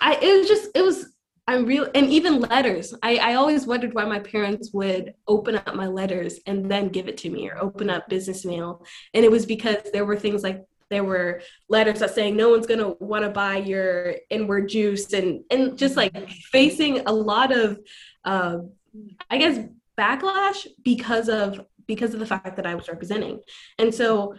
I, 0.00 0.18
it 0.22 0.38
was 0.38 0.48
just 0.48 0.70
it 0.74 0.82
was 0.82 1.12
I'm 1.48 1.64
real, 1.64 1.88
and 1.94 2.10
even 2.10 2.40
letters. 2.40 2.94
I, 3.02 3.16
I 3.16 3.34
always 3.34 3.66
wondered 3.66 3.94
why 3.94 4.04
my 4.04 4.18
parents 4.18 4.70
would 4.74 5.14
open 5.26 5.56
up 5.56 5.74
my 5.74 5.86
letters 5.86 6.40
and 6.44 6.70
then 6.70 6.90
give 6.90 7.08
it 7.08 7.16
to 7.18 7.30
me, 7.30 7.48
or 7.48 7.56
open 7.56 7.88
up 7.88 8.06
business 8.06 8.44
mail. 8.44 8.84
And 9.14 9.24
it 9.24 9.30
was 9.30 9.46
because 9.46 9.78
there 9.94 10.04
were 10.04 10.18
things 10.18 10.42
like 10.42 10.62
there 10.90 11.04
were 11.04 11.40
letters 11.70 12.00
that 12.00 12.14
saying 12.14 12.36
no 12.36 12.50
one's 12.50 12.66
gonna 12.66 12.90
want 13.00 13.24
to 13.24 13.30
buy 13.30 13.56
your 13.56 14.16
inward 14.28 14.68
juice, 14.68 15.10
and 15.14 15.42
and 15.50 15.78
just 15.78 15.96
like 15.96 16.14
facing 16.28 17.00
a 17.06 17.12
lot 17.12 17.50
of, 17.50 17.78
uh, 18.24 18.58
I 19.30 19.38
guess, 19.38 19.58
backlash 19.98 20.66
because 20.84 21.30
of 21.30 21.64
because 21.86 22.12
of 22.12 22.20
the 22.20 22.26
fact 22.26 22.56
that 22.56 22.66
I 22.66 22.74
was 22.74 22.88
representing. 22.88 23.40
And 23.78 23.94
so, 23.94 24.34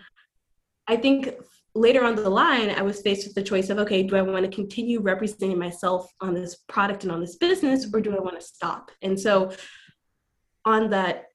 I 0.88 0.96
think 0.96 1.34
later 1.76 2.04
on 2.04 2.16
the 2.16 2.30
line, 2.30 2.70
I 2.70 2.82
was 2.82 3.02
faced 3.02 3.26
with 3.28 3.36
the 3.36 3.44
choice 3.44 3.70
of, 3.70 3.78
okay, 3.80 4.04
do 4.04 4.16
I 4.16 4.22
want 4.22 4.46
to 4.46 4.52
continue 4.52 5.02
representing 5.02 5.58
myself 5.58 6.12
on 6.22 6.34
this 6.34 6.56
product 6.68 7.04
and 7.04 7.12
on 7.12 7.22
this 7.22 7.36
business, 7.36 7.88
or 7.94 8.02
do 8.02 8.16
I 8.16 8.20
want 8.20 8.40
to 8.40 8.46
stop? 8.46 8.92
And 9.02 9.20
so 9.20 9.52
on 10.66 10.90
that 10.90 11.26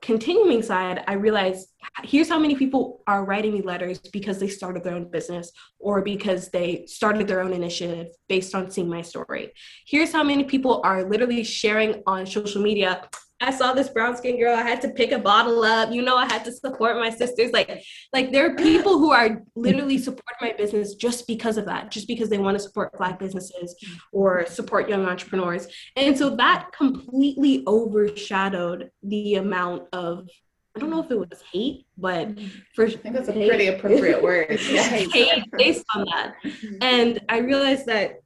continuing 0.00 0.62
side, 0.62 1.02
I 1.06 1.14
realized 1.14 1.68
here's 2.04 2.28
how 2.28 2.38
many 2.38 2.54
people 2.54 3.02
are 3.06 3.24
writing 3.24 3.52
me 3.52 3.62
letters 3.62 3.98
because 3.98 4.38
they 4.38 4.48
started 4.48 4.84
their 4.84 4.94
own 4.94 5.10
business 5.10 5.50
or 5.78 6.02
because 6.02 6.50
they 6.50 6.84
started 6.86 7.26
their 7.26 7.40
own 7.40 7.52
initiative 7.52 8.08
based 8.28 8.54
on 8.54 8.70
seeing 8.70 8.88
my 8.88 9.02
story. 9.02 9.52
Here's 9.86 10.12
how 10.12 10.22
many 10.22 10.44
people 10.44 10.80
are 10.84 11.08
literally 11.08 11.42
sharing 11.44 12.02
on 12.06 12.26
social 12.26 12.62
media 12.62 13.08
I 13.40 13.50
saw 13.50 13.74
this 13.74 13.88
brown 13.88 14.16
skin 14.16 14.38
girl. 14.38 14.56
I 14.56 14.62
had 14.62 14.80
to 14.82 14.88
pick 14.88 15.12
a 15.12 15.18
bottle 15.18 15.62
up. 15.62 15.92
You 15.92 16.02
know, 16.02 16.16
I 16.16 16.24
had 16.24 16.44
to 16.46 16.52
support 16.52 16.96
my 16.96 17.10
sisters. 17.10 17.52
Like, 17.52 17.82
like 18.12 18.32
there 18.32 18.50
are 18.50 18.56
people 18.56 18.98
who 18.98 19.10
are 19.10 19.42
literally 19.54 19.98
supporting 19.98 20.36
my 20.40 20.52
business 20.52 20.94
just 20.94 21.26
because 21.26 21.58
of 21.58 21.66
that, 21.66 21.90
just 21.90 22.08
because 22.08 22.30
they 22.30 22.38
want 22.38 22.56
to 22.56 22.62
support 22.62 22.96
Black 22.96 23.18
businesses 23.18 23.76
or 24.10 24.46
support 24.46 24.88
young 24.88 25.04
entrepreneurs. 25.04 25.68
And 25.96 26.16
so 26.16 26.34
that 26.36 26.70
completely 26.72 27.62
overshadowed 27.66 28.90
the 29.02 29.34
amount 29.34 29.88
of 29.92 30.28
I 30.74 30.78
don't 30.78 30.90
know 30.90 31.02
if 31.02 31.10
it 31.10 31.18
was 31.18 31.42
hate, 31.50 31.86
but 31.96 32.38
for 32.74 32.84
I 32.84 32.90
think 32.90 33.14
that's 33.14 33.28
a 33.28 33.32
pretty 33.32 33.68
appropriate 33.68 34.22
word. 34.22 34.60
Yeah. 34.68 34.82
hate 34.82 35.44
based 35.56 35.84
on 35.94 36.04
that. 36.04 36.34
And 36.82 37.18
I 37.30 37.38
realized 37.38 37.86
that 37.86 38.20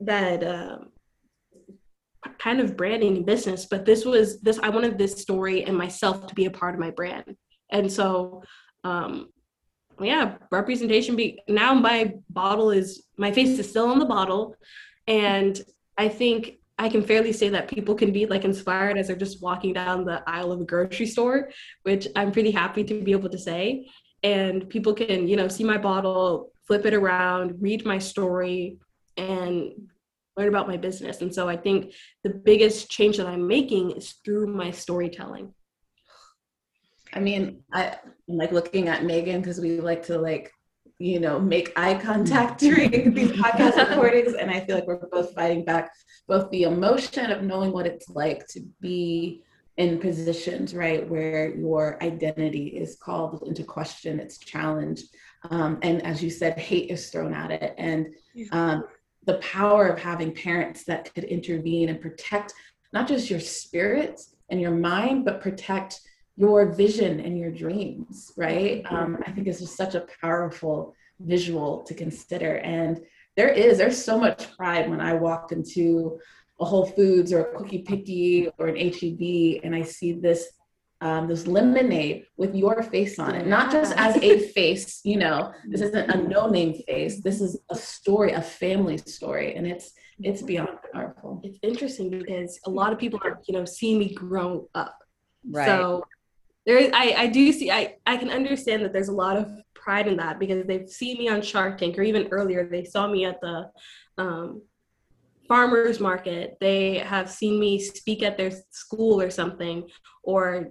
that 0.00 0.44
um, 0.44 0.90
kind 2.38 2.60
of 2.60 2.76
branding 2.76 3.16
and 3.16 3.26
business, 3.26 3.66
but 3.66 3.84
this 3.84 4.04
was 4.04 4.40
this 4.40 4.58
I 4.62 4.68
wanted 4.68 4.98
this 4.98 5.20
story 5.20 5.64
and 5.64 5.76
myself 5.76 6.26
to 6.26 6.34
be 6.34 6.46
a 6.46 6.50
part 6.50 6.74
of 6.74 6.80
my 6.80 6.90
brand. 6.90 7.36
And 7.70 7.90
so 7.90 8.42
um 8.84 9.28
yeah, 10.00 10.36
representation 10.50 11.16
be 11.16 11.40
now 11.48 11.74
my 11.74 12.14
bottle 12.30 12.70
is 12.70 13.04
my 13.16 13.30
face 13.32 13.58
is 13.58 13.68
still 13.68 13.88
on 13.88 13.98
the 13.98 14.06
bottle. 14.06 14.56
And 15.06 15.60
I 15.96 16.08
think 16.08 16.58
I 16.78 16.88
can 16.88 17.04
fairly 17.04 17.32
say 17.32 17.48
that 17.50 17.68
people 17.68 17.94
can 17.94 18.12
be 18.12 18.26
like 18.26 18.44
inspired 18.44 18.98
as 18.98 19.06
they're 19.06 19.16
just 19.16 19.40
walking 19.40 19.72
down 19.72 20.04
the 20.04 20.22
aisle 20.26 20.50
of 20.50 20.60
a 20.60 20.64
grocery 20.64 21.06
store, 21.06 21.50
which 21.84 22.08
I'm 22.16 22.32
pretty 22.32 22.50
happy 22.50 22.82
to 22.84 23.00
be 23.00 23.12
able 23.12 23.28
to 23.28 23.38
say. 23.38 23.86
And 24.24 24.68
people 24.68 24.94
can, 24.94 25.28
you 25.28 25.36
know, 25.36 25.48
see 25.48 25.62
my 25.62 25.78
bottle, 25.78 26.50
flip 26.66 26.84
it 26.86 26.94
around, 26.94 27.56
read 27.60 27.84
my 27.86 27.98
story, 27.98 28.78
and 29.16 29.72
learn 30.36 30.48
about 30.48 30.68
my 30.68 30.76
business. 30.76 31.20
And 31.20 31.34
so 31.34 31.48
I 31.48 31.56
think 31.56 31.92
the 32.22 32.30
biggest 32.30 32.90
change 32.90 33.16
that 33.16 33.26
I'm 33.26 33.46
making 33.46 33.92
is 33.92 34.14
through 34.24 34.48
my 34.48 34.70
storytelling. 34.70 35.54
I 37.12 37.20
mean, 37.20 37.62
I, 37.72 37.96
I'm 38.28 38.36
like 38.36 38.52
looking 38.52 38.88
at 38.88 39.04
Megan 39.04 39.40
because 39.40 39.60
we 39.60 39.80
like 39.80 40.04
to 40.06 40.18
like 40.18 40.50
you 40.98 41.18
know, 41.18 41.40
make 41.40 41.72
eye 41.76 41.94
contact 41.94 42.60
during 42.60 43.12
these 43.14 43.32
podcast 43.32 43.76
recordings. 43.76 44.34
And 44.34 44.50
I 44.50 44.60
feel 44.60 44.76
like 44.76 44.86
we're 44.86 45.06
both 45.10 45.34
fighting 45.34 45.64
back 45.64 45.92
both 46.28 46.50
the 46.50 46.62
emotion 46.62 47.30
of 47.30 47.42
knowing 47.42 47.72
what 47.72 47.86
it's 47.86 48.08
like 48.08 48.46
to 48.48 48.60
be 48.80 49.42
in 49.76 49.98
positions, 49.98 50.72
right, 50.72 51.08
where 51.08 51.52
your 51.54 52.02
identity 52.02 52.68
is 52.68 52.96
called 52.96 53.42
into 53.46 53.64
question, 53.64 54.20
it's 54.20 54.38
challenged. 54.38 55.06
Um, 55.50 55.78
and 55.82 56.00
as 56.06 56.22
you 56.22 56.30
said, 56.30 56.58
hate 56.58 56.90
is 56.90 57.10
thrown 57.10 57.34
at 57.34 57.50
it. 57.50 57.74
And 57.76 58.14
um, 58.52 58.84
the 59.26 59.38
power 59.38 59.86
of 59.86 59.98
having 59.98 60.32
parents 60.32 60.84
that 60.84 61.12
could 61.14 61.24
intervene 61.24 61.88
and 61.88 62.00
protect 62.00 62.52
not 62.92 63.08
just 63.08 63.30
your 63.30 63.40
spirit 63.40 64.20
and 64.50 64.60
your 64.60 64.70
mind, 64.70 65.24
but 65.24 65.40
protect 65.40 66.00
your 66.36 66.72
vision 66.72 67.20
and 67.20 67.38
your 67.38 67.50
dreams, 67.50 68.32
right? 68.36 68.84
Um, 68.90 69.18
I 69.26 69.32
think 69.32 69.46
it's 69.46 69.60
just 69.60 69.76
such 69.76 69.94
a 69.94 70.06
powerful 70.20 70.94
visual 71.20 71.82
to 71.84 71.94
consider. 71.94 72.56
And 72.58 73.00
there 73.36 73.48
is, 73.48 73.78
there's 73.78 74.02
so 74.02 74.18
much 74.18 74.56
pride 74.56 74.88
when 74.88 75.00
I 75.00 75.14
walk 75.14 75.52
into 75.52 76.18
a 76.60 76.64
Whole 76.64 76.86
Foods 76.86 77.32
or 77.32 77.40
a 77.40 77.56
Cookie 77.56 77.82
Picky 77.82 78.48
or 78.58 78.68
an 78.68 78.76
HEB 78.76 79.60
and 79.64 79.74
I 79.74 79.82
see 79.82 80.12
this 80.12 80.48
um, 81.04 81.28
this 81.28 81.46
lemonade 81.46 82.24
with 82.38 82.54
your 82.54 82.82
face 82.82 83.18
on 83.18 83.34
it, 83.34 83.46
not 83.46 83.70
just 83.70 83.94
as 83.98 84.16
a 84.16 84.38
face, 84.38 85.02
you 85.04 85.18
know, 85.18 85.52
this 85.68 85.82
isn't 85.82 86.10
a 86.10 86.16
no-name 86.16 86.72
face. 86.86 87.22
This 87.22 87.42
is 87.42 87.60
a 87.68 87.76
story, 87.76 88.32
a 88.32 88.40
family 88.40 88.96
story, 88.96 89.54
and 89.54 89.66
it's 89.66 89.92
it's 90.20 90.40
beyond 90.40 90.78
powerful. 90.94 91.42
It's 91.44 91.58
interesting 91.62 92.08
because 92.08 92.58
a 92.64 92.70
lot 92.70 92.92
of 92.92 92.98
people 92.98 93.20
are, 93.22 93.38
you 93.46 93.52
know, 93.52 93.66
seeing 93.66 93.98
me 93.98 94.14
grow 94.14 94.68
up. 94.74 94.96
Right. 95.46 95.66
So 95.66 96.04
there 96.64 96.78
is 96.78 96.90
I, 96.94 97.14
I 97.18 97.26
do 97.26 97.52
see 97.52 97.70
I, 97.70 97.96
I 98.06 98.16
can 98.16 98.30
understand 98.30 98.82
that 98.84 98.94
there's 98.94 99.08
a 99.08 99.12
lot 99.12 99.36
of 99.36 99.46
pride 99.74 100.06
in 100.06 100.16
that 100.16 100.38
because 100.38 100.64
they've 100.66 100.88
seen 100.88 101.18
me 101.18 101.28
on 101.28 101.42
Shark 101.42 101.76
Tank 101.76 101.98
or 101.98 102.02
even 102.02 102.28
earlier 102.30 102.66
they 102.66 102.84
saw 102.84 103.06
me 103.06 103.26
at 103.26 103.42
the 103.42 103.70
um, 104.16 104.62
farmers 105.48 106.00
market 106.00 106.56
they 106.60 106.98
have 106.98 107.30
seen 107.30 107.60
me 107.60 107.78
speak 107.78 108.22
at 108.22 108.38
their 108.38 108.52
school 108.70 109.20
or 109.20 109.28
something 109.28 109.86
or 110.22 110.70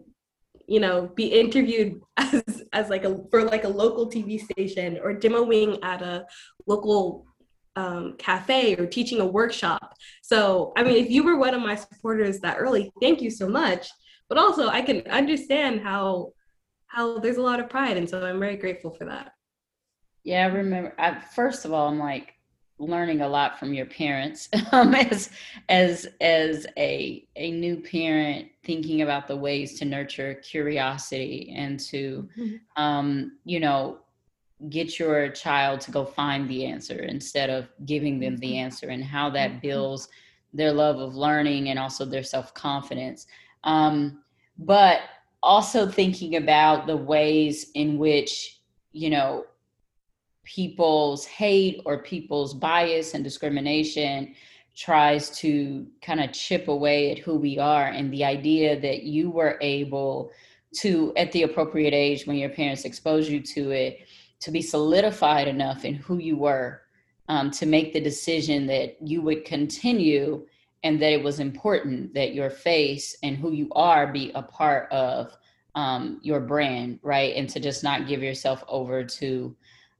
you 0.68 0.80
know 0.80 1.10
be 1.16 1.26
interviewed 1.28 2.02
as 2.18 2.64
as 2.74 2.90
like 2.90 3.04
a 3.04 3.20
for 3.30 3.44
like 3.44 3.64
a 3.64 3.70
local 3.70 4.10
tv 4.10 4.40
station 4.40 5.00
or 5.04 5.14
demoing 5.14 5.84
at 5.84 6.02
a 6.02 6.26
local 6.68 7.26
um, 7.76 8.16
cafe 8.20 8.76
or 8.76 8.86
teaching 8.86 9.20
a 9.20 9.26
workshop 9.26 9.96
so 10.22 10.74
i 10.78 10.84
mean 10.84 10.96
if 11.04 11.10
you 11.10 11.24
were 11.24 11.38
one 11.38 11.56
of 11.56 11.62
my 11.62 11.74
supporters 11.74 12.40
that 12.40 12.58
early 12.60 12.92
thank 13.02 13.20
you 13.20 13.32
so 13.32 13.48
much 13.48 13.90
but 14.34 14.42
also 14.42 14.68
I 14.68 14.82
can 14.82 15.02
understand 15.12 15.82
how 15.82 16.34
how 16.88 17.20
there's 17.20 17.38
a 17.38 17.42
lot 17.42 17.60
of 17.60 17.70
pride, 17.70 17.98
and 17.98 18.10
so 18.10 18.24
I'm 18.26 18.40
very 18.40 18.58
grateful 18.58 18.92
for 18.92 19.06
that. 19.06 19.34
Yeah, 20.24 20.46
I 20.46 20.48
remember. 20.48 20.96
I, 20.98 21.20
first 21.20 21.66
of 21.66 21.74
all, 21.74 21.88
I'm 21.88 22.00
like 22.00 22.34
learning 22.80 23.22
a 23.22 23.28
lot 23.28 23.60
from 23.60 23.74
your 23.74 23.86
parents 23.86 24.50
um, 24.72 24.94
as 24.94 25.30
as 25.70 26.08
as 26.22 26.66
a 26.78 27.26
a 27.36 27.52
new 27.52 27.78
parent 27.78 28.48
thinking 28.64 29.02
about 29.02 29.28
the 29.28 29.36
ways 29.36 29.78
to 29.80 29.86
nurture 29.86 30.36
curiosity 30.36 31.54
and 31.56 31.80
to 31.80 32.28
mm-hmm. 32.38 32.82
um, 32.82 33.38
you 33.46 33.60
know 33.60 34.00
get 34.70 34.98
your 34.98 35.30
child 35.30 35.82
to 35.82 35.92
go 35.92 36.06
find 36.06 36.50
the 36.50 36.66
answer 36.66 37.00
instead 37.04 37.50
of 37.50 37.68
giving 37.86 38.20
them 38.20 38.38
the 38.38 38.48
mm-hmm. 38.48 38.66
answer 38.66 38.90
and 38.90 39.04
how 39.04 39.30
that 39.30 39.52
mm-hmm. 39.52 39.60
builds 39.60 40.08
their 40.54 40.72
love 40.72 41.00
of 41.00 41.16
learning 41.16 41.70
and 41.70 41.80
also 41.80 42.06
their 42.06 42.24
self-confidence 42.24 43.28
um, 43.64 44.20
but 44.58 45.02
also 45.44 45.86
thinking 45.86 46.38
about 46.38 46.88
the 46.88 46.96
ways 46.96 47.70
in 47.76 47.98
which, 47.98 48.62
you 48.94 49.10
know, 49.10 49.46
people's 50.44 51.26
hate 51.26 51.82
or 51.86 52.04
people's 52.04 52.54
bias 52.54 53.14
and 53.14 53.24
discrimination 53.24 54.34
tries 54.76 55.30
to 55.38 55.86
kind 56.02 56.20
of 56.20 56.32
chip 56.32 56.68
away 56.68 57.12
at 57.12 57.20
who 57.20 57.36
we 57.36 57.60
are 57.60 57.88
and 57.88 58.12
the 58.12 58.26
idea 58.26 58.80
that 58.80 59.04
you 59.04 59.30
were 59.30 59.58
able 59.62 60.32
to 60.74 61.14
at 61.16 61.32
the 61.32 61.44
appropriate 61.44 61.94
age 61.94 62.26
when 62.26 62.38
your 62.38 62.50
parents 62.50 62.84
exposed 62.84 63.30
you 63.30 63.40
to 63.40 63.72
it 63.72 64.00
to 64.40 64.52
be 64.52 64.62
solidified 64.62 65.48
enough 65.48 65.86
in 65.86 65.94
who 65.94 66.18
you 66.18 66.36
were 66.36 66.82
um, 67.30 67.52
to 67.52 67.66
make 67.66 67.94
the 67.94 68.02
decision 68.02 68.66
that 68.66 68.98
you 69.02 69.22
would 69.22 69.46
continue 69.46 70.46
and 70.84 71.02
that 71.02 71.14
it 71.14 71.24
was 71.24 71.40
important 71.40 72.14
that 72.14 72.34
your 72.34 72.50
face 72.50 73.16
and 73.24 73.38
who 73.38 73.52
you 73.52 73.70
are 73.74 74.12
be 74.12 74.32
a 74.36 74.42
part 74.42 74.92
of 74.92 75.38
um, 75.76 76.20
your 76.22 76.40
brand, 76.40 77.00
right? 77.02 77.36
And 77.36 77.50
to 77.50 77.60
just 77.60 77.84
not 77.84 78.08
give 78.08 78.22
yourself 78.22 78.64
over 78.68 79.04
to 79.04 79.56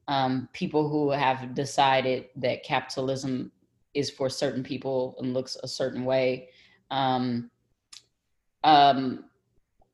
um, 0.08 0.50
people 0.54 0.90
who 0.90 1.12
have 1.12 1.54
decided 1.54 2.26
that 2.36 2.64
capitalism 2.64 3.52
is 3.94 4.10
for 4.10 4.30
certain 4.30 4.64
people 4.64 5.16
and 5.20 5.34
looks 5.34 5.58
a 5.64 5.68
certain 5.68 6.04
way. 6.06 6.50
Um, 6.92 7.50
um, 8.64 9.26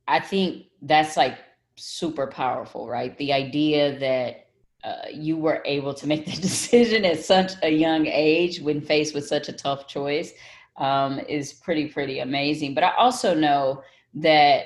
I 0.08 0.20
think 0.20 0.68
that's 0.82 1.18
like 1.18 1.38
super 1.76 2.28
powerful, 2.28 2.88
right? 2.88 3.18
The 3.18 3.34
idea 3.34 3.98
that 4.00 4.48
uh, 4.84 5.10
you 5.12 5.38
were 5.38 5.62
able 5.66 5.94
to 5.94 6.08
make 6.08 6.26
the 6.26 6.32
decision 6.42 7.06
at 7.06 7.24
such 7.24 7.54
a 7.64 7.70
young 7.70 8.08
age 8.08 8.62
when 8.62 8.82
faced 8.82 9.14
with 9.14 9.28
such 9.28 9.50
a 9.50 9.54
tough 9.54 9.88
choice 9.88 10.34
um, 10.78 11.20
is 11.28 11.54
pretty 11.54 11.88
pretty 11.88 12.20
amazing. 12.20 12.74
But 12.74 12.84
I 12.86 12.96
also 12.96 13.34
know 13.34 13.84
that 14.16 14.66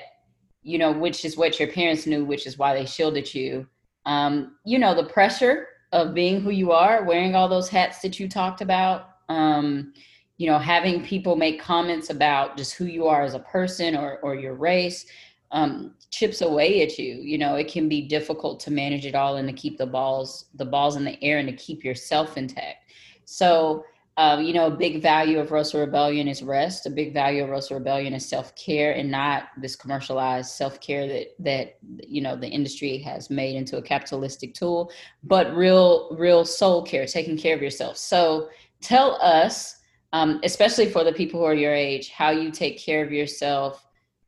you 0.64 0.78
know, 0.78 0.90
which 0.90 1.24
is 1.26 1.36
what 1.36 1.60
your 1.60 1.68
parents 1.68 2.06
knew, 2.06 2.24
which 2.24 2.46
is 2.46 2.58
why 2.58 2.74
they 2.74 2.86
shielded 2.86 3.32
you. 3.34 3.68
Um, 4.06 4.56
you 4.64 4.78
know, 4.78 4.94
the 4.94 5.08
pressure 5.08 5.68
of 5.92 6.14
being 6.14 6.40
who 6.40 6.50
you 6.50 6.72
are, 6.72 7.04
wearing 7.04 7.34
all 7.34 7.48
those 7.48 7.68
hats 7.68 8.00
that 8.00 8.18
you 8.18 8.28
talked 8.28 8.60
about. 8.60 9.10
Um, 9.28 9.92
you 10.36 10.48
know, 10.48 10.58
having 10.58 11.04
people 11.04 11.36
make 11.36 11.60
comments 11.60 12.10
about 12.10 12.56
just 12.56 12.74
who 12.74 12.86
you 12.86 13.06
are 13.06 13.22
as 13.22 13.34
a 13.34 13.38
person 13.38 13.96
or 13.96 14.18
or 14.18 14.34
your 14.34 14.54
race 14.54 15.06
um, 15.52 15.94
chips 16.10 16.42
away 16.42 16.82
at 16.82 16.98
you. 16.98 17.14
You 17.14 17.38
know, 17.38 17.54
it 17.54 17.68
can 17.70 17.88
be 17.88 18.02
difficult 18.02 18.58
to 18.60 18.72
manage 18.72 19.06
it 19.06 19.14
all 19.14 19.36
and 19.36 19.48
to 19.48 19.54
keep 19.54 19.78
the 19.78 19.86
balls 19.86 20.46
the 20.54 20.64
balls 20.64 20.96
in 20.96 21.04
the 21.04 21.22
air 21.22 21.38
and 21.38 21.48
to 21.48 21.54
keep 21.54 21.84
yourself 21.84 22.36
intact. 22.36 22.90
So 23.24 23.84
um, 24.16 24.42
you 24.44 24.52
know, 24.52 24.66
a 24.66 24.70
big 24.70 25.02
value 25.02 25.40
of 25.40 25.50
Rosa 25.50 25.78
Rebellion 25.78 26.28
is 26.28 26.42
rest. 26.42 26.86
A 26.86 26.90
big 26.90 27.12
value 27.12 27.42
of 27.42 27.50
Rosa 27.50 27.74
Rebellion 27.74 28.14
is 28.14 28.24
self 28.24 28.54
care, 28.54 28.92
and 28.92 29.10
not 29.10 29.48
this 29.56 29.74
commercialized 29.74 30.52
self 30.52 30.80
care 30.80 31.08
that 31.08 31.34
that 31.40 31.78
you 32.06 32.20
know 32.20 32.36
the 32.36 32.48
industry 32.48 32.98
has 32.98 33.28
made 33.28 33.56
into 33.56 33.76
a 33.76 33.82
capitalistic 33.82 34.54
tool, 34.54 34.92
but 35.24 35.52
real 35.56 36.14
real 36.16 36.44
soul 36.44 36.82
care, 36.82 37.06
taking 37.06 37.36
care 37.36 37.56
of 37.56 37.62
yourself. 37.62 37.96
So 37.96 38.50
tell 38.80 39.20
us, 39.20 39.80
um, 40.12 40.40
especially 40.44 40.90
for 40.90 41.02
the 41.02 41.12
people 41.12 41.40
who 41.40 41.46
are 41.46 41.54
your 41.54 41.74
age, 41.74 42.10
how 42.10 42.30
you 42.30 42.52
take 42.52 42.78
care 42.78 43.04
of 43.04 43.10
yourself 43.10 43.84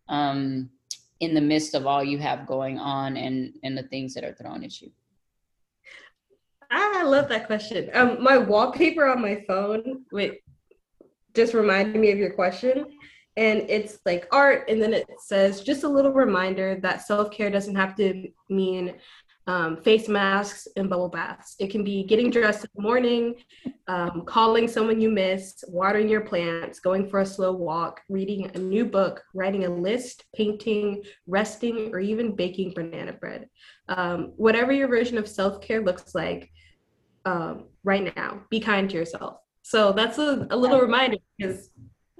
um, 0.08 0.68
in 1.20 1.32
the 1.32 1.40
midst 1.40 1.76
of 1.76 1.86
all 1.86 2.02
you 2.02 2.18
have 2.18 2.44
going 2.44 2.80
on 2.80 3.16
and 3.16 3.56
and 3.62 3.78
the 3.78 3.84
things 3.84 4.14
that 4.14 4.24
are 4.24 4.34
thrown 4.34 4.64
at 4.64 4.82
you. 4.82 4.90
I 6.70 7.02
love 7.02 7.28
that 7.28 7.46
question. 7.46 7.90
Um, 7.94 8.22
my 8.22 8.38
wallpaper 8.38 9.06
on 9.06 9.22
my 9.22 9.44
phone, 9.46 10.04
which 10.10 10.34
just 11.34 11.54
reminded 11.54 12.00
me 12.00 12.10
of 12.10 12.18
your 12.18 12.32
question, 12.32 12.86
and 13.36 13.64
it's 13.68 13.98
like 14.06 14.26
art 14.32 14.68
and 14.68 14.80
then 14.80 14.94
it 14.94 15.06
says 15.18 15.60
just 15.60 15.84
a 15.84 15.88
little 15.88 16.12
reminder 16.12 16.78
that 16.80 17.06
self-care 17.06 17.50
doesn't 17.50 17.76
have 17.76 17.94
to 17.96 18.28
mean 18.48 18.94
um, 19.48 19.76
face 19.82 20.08
masks 20.08 20.66
and 20.76 20.90
bubble 20.90 21.08
baths. 21.08 21.54
It 21.60 21.70
can 21.70 21.84
be 21.84 22.02
getting 22.02 22.30
dressed 22.30 22.64
in 22.64 22.70
the 22.74 22.82
morning 22.82 23.36
um, 23.86 24.24
calling 24.26 24.66
someone 24.66 25.00
you 25.00 25.08
miss 25.08 25.62
watering 25.68 26.08
your 26.08 26.22
plants 26.22 26.80
going 26.80 27.08
for 27.08 27.20
a 27.20 27.26
slow 27.26 27.52
walk 27.52 28.00
reading 28.08 28.50
a 28.54 28.58
new 28.58 28.84
book 28.84 29.22
writing 29.34 29.64
a 29.64 29.68
list 29.68 30.24
painting 30.34 31.02
resting 31.28 31.94
or 31.94 32.00
even 32.00 32.34
baking 32.34 32.72
banana 32.74 33.12
bread 33.12 33.48
um, 33.88 34.32
whatever 34.36 34.72
your 34.72 34.88
version 34.88 35.18
of 35.18 35.28
self-care 35.28 35.82
looks 35.82 36.14
like 36.14 36.50
um, 37.24 37.64
right 37.84 38.14
now 38.16 38.42
be 38.50 38.60
kind 38.60 38.88
to 38.90 38.96
yourself 38.96 39.38
so 39.62 39.92
that's 39.92 40.18
a, 40.18 40.46
a 40.50 40.56
little 40.56 40.80
reminder 40.80 41.16
because 41.36 41.70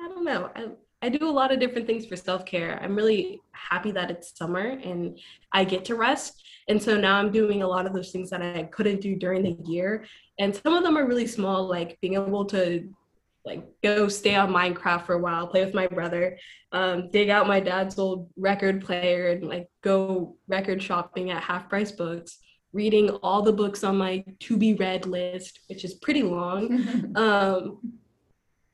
i 0.01 0.09
don't 0.09 0.25
know 0.25 0.51
I, 0.55 0.69
I 1.03 1.09
do 1.09 1.29
a 1.29 1.31
lot 1.31 1.53
of 1.53 1.61
different 1.61 1.87
things 1.87 2.07
for 2.07 2.17
self 2.17 2.45
care. 2.47 2.81
I'm 2.83 2.97
really 2.97 3.41
happy 3.53 3.91
that 3.93 4.11
it's 4.11 4.37
summer 4.37 4.79
and 4.83 5.19
I 5.53 5.65
get 5.65 5.85
to 5.87 5.95
rest. 5.95 6.43
And 6.69 6.83
so 6.83 6.99
now 6.99 7.17
I'm 7.17 7.31
doing 7.31 7.63
a 7.63 7.69
lot 7.69 7.87
of 7.87 7.93
those 7.93 8.11
things 8.11 8.31
that 8.31 8.43
I 8.43 8.65
couldn't 8.65 9.03
do 9.03 9.15
during 9.15 9.43
the 9.43 9.57
year. 9.71 10.05
And 10.39 10.57
some 10.57 10.75
of 10.75 10.83
them 10.83 10.97
are 10.97 11.07
really 11.07 11.27
small, 11.27 11.69
like 11.69 11.99
being 12.01 12.15
able 12.15 12.45
to 12.47 12.89
like 13.47 13.65
go 13.83 14.09
stay 14.09 14.35
on 14.35 14.53
Minecraft 14.53 15.07
for 15.07 15.15
a 15.15 15.19
while, 15.19 15.47
play 15.47 15.65
with 15.65 15.73
my 15.73 15.87
brother, 15.87 16.37
um, 16.73 17.09
dig 17.11 17.31
out 17.31 17.47
my 17.47 17.61
dad's 17.61 17.99
old 17.99 18.29
record 18.37 18.85
player 18.85 19.29
and 19.29 19.49
like 19.49 19.69
go 19.83 20.37
record 20.49 20.83
shopping 20.83 21.31
at 21.31 21.43
half 21.43 21.69
price 21.69 21.93
books, 21.93 22.39
reading 22.73 23.11
all 23.23 23.43
the 23.43 23.53
books 23.53 23.85
on 23.85 23.97
my 23.97 24.25
to 24.41 24.57
be 24.57 24.75
read 24.75 25.07
list, 25.07 25.61
which 25.69 25.85
is 25.85 25.95
pretty 25.95 26.23
long. 26.23 27.13
um, 27.17 27.79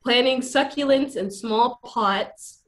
planting 0.03 0.41
succulents 0.41 1.15
in 1.15 1.31
small 1.31 1.79
pots, 1.85 2.63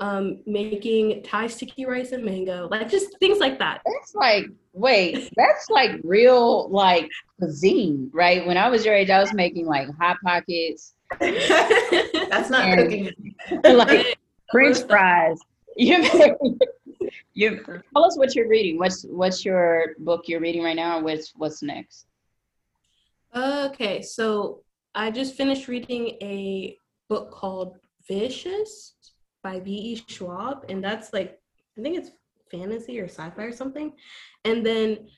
um, 0.00 0.42
making 0.46 1.22
Thai 1.22 1.46
sticky 1.46 1.86
rice 1.86 2.12
and 2.12 2.24
mango, 2.24 2.66
like 2.68 2.90
just 2.90 3.16
things 3.20 3.38
like 3.38 3.58
that. 3.60 3.82
That's 3.86 4.14
like, 4.14 4.46
wait, 4.72 5.30
that's 5.36 5.70
like 5.70 5.92
real 6.02 6.68
like 6.70 7.08
cuisine, 7.38 8.10
right? 8.12 8.44
When 8.44 8.56
I 8.56 8.68
was 8.68 8.84
your 8.84 8.94
age, 8.94 9.10
I 9.10 9.20
was 9.20 9.32
making 9.32 9.66
like 9.66 9.88
hot 10.00 10.16
pockets. 10.24 10.94
That's 12.30 12.50
not 12.50 12.64
And- 12.64 12.80
cooking. 12.80 13.34
like 13.76 14.18
French 14.50 14.78
fries. 14.86 15.38
You 15.74 16.04
you 17.32 17.64
tell 17.94 18.04
us 18.04 18.18
what 18.18 18.34
you're 18.34 18.46
reading. 18.48 18.78
What's 18.78 19.04
what's 19.04 19.42
your 19.42 19.94
book 20.00 20.28
you're 20.28 20.38
reading 20.40 20.62
right 20.62 20.76
now? 20.76 21.00
What's 21.00 21.32
what's 21.34 21.62
next? 21.62 22.04
Okay, 23.34 24.02
so 24.02 24.60
I 24.94 25.10
just 25.10 25.34
finished 25.34 25.66
reading 25.68 26.18
a 26.20 26.76
book 27.08 27.30
called 27.30 27.78
Vicious 28.06 28.94
by 29.42 29.60
V.E. 29.60 30.02
Schwab, 30.08 30.66
and 30.68 30.84
that's 30.84 31.14
like, 31.14 31.40
I 31.78 31.82
think 31.82 31.96
it's 31.96 32.10
fantasy 32.50 33.00
or 33.00 33.08
sci 33.08 33.30
fi 33.30 33.42
or 33.44 33.52
something. 33.52 33.94
And 34.44 34.64
then 34.64 35.08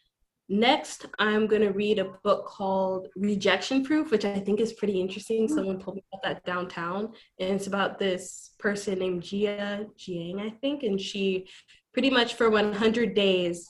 next, 0.49 1.07
I'm 1.19 1.47
going 1.47 1.63
to 1.63 1.73
read 1.73 1.99
a 1.99 2.13
book 2.23 2.47
called 2.47 3.09
Rejection 3.17 3.85
Proof, 3.85 4.11
which 4.11 4.25
I 4.25 4.39
think 4.39 4.61
is 4.61 4.73
pretty 4.73 5.01
interesting. 5.01 5.49
Someone 5.49 5.81
told 5.81 5.97
me 5.97 6.05
about 6.13 6.23
that 6.23 6.45
downtown, 6.45 7.13
and 7.39 7.55
it's 7.55 7.67
about 7.67 7.99
this 7.99 8.55
person 8.59 8.99
named 8.99 9.23
Jia 9.23 9.87
Jiang, 9.99 10.41
I 10.41 10.51
think, 10.51 10.83
and 10.83 11.01
she 11.01 11.49
pretty 11.93 12.11
much 12.11 12.35
for 12.35 12.51
100 12.51 13.15
days 13.15 13.69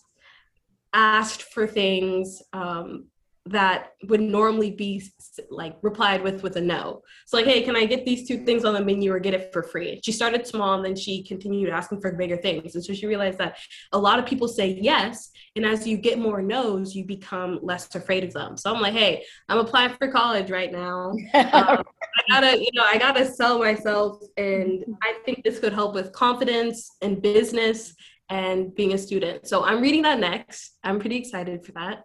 asked 0.92 1.42
for 1.42 1.66
things 1.66 2.40
um, 2.52 3.08
that 3.46 3.92
would 4.04 4.22
normally 4.22 4.70
be 4.70 5.02
like 5.50 5.76
replied 5.82 6.22
with 6.22 6.42
with 6.42 6.56
a 6.56 6.60
no. 6.60 7.02
So 7.26 7.36
like, 7.36 7.46
hey, 7.46 7.62
can 7.62 7.76
I 7.76 7.84
get 7.84 8.06
these 8.06 8.26
two 8.26 8.44
things 8.44 8.64
on 8.64 8.72
the 8.72 8.82
menu 8.82 9.12
or 9.12 9.18
get 9.18 9.34
it 9.34 9.52
for 9.52 9.62
free? 9.62 10.00
She 10.02 10.12
started 10.12 10.46
small 10.46 10.74
and 10.74 10.84
then 10.84 10.96
she 10.96 11.22
continued 11.22 11.68
asking 11.68 12.00
for 12.00 12.12
bigger 12.12 12.38
things. 12.38 12.74
And 12.74 12.82
so 12.82 12.94
she 12.94 13.06
realized 13.06 13.38
that 13.38 13.58
a 13.92 13.98
lot 13.98 14.18
of 14.18 14.24
people 14.24 14.48
say 14.48 14.78
yes, 14.80 15.30
and 15.56 15.66
as 15.66 15.86
you 15.86 15.98
get 15.98 16.18
more 16.18 16.40
no's, 16.40 16.94
you 16.94 17.04
become 17.04 17.60
less 17.62 17.94
afraid 17.94 18.24
of 18.24 18.32
them. 18.32 18.56
So 18.56 18.74
I'm 18.74 18.80
like, 18.80 18.94
hey, 18.94 19.24
I'm 19.48 19.58
applying 19.58 19.94
for 19.96 20.10
college 20.10 20.50
right 20.50 20.72
now. 20.72 21.12
Um, 21.54 21.84
I 22.30 22.40
gotta, 22.40 22.58
you 22.58 22.70
know, 22.74 22.84
I 22.84 22.96
gotta 22.96 23.26
sell 23.26 23.58
myself, 23.58 24.22
and 24.36 24.84
I 25.02 25.14
think 25.24 25.44
this 25.44 25.58
could 25.58 25.72
help 25.72 25.94
with 25.94 26.12
confidence 26.12 26.90
and 27.02 27.20
business 27.20 27.94
and 28.28 28.74
being 28.74 28.94
a 28.94 28.98
student. 28.98 29.46
So 29.46 29.64
I'm 29.64 29.80
reading 29.80 30.02
that 30.02 30.18
next. 30.18 30.78
I'm 30.82 31.00
pretty 31.00 31.16
excited 31.16 31.64
for 31.64 31.72
that. 31.72 32.04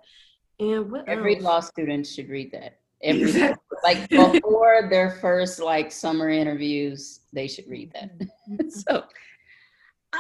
And 0.60 0.92
what 0.92 1.08
Every 1.08 1.36
else? 1.36 1.44
law 1.44 1.60
student 1.62 2.06
should 2.06 2.30
read 2.30 2.52
that. 2.52 2.80
Every 3.02 3.22
Exactly. 3.22 3.78
like 3.84 4.10
before 4.10 4.88
their 4.90 5.12
first 5.22 5.60
like 5.60 5.92
summer 5.92 6.30
interviews, 6.30 7.22
they 7.32 7.48
should 7.48 7.68
read 7.68 7.94
that. 7.94 8.12
so 8.72 9.06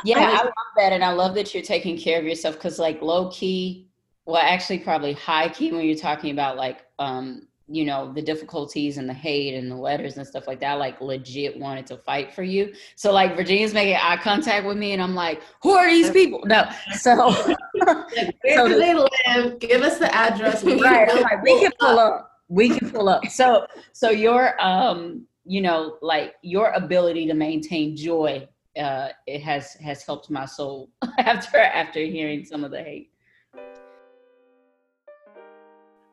yeah, 0.05 0.19
I 0.19 0.43
love 0.43 0.53
that, 0.77 0.93
and 0.93 1.03
I 1.03 1.11
love 1.11 1.35
that 1.35 1.53
you're 1.53 1.63
taking 1.63 1.97
care 1.97 2.19
of 2.19 2.25
yourself 2.25 2.55
because 2.55 2.79
like 2.79 3.01
low 3.01 3.29
key, 3.31 3.89
well, 4.25 4.41
actually 4.41 4.79
probably 4.79 5.13
high 5.13 5.49
key 5.49 5.71
when 5.71 5.85
you're 5.85 5.97
talking 5.97 6.31
about 6.31 6.55
like 6.55 6.85
um 6.99 7.47
you 7.71 7.85
know 7.85 8.11
the 8.13 8.21
difficulties 8.21 8.97
and 8.97 9.07
the 9.07 9.13
hate 9.13 9.55
and 9.55 9.69
the 9.71 9.75
letters 9.75 10.17
and 10.17 10.25
stuff 10.25 10.47
like 10.47 10.59
that. 10.61 10.73
Like 10.73 10.99
legit 11.01 11.57
wanted 11.59 11.85
to 11.87 11.97
fight 11.97 12.33
for 12.33 12.43
you. 12.43 12.73
So 12.95 13.11
like 13.11 13.35
Virginia's 13.35 13.73
making 13.73 13.97
eye 14.01 14.17
contact 14.17 14.65
with 14.65 14.77
me, 14.77 14.93
and 14.93 15.01
I'm 15.01 15.15
like, 15.15 15.41
who 15.61 15.71
are 15.71 15.89
these 15.89 16.09
people? 16.11 16.41
No, 16.45 16.69
so 16.93 17.31
where 17.83 18.07
So 18.55 18.67
do 18.67 18.79
they 18.79 18.93
live? 18.93 19.59
Give 19.59 19.81
us 19.81 19.99
the 19.99 20.13
address. 20.13 20.63
We 20.63 20.81
right 20.81 21.09
I'm 21.11 21.41
we 21.41 21.59
can 21.59 21.71
pull 21.79 21.89
pull 21.89 21.99
up. 21.99 22.13
up 22.13 22.29
we 22.49 22.69
can 22.69 22.89
pull 22.89 23.07
up 23.07 23.25
so 23.27 23.65
so 23.93 24.09
your 24.09 24.59
um 24.61 25.25
you 25.45 25.61
know 25.61 25.97
like 26.01 26.35
your 26.41 26.71
ability 26.71 27.27
to 27.27 27.33
maintain 27.33 27.95
joy 27.95 28.45
uh 28.79 29.09
it 29.27 29.41
has 29.41 29.73
has 29.73 30.03
helped 30.03 30.29
my 30.29 30.45
soul 30.45 30.89
after 31.19 31.57
after 31.57 31.99
hearing 31.99 32.43
some 32.43 32.63
of 32.63 32.71
the 32.71 32.81
hate 32.81 33.08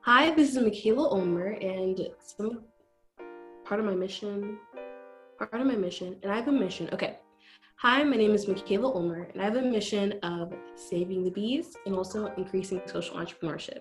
Hi, 0.09 0.31
this 0.31 0.55
is 0.55 0.63
Mikaila 0.63 1.11
Ulmer, 1.11 1.59
and 1.61 2.01
some 2.21 2.61
part 3.65 3.81
of 3.81 3.87
my 3.87 3.95
mission, 3.97 4.57
part 5.37 5.53
of 5.53 5.67
my 5.67 5.75
mission, 5.75 6.15
and 6.23 6.31
I 6.31 6.37
have 6.37 6.47
a 6.47 6.53
mission. 6.53 6.89
Okay. 6.93 7.19
Hi, 7.79 8.05
my 8.05 8.15
name 8.15 8.31
is 8.31 8.47
Mikaila 8.47 8.95
Ulmer, 8.95 9.25
and 9.33 9.43
I 9.43 9.47
have 9.47 9.57
a 9.57 9.63
mission 9.63 10.13
of 10.23 10.55
saving 10.77 11.25
the 11.25 11.33
bees 11.33 11.77
and 11.87 11.97
also 11.97 12.27
increasing 12.37 12.81
social 12.87 13.17
entrepreneurship. 13.17 13.81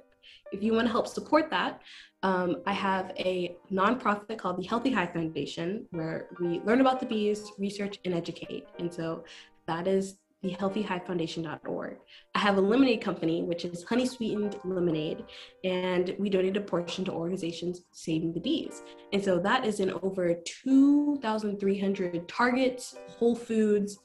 If 0.51 0.63
you 0.63 0.73
want 0.73 0.87
to 0.87 0.91
help 0.91 1.05
support 1.05 1.51
that, 1.51 1.83
um, 2.23 2.63
I 2.65 2.73
have 2.73 3.11
a 3.19 3.55
nonprofit 3.71 4.39
called 4.39 4.57
the 4.57 4.63
Healthy 4.63 4.93
Hive 4.93 5.13
Foundation, 5.13 5.85
where 5.91 6.29
we 6.39 6.59
learn 6.61 6.81
about 6.81 6.99
the 6.99 7.05
bees, 7.05 7.51
research, 7.59 7.99
and 8.03 8.15
educate. 8.15 8.65
And 8.79 8.91
so 8.91 9.25
that 9.67 9.87
is 9.87 10.15
the 10.41 10.51
healthyhivefoundation.org. 10.51 11.97
I 12.35 12.39
have 12.39 12.57
a 12.57 12.61
lemonade 12.61 13.01
company, 13.01 13.43
which 13.43 13.65
is 13.65 13.83
honey 13.83 14.05
sweetened 14.05 14.59
lemonade, 14.63 15.25
and 15.63 16.15
we 16.19 16.29
donate 16.29 16.57
a 16.57 16.61
portion 16.61 17.05
to 17.05 17.11
organizations 17.11 17.81
saving 17.91 18.33
the 18.33 18.39
bees. 18.39 18.83
And 19.13 19.23
so 19.23 19.39
that 19.39 19.65
is 19.65 19.79
in 19.79 19.91
over 20.03 20.35
2,300 20.45 22.27
Targets, 22.27 22.95
Whole 23.07 23.35
Foods, 23.35 23.97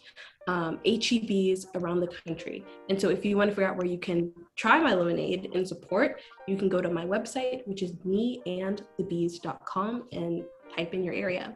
um, 0.46 0.78
HEBs 0.86 1.66
around 1.74 2.00
the 2.00 2.08
country. 2.26 2.64
And 2.88 3.00
so 3.00 3.10
if 3.10 3.24
you 3.24 3.36
want 3.36 3.50
to 3.50 3.54
figure 3.54 3.68
out 3.68 3.76
where 3.76 3.86
you 3.86 3.98
can 3.98 4.32
try 4.56 4.80
my 4.80 4.94
lemonade 4.94 5.50
and 5.54 5.66
support, 5.66 6.20
you 6.48 6.56
can 6.56 6.68
go 6.68 6.80
to 6.80 6.90
my 6.90 7.04
website, 7.04 7.66
which 7.66 7.82
is 7.82 7.92
meandthebees.com 8.06 10.08
and 10.12 10.44
type 10.76 10.94
in 10.94 11.04
your 11.04 11.14
area. 11.14 11.54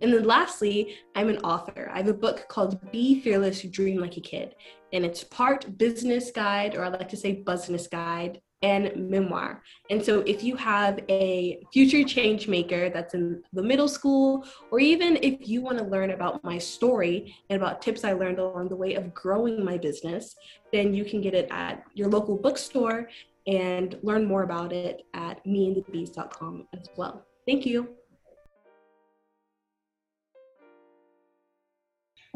And 0.00 0.12
then 0.12 0.24
lastly, 0.24 0.96
I'm 1.14 1.28
an 1.28 1.38
author. 1.38 1.90
I 1.92 1.98
have 1.98 2.08
a 2.08 2.14
book 2.14 2.46
called 2.48 2.80
Bee 2.90 3.20
Fearless, 3.20 3.62
Dream 3.62 3.98
Like 4.00 4.16
a 4.16 4.20
Kid. 4.20 4.54
And 4.92 5.04
it's 5.04 5.24
part 5.24 5.76
business 5.78 6.30
guide, 6.30 6.74
or 6.74 6.84
I 6.84 6.88
like 6.88 7.08
to 7.10 7.16
say 7.16 7.42
business 7.42 7.86
guide, 7.86 8.40
and 8.62 9.10
memoir. 9.10 9.62
And 9.90 10.02
so 10.02 10.20
if 10.20 10.42
you 10.42 10.56
have 10.56 11.00
a 11.08 11.60
future 11.72 12.02
change 12.04 12.48
maker 12.48 12.88
that's 12.88 13.14
in 13.14 13.42
the 13.52 13.62
middle 13.62 13.88
school, 13.88 14.46
or 14.70 14.80
even 14.80 15.18
if 15.22 15.46
you 15.46 15.60
want 15.60 15.78
to 15.78 15.84
learn 15.84 16.10
about 16.10 16.42
my 16.42 16.58
story 16.58 17.36
and 17.50 17.60
about 17.60 17.82
tips 17.82 18.02
I 18.02 18.12
learned 18.12 18.38
along 18.38 18.68
the 18.68 18.76
way 18.76 18.94
of 18.94 19.12
growing 19.12 19.64
my 19.64 19.76
business, 19.76 20.34
then 20.72 20.94
you 20.94 21.04
can 21.04 21.20
get 21.20 21.34
it 21.34 21.48
at 21.50 21.84
your 21.94 22.08
local 22.08 22.36
bookstore 22.36 23.08
and 23.46 23.98
learn 24.02 24.24
more 24.24 24.42
about 24.42 24.72
it 24.72 25.02
at 25.14 25.44
meandthebees.com 25.44 26.66
as 26.74 26.88
well. 26.96 27.24
Thank 27.46 27.66
you. 27.66 28.05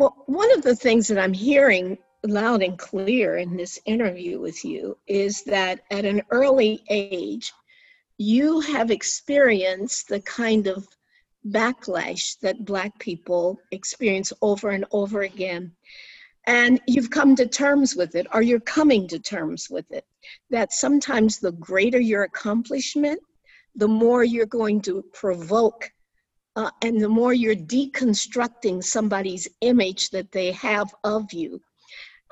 Well, 0.01 0.17
one 0.25 0.51
of 0.53 0.63
the 0.63 0.75
things 0.75 1.09
that 1.09 1.19
I'm 1.19 1.35
hearing 1.35 1.99
loud 2.25 2.63
and 2.63 2.79
clear 2.79 3.37
in 3.37 3.55
this 3.55 3.79
interview 3.85 4.41
with 4.41 4.65
you 4.65 4.97
is 5.07 5.43
that 5.43 5.81
at 5.91 6.07
an 6.07 6.23
early 6.31 6.83
age, 6.89 7.53
you 8.17 8.61
have 8.61 8.91
experienced 8.91 10.09
the 10.09 10.21
kind 10.21 10.69
of 10.69 10.89
backlash 11.47 12.41
that 12.41 12.65
Black 12.65 12.99
people 12.99 13.61
experience 13.73 14.33
over 14.41 14.71
and 14.71 14.87
over 14.91 15.21
again. 15.21 15.71
And 16.47 16.81
you've 16.87 17.11
come 17.11 17.37
to 17.37 17.47
terms 17.47 17.95
with 17.95 18.15
it, 18.15 18.27
or 18.33 18.41
you're 18.41 18.61
coming 18.61 19.07
to 19.09 19.19
terms 19.19 19.69
with 19.69 19.93
it, 19.93 20.07
that 20.49 20.73
sometimes 20.73 21.39
the 21.39 21.53
greater 21.53 22.01
your 22.01 22.23
accomplishment, 22.23 23.21
the 23.75 23.89
more 23.89 24.25
you're 24.25 24.47
going 24.47 24.81
to 24.81 25.05
provoke 25.13 25.93
uh, 26.61 26.71
and 26.83 27.01
the 27.01 27.09
more 27.09 27.33
you're 27.33 27.57
deconstructing 27.57 28.85
somebody's 28.85 29.49
image 29.63 30.11
that 30.11 30.31
they 30.31 30.53
have 30.53 30.95
of 31.05 31.33
you. 31.33 31.59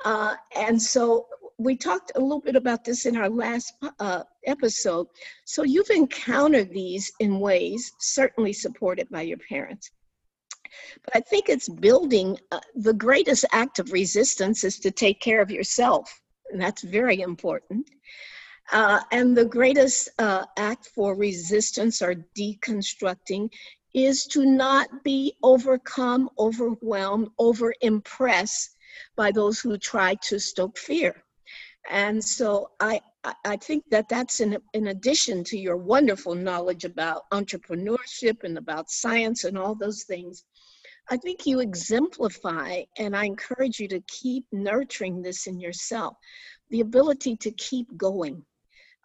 Uh, 0.05 0.35
and 0.55 0.79
so 0.79 1.25
we 1.57 1.75
talked 1.75 2.11
a 2.13 2.19
little 2.19 2.39
bit 2.39 2.55
about 2.55 2.83
this 2.83 3.07
in 3.07 3.17
our 3.17 3.27
last 3.27 3.73
uh, 3.99 4.21
episode. 4.45 5.07
So 5.45 5.63
you've 5.63 5.89
encountered 5.89 6.69
these 6.71 7.11
in 7.19 7.39
ways 7.39 7.91
certainly 7.99 8.53
supported 8.53 9.09
by 9.09 9.23
your 9.23 9.39
parents. 9.49 9.89
But 11.03 11.15
I 11.15 11.21
think 11.21 11.49
it's 11.49 11.67
building 11.67 12.37
uh, 12.51 12.59
the 12.75 12.93
greatest 12.93 13.45
act 13.51 13.79
of 13.79 13.91
resistance 13.91 14.63
is 14.63 14.77
to 14.81 14.91
take 14.91 15.19
care 15.19 15.41
of 15.41 15.49
yourself. 15.49 16.21
And 16.51 16.61
that's 16.61 16.83
very 16.83 17.21
important. 17.21 17.89
Uh, 18.71 18.99
and 19.11 19.35
the 19.35 19.45
greatest 19.45 20.09
uh, 20.19 20.45
act 20.57 20.89
for 20.93 21.15
resistance 21.15 22.03
or 22.03 22.13
deconstructing 22.37 23.49
is 23.93 24.25
to 24.25 24.45
not 24.45 25.03
be 25.03 25.33
overcome, 25.43 26.29
overwhelmed, 26.37 27.29
over 27.37 27.73
impressed 27.81 28.75
by 29.15 29.31
those 29.31 29.59
who 29.59 29.77
try 29.77 30.15
to 30.15 30.39
stoke 30.39 30.77
fear. 30.77 31.23
And 31.89 32.23
so 32.23 32.71
I, 32.79 33.01
I 33.45 33.57
think 33.57 33.83
that 33.89 34.09
that's 34.09 34.39
in, 34.41 34.57
in 34.73 34.87
addition 34.87 35.43
to 35.45 35.57
your 35.57 35.77
wonderful 35.77 36.35
knowledge 36.35 36.85
about 36.85 37.29
entrepreneurship 37.31 38.43
and 38.43 38.57
about 38.57 38.91
science 38.91 39.43
and 39.43 39.57
all 39.57 39.75
those 39.75 40.03
things. 40.03 40.43
I 41.09 41.17
think 41.17 41.47
you 41.47 41.59
exemplify, 41.59 42.83
and 42.97 43.15
I 43.15 43.25
encourage 43.25 43.79
you 43.79 43.87
to 43.87 44.01
keep 44.01 44.45
nurturing 44.51 45.21
this 45.21 45.47
in 45.47 45.59
yourself 45.59 46.15
the 46.69 46.81
ability 46.81 47.35
to 47.37 47.51
keep 47.51 47.87
going, 47.97 48.45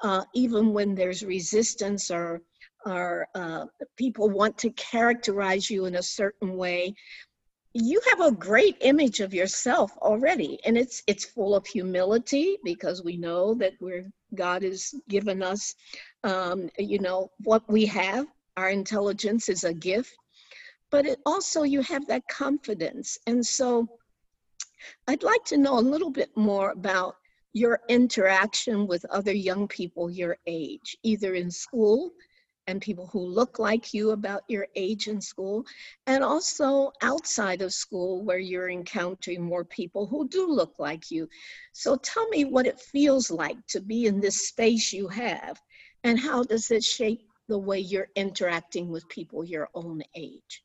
uh, 0.03 0.24
even 0.35 0.74
when 0.74 0.95
there's 0.95 1.24
resistance 1.24 2.11
or, 2.11 2.43
or 2.87 3.28
uh, 3.35 3.66
people 3.97 4.28
want 4.28 4.59
to 4.59 4.70
characterize 4.70 5.70
you 5.70 5.87
in 5.87 5.97
a 5.97 6.03
certain 6.03 6.57
way. 6.57 6.95
You 7.72 8.01
have 8.11 8.20
a 8.20 8.37
great 8.37 8.76
image 8.80 9.20
of 9.20 9.35
yourself 9.35 9.91
already, 9.99 10.61
and 10.64 10.78
it's 10.78 11.03
it's 11.07 11.24
full 11.24 11.57
of 11.57 11.66
humility 11.66 12.57
because 12.62 13.03
we 13.03 13.16
know 13.16 13.55
that 13.55 13.72
we're 13.80 14.07
God 14.35 14.62
has 14.62 14.95
given 15.09 15.43
us, 15.43 15.74
um, 16.22 16.70
you 16.78 16.99
know, 16.99 17.30
what 17.43 17.62
we 17.68 17.87
have. 17.87 18.26
Our 18.57 18.70
intelligence 18.70 19.49
is 19.49 19.64
a 19.64 19.74
gift, 19.74 20.16
but 20.91 21.07
it 21.07 21.20
also 21.26 21.62
you 21.62 21.82
have 21.82 22.07
that 22.07 22.22
confidence. 22.28 23.18
And 23.26 23.45
so 23.45 23.89
I'd 25.09 25.22
like 25.22 25.45
to 25.47 25.57
know 25.57 25.78
a 25.78 25.91
little 25.93 26.11
bit 26.11 26.30
more 26.37 26.70
about 26.70 27.16
your 27.53 27.80
interaction 27.89 28.87
with 28.87 29.05
other 29.07 29.32
young 29.32 29.66
people 29.68 30.11
your 30.11 30.37
age, 30.47 30.97
either 31.03 31.35
in 31.35 31.51
school 31.51 32.12
and 32.67 32.81
people 32.81 33.07
who 33.07 33.21
look 33.21 33.59
like 33.59 33.93
you 33.93 34.11
about 34.12 34.43
your 34.49 34.67
age 34.75 35.09
in 35.09 35.21
school, 35.21 35.65
and 36.07 36.25
also 36.25 36.93
outside 37.03 37.62
of 37.62 37.73
school 37.73 38.25
where 38.25 38.39
you're 38.39 38.71
encountering 38.71 39.43
more 39.43 39.65
people 39.65 40.07
who 40.07 40.29
do 40.29 40.47
look 40.47 40.75
like 40.79 41.11
you. 41.11 41.29
So 41.73 41.97
tell 41.97 42.29
me 42.29 42.45
what 42.45 42.67
it 42.67 42.81
feels 42.81 43.31
like 43.31 43.59
to 43.69 43.81
be 43.81 44.07
in 44.07 44.21
this 44.21 44.49
space 44.49 44.93
you 44.93 45.09
have, 45.09 45.61
and 46.05 46.19
how 46.19 46.43
does 46.43 46.71
it 46.71 46.85
shape 46.85 47.29
the 47.49 47.59
way 47.59 47.79
you're 47.79 48.09
interacting 48.17 48.89
with 48.89 49.09
people 49.09 49.45
your 49.45 49.69
own 49.75 50.03
age? 50.15 50.65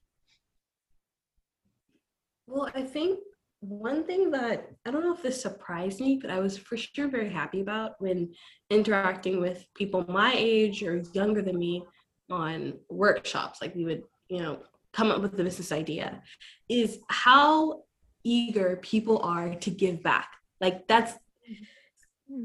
Well, 2.47 2.71
I 2.73 2.81
think 2.81 3.19
one 3.61 4.05
thing 4.05 4.31
that 4.31 4.69
I 4.85 4.91
don't 4.91 5.03
know 5.03 5.13
if 5.13 5.21
this 5.21 5.41
surprised 5.41 5.99
me, 5.99 6.19
but 6.21 6.31
I 6.31 6.39
was 6.39 6.57
for 6.57 6.77
sure 6.77 7.07
very 7.07 7.29
happy 7.29 7.61
about 7.61 7.93
when 7.99 8.33
interacting 8.69 9.41
with 9.41 9.65
people 9.75 10.05
my 10.07 10.33
age 10.35 10.81
or 10.83 11.03
younger 11.13 11.41
than 11.41 11.57
me 11.57 11.83
on 12.29 12.73
workshops, 12.89 13.61
like 13.61 13.75
we 13.75 13.85
would, 13.85 14.03
you 14.29 14.41
know, 14.41 14.59
come 14.93 15.11
up 15.11 15.21
with 15.21 15.35
the 15.35 15.43
business 15.43 15.71
idea, 15.71 16.21
is 16.69 16.99
how 17.09 17.83
eager 18.23 18.77
people 18.81 19.19
are 19.23 19.55
to 19.55 19.69
give 19.69 20.01
back. 20.03 20.31
Like 20.61 20.87
that's 20.87 21.13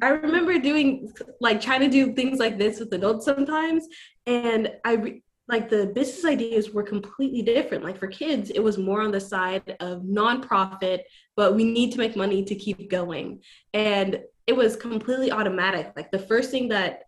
I 0.03 0.09
remember 0.09 0.59
doing 0.59 1.13
like 1.41 1.61
trying 1.61 1.81
to 1.81 1.91
do 1.91 2.15
things 2.15 2.39
like 2.39 2.59
this 2.59 2.81
with 2.81 2.93
adults 2.93 3.27
sometimes, 3.27 3.87
and 4.27 4.73
I 4.85 5.21
like 5.47 5.69
the 5.69 5.87
business 5.87 6.25
ideas 6.25 6.71
were 6.71 6.83
completely 6.83 7.43
different. 7.43 7.85
Like 7.85 7.99
for 7.99 8.07
kids, 8.07 8.51
it 8.51 8.63
was 8.63 8.79
more 8.79 9.03
on 9.03 9.13
the 9.13 9.21
side 9.21 9.77
of 9.81 10.03
nonprofit, 10.03 11.01
but 11.37 11.55
we 11.55 11.65
need 11.65 11.93
to 11.93 11.99
make 11.99 12.17
money 12.17 12.45
to 12.45 12.55
keep 12.55 12.91
going. 12.91 13.43
And 13.75 14.23
it 14.47 14.57
was 14.57 14.77
completely 14.77 15.31
automatic. 15.31 15.93
Like 15.97 16.11
the 16.11 16.19
first 16.19 16.51
thing 16.51 16.69
that 16.69 17.03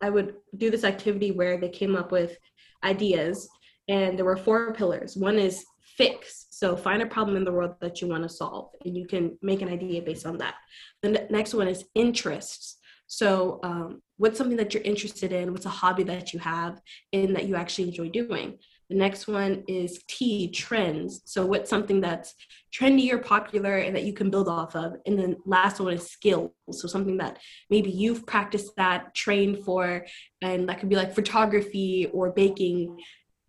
I 0.00 0.10
would 0.10 0.34
do 0.56 0.70
this 0.70 0.84
activity 0.84 1.30
where 1.30 1.58
they 1.58 1.68
came 1.68 1.96
up 1.96 2.12
with 2.12 2.36
ideas, 2.84 3.48
and 3.88 4.18
there 4.18 4.24
were 4.24 4.36
four 4.36 4.74
pillars. 4.74 5.16
One 5.16 5.38
is 5.38 5.64
fix. 5.96 6.46
So 6.50 6.76
find 6.76 7.02
a 7.02 7.06
problem 7.06 7.36
in 7.36 7.44
the 7.44 7.52
world 7.52 7.76
that 7.80 8.00
you 8.00 8.08
want 8.08 8.24
to 8.24 8.28
solve, 8.28 8.70
and 8.84 8.96
you 8.96 9.06
can 9.06 9.38
make 9.42 9.62
an 9.62 9.68
idea 9.68 10.02
based 10.02 10.26
on 10.26 10.38
that. 10.38 10.56
The 11.02 11.26
next 11.30 11.54
one 11.54 11.68
is 11.68 11.84
interests. 11.94 12.78
So, 13.06 13.60
um, 13.62 14.02
what's 14.16 14.38
something 14.38 14.56
that 14.56 14.74
you're 14.74 14.82
interested 14.82 15.32
in? 15.32 15.52
What's 15.52 15.66
a 15.66 15.70
hobby 15.70 16.02
that 16.04 16.32
you 16.32 16.40
have 16.40 16.80
and 17.12 17.36
that 17.36 17.46
you 17.46 17.54
actually 17.54 17.88
enjoy 17.88 18.08
doing? 18.08 18.58
The 18.88 18.96
next 18.96 19.26
one 19.26 19.64
is 19.66 20.02
T, 20.08 20.48
trends. 20.50 21.22
So, 21.24 21.44
what's 21.44 21.70
something 21.70 22.00
that's 22.00 22.34
trendy 22.72 23.12
or 23.12 23.18
popular 23.18 23.78
and 23.78 23.94
that 23.96 24.04
you 24.04 24.12
can 24.12 24.30
build 24.30 24.48
off 24.48 24.76
of? 24.76 24.96
And 25.06 25.18
then 25.18 25.36
last 25.44 25.80
one 25.80 25.94
is 25.94 26.06
skills. 26.10 26.52
So, 26.70 26.88
something 26.88 27.16
that 27.18 27.38
maybe 27.70 27.90
you've 27.90 28.26
practiced 28.26 28.72
that, 28.76 29.14
trained 29.14 29.64
for, 29.64 30.04
and 30.42 30.68
that 30.68 30.80
could 30.80 30.88
be 30.88 30.96
like 30.96 31.14
photography 31.14 32.10
or 32.12 32.32
baking, 32.32 32.98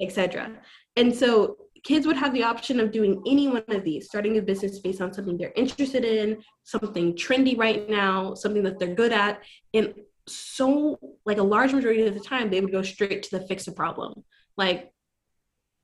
etc. 0.01 0.51
And 0.95 1.15
so, 1.15 1.57
kids 1.87 2.05
would 2.05 2.17
have 2.17 2.33
the 2.33 2.43
option 2.43 2.81
of 2.81 2.91
doing 2.91 3.23
any 3.25 3.47
one 3.47 3.63
of 3.69 3.83
these, 3.85 4.07
starting 4.07 4.37
a 4.37 4.41
business 4.41 4.79
based 4.79 4.99
on 4.99 5.13
something 5.13 5.37
they're 5.37 5.53
interested 5.55 6.03
in, 6.03 6.43
something 6.65 7.15
trendy 7.15 7.57
right 7.57 7.89
now, 7.89 8.33
something 8.33 8.61
that 8.61 8.77
they're 8.77 8.93
good 8.93 9.13
at. 9.13 9.41
And 9.73 9.93
so, 10.27 10.99
like 11.25 11.37
a 11.37 11.43
large 11.43 11.71
majority 11.71 12.05
of 12.05 12.13
the 12.13 12.19
time, 12.19 12.49
they 12.49 12.59
would 12.59 12.73
go 12.73 12.81
straight 12.81 13.23
to 13.23 13.39
the 13.39 13.47
fix 13.47 13.67
a 13.67 13.71
problem, 13.71 14.25
like 14.57 14.91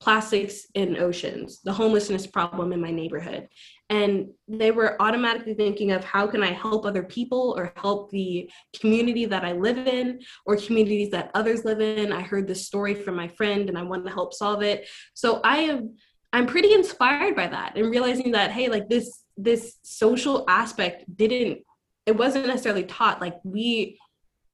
plastics 0.01 0.67
in 0.73 0.97
oceans, 0.97 1.61
the 1.63 1.71
homelessness 1.71 2.27
problem 2.27 2.73
in 2.73 2.81
my 2.81 2.91
neighborhood. 2.91 3.47
And 3.89 4.29
they 4.47 4.71
were 4.71 4.99
automatically 5.01 5.53
thinking 5.53 5.91
of 5.91 6.03
how 6.03 6.25
can 6.25 6.41
I 6.41 6.51
help 6.51 6.85
other 6.85 7.03
people 7.03 7.53
or 7.57 7.73
help 7.75 8.09
the 8.09 8.49
community 8.79 9.25
that 9.25 9.43
I 9.43 9.51
live 9.51 9.77
in 9.77 10.19
or 10.45 10.55
communities 10.55 11.11
that 11.11 11.31
others 11.35 11.63
live 11.63 11.79
in. 11.79 12.11
I 12.11 12.21
heard 12.21 12.47
this 12.47 12.65
story 12.65 12.95
from 12.95 13.15
my 13.15 13.27
friend 13.27 13.69
and 13.69 13.77
I 13.77 13.83
want 13.83 14.05
to 14.05 14.11
help 14.11 14.33
solve 14.33 14.63
it. 14.63 14.87
So 15.13 15.41
I 15.43 15.57
am 15.57 15.95
I'm 16.31 16.47
pretty 16.47 16.73
inspired 16.73 17.35
by 17.35 17.45
that 17.47 17.77
and 17.77 17.91
realizing 17.91 18.31
that 18.31 18.51
hey, 18.51 18.67
like 18.67 18.89
this 18.89 19.23
this 19.37 19.77
social 19.83 20.45
aspect 20.47 21.03
didn't 21.15 21.59
it 22.05 22.15
wasn't 22.15 22.47
necessarily 22.47 22.83
taught 22.83 23.21
like 23.21 23.35
we 23.43 23.99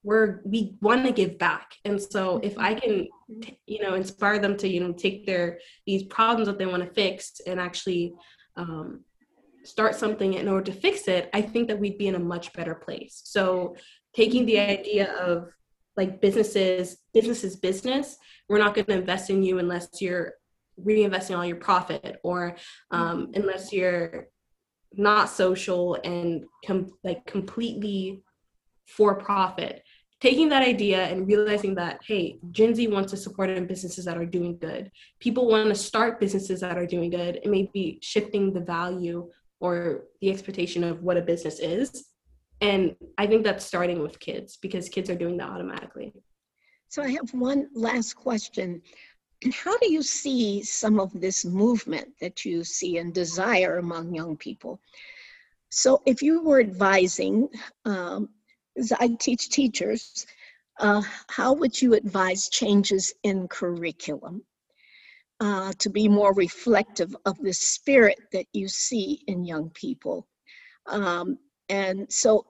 we're 0.04 0.42
we 0.46 0.76
want 0.82 1.06
to 1.06 1.12
give 1.12 1.38
back 1.38 1.74
and 1.84 2.02
so 2.02 2.40
if 2.42 2.58
i 2.58 2.74
can 2.74 3.08
you 3.66 3.82
know 3.82 3.96
inspire 3.96 4.40
them 4.40 4.56
to 4.56 4.68
you 4.68 4.80
know 4.80 4.94
take 4.94 5.26
their 5.26 5.60
these 5.86 6.04
problems 6.04 6.48
that 6.48 6.58
they 6.58 6.66
want 6.66 6.84
to 6.84 6.94
fix 6.94 7.42
and 7.46 7.60
actually 7.60 8.14
um, 8.56 9.02
start 9.64 9.96
something 9.96 10.34
in 10.36 10.48
order 10.48 10.72
to 10.72 10.80
fix 10.80 11.08
it 11.08 11.30
i 11.34 11.42
think 11.42 11.68
that 11.68 11.80
we'd 11.80 11.98
be 11.98 12.08
in 12.08 12.16
a 12.16 12.20
much 12.20 12.54
better 12.54 12.76
place. 12.76 13.22
So 13.26 13.76
taking 14.14 14.46
the 14.46 14.60
idea 14.60 15.14
of 15.14 15.50
like 15.98 16.22
businesses 16.22 16.98
businesses 17.14 17.56
business 17.56 18.18
we're 18.48 18.58
not 18.58 18.74
going 18.74 18.86
to 18.86 18.94
invest 18.94 19.30
in 19.30 19.44
you 19.44 19.60
unless 19.60 20.02
you're 20.02 20.34
reinvesting 20.84 21.38
all 21.38 21.46
your 21.46 21.58
profit 21.58 22.20
or 22.24 22.56
um, 22.92 23.32
unless 23.36 23.72
you're 23.72 24.28
not 24.94 25.30
social 25.30 25.96
and 26.04 26.46
com- 26.66 26.92
like 27.04 27.26
completely 27.26 28.24
for 28.88 29.16
profit. 29.16 29.84
Taking 30.20 30.50
that 30.50 30.64
idea 30.64 31.06
and 31.06 31.28
realizing 31.28 31.76
that 31.76 32.00
hey 32.06 32.40
gen 32.52 32.76
z 32.76 32.88
wants 32.88 33.12
to 33.12 33.18
support 33.18 33.50
in 33.50 33.68
businesses 33.68 34.06
that 34.06 34.18
are 34.18 34.26
doing 34.26 34.58
good. 34.58 34.92
People 35.20 35.48
want 35.48 35.70
to 35.70 35.76
start 35.76 36.20
businesses 36.20 36.60
that 36.60 36.78
are 36.78 36.88
doing 36.88 37.10
good. 37.10 37.40
And 37.44 37.52
maybe 37.52 38.00
shifting 38.02 38.52
the 38.52 38.60
value 38.60 39.30
or 39.60 40.06
the 40.22 40.30
expectation 40.30 40.84
of 40.84 41.04
what 41.04 41.18
a 41.18 41.22
business 41.22 41.60
is. 41.60 42.06
And 42.62 42.96
i 43.18 43.26
think 43.26 43.44
that's 43.44 43.66
starting 43.66 44.02
with 44.02 44.20
kids 44.20 44.58
because 44.58 44.90
kids 44.90 45.10
are 45.10 45.16
doing 45.16 45.38
that 45.38 45.50
automatically. 45.50 46.14
So 46.90 47.02
i 47.02 47.10
have 47.12 47.34
one 47.34 47.70
last 47.74 48.14
question. 48.14 48.82
How 49.54 49.78
do 49.78 49.90
you 49.92 50.02
see 50.02 50.64
some 50.64 51.00
of 51.00 51.12
this 51.14 51.46
movement 51.46 52.10
that 52.20 52.44
you 52.44 52.64
see 52.66 52.98
and 52.98 53.14
desire 53.14 53.78
among 53.78 54.14
young 54.14 54.36
people? 54.36 54.82
So 55.70 56.02
if 56.06 56.22
you 56.22 56.42
were 56.42 56.60
advising 56.60 57.48
um, 57.86 58.30
as 58.78 58.92
I 58.92 59.08
teach 59.20 59.50
teachers, 59.50 60.26
uh, 60.80 61.02
how 61.28 61.54
would 61.54 61.82
you 61.82 61.94
advise 61.94 62.50
changes 62.50 63.14
in 63.24 63.48
curriculum 63.48 64.44
uh, 65.40 65.74
to 65.80 65.90
be 65.90 66.08
more 66.08 66.34
reflective 66.34 67.16
of 67.26 67.38
the 67.42 67.54
spirit 67.54 68.20
that 68.32 68.46
you 68.54 68.68
see 68.68 69.24
in 69.28 69.46
young 69.46 69.70
people? 69.72 70.28
Um, 70.88 71.38
and 71.70 72.12
so 72.12 72.46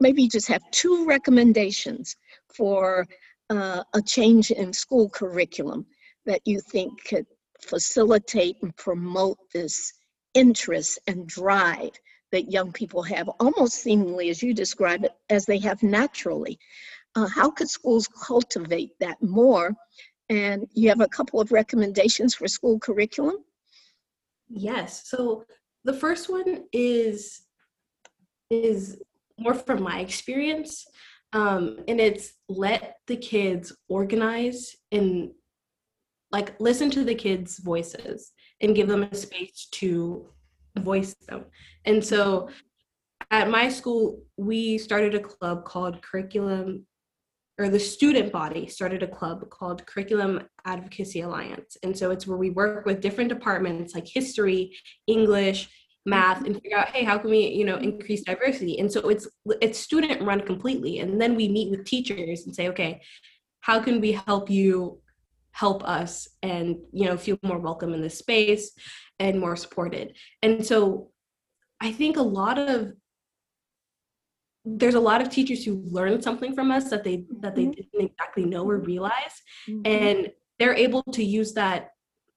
maybe 0.00 0.22
you 0.22 0.28
just 0.28 0.48
have 0.48 0.70
two 0.70 1.06
recommendations 1.06 2.16
for 2.54 3.06
uh, 3.48 3.82
a 3.94 4.02
change 4.02 4.50
in 4.50 4.72
school 4.72 5.08
curriculum 5.08 5.86
that 6.26 6.40
you 6.44 6.60
think 6.60 7.04
could 7.04 7.26
facilitate 7.60 8.56
and 8.62 8.76
promote 8.76 9.38
this 9.52 9.92
interest 10.34 10.98
and 11.06 11.26
drive 11.26 11.90
that 12.32 12.50
young 12.50 12.72
people 12.72 13.02
have, 13.02 13.28
almost 13.40 13.74
seemingly 13.74 14.30
as 14.30 14.42
you 14.42 14.54
describe 14.54 15.04
it, 15.04 15.12
as 15.30 15.46
they 15.46 15.58
have 15.58 15.82
naturally. 15.82 16.58
Uh, 17.16 17.26
how 17.26 17.50
could 17.50 17.68
schools 17.68 18.06
cultivate 18.06 18.92
that 19.00 19.20
more? 19.20 19.74
And 20.30 20.66
you 20.72 20.88
have 20.88 21.00
a 21.00 21.08
couple 21.08 21.40
of 21.40 21.52
recommendations 21.52 22.34
for 22.34 22.48
school 22.48 22.78
curriculum? 22.78 23.36
Yes. 24.48 25.02
So 25.08 25.44
the 25.84 25.92
first 25.92 26.30
one 26.30 26.64
is 26.72 27.42
is 28.48 28.98
more 29.38 29.54
from 29.54 29.82
my 29.82 30.00
experience, 30.00 30.86
um, 31.32 31.78
and 31.88 32.00
it's 32.00 32.32
let 32.48 32.96
the 33.06 33.16
kids 33.16 33.76
organize 33.88 34.74
and 34.92 35.30
like 36.32 36.58
listen 36.60 36.90
to 36.90 37.04
the 37.04 37.14
kids' 37.14 37.58
voices 37.58 38.32
and 38.60 38.74
give 38.74 38.88
them 38.88 39.02
a 39.02 39.14
space 39.14 39.68
to 39.72 40.26
voice 40.78 41.14
them. 41.28 41.44
And 41.84 42.04
so 42.04 42.48
at 43.30 43.48
my 43.48 43.68
school, 43.68 44.22
we 44.36 44.78
started 44.78 45.14
a 45.14 45.20
club 45.20 45.64
called 45.64 46.02
Curriculum, 46.02 46.86
or 47.60 47.68
the 47.68 47.78
student 47.78 48.32
body 48.32 48.66
started 48.66 49.02
a 49.02 49.06
club 49.06 49.48
called 49.50 49.84
Curriculum 49.84 50.40
Advocacy 50.64 51.20
Alliance. 51.20 51.76
And 51.82 51.96
so 51.96 52.10
it's 52.10 52.26
where 52.26 52.38
we 52.38 52.48
work 52.48 52.86
with 52.86 53.02
different 53.02 53.28
departments 53.28 53.94
like 53.94 54.08
history, 54.08 54.74
English, 55.06 55.68
math 56.06 56.46
and 56.46 56.54
figure 56.54 56.78
out 56.78 56.88
hey 56.88 57.04
how 57.04 57.18
can 57.18 57.28
we 57.28 57.46
you 57.48 57.66
know 57.66 57.76
increase 57.76 58.22
diversity? 58.22 58.78
And 58.78 58.90
so 58.90 59.10
it's 59.10 59.28
it's 59.60 59.78
student 59.78 60.22
run 60.22 60.40
completely. 60.40 61.00
And 61.00 61.20
then 61.20 61.36
we 61.36 61.48
meet 61.48 61.70
with 61.70 61.84
teachers 61.84 62.46
and 62.46 62.56
say 62.56 62.68
okay 62.68 63.02
how 63.60 63.78
can 63.78 64.00
we 64.00 64.12
help 64.12 64.48
you 64.48 65.02
help 65.52 65.84
us 65.84 66.26
and 66.42 66.76
you 66.92 67.04
know 67.04 67.18
feel 67.18 67.38
more 67.42 67.58
welcome 67.58 67.92
in 67.92 68.00
this 68.00 68.16
space 68.16 68.72
and 69.18 69.38
more 69.38 69.56
supported? 69.56 70.16
And 70.42 70.64
so 70.64 71.10
i 71.82 71.92
think 71.92 72.16
a 72.16 72.22
lot 72.22 72.58
of 72.58 72.92
there's 74.64 74.94
a 74.94 75.00
lot 75.00 75.20
of 75.20 75.30
teachers 75.30 75.64
who 75.64 75.82
learned 75.86 76.22
something 76.22 76.54
from 76.54 76.70
us 76.70 76.90
that 76.90 77.04
they 77.04 77.24
that 77.40 77.54
they 77.54 77.64
mm-hmm. 77.64 77.72
didn't 77.72 78.10
exactly 78.10 78.44
know 78.44 78.68
or 78.68 78.78
realize 78.78 79.42
mm-hmm. 79.68 79.82
and 79.84 80.30
they're 80.58 80.74
able 80.74 81.02
to 81.02 81.24
use 81.24 81.54
that 81.54 81.90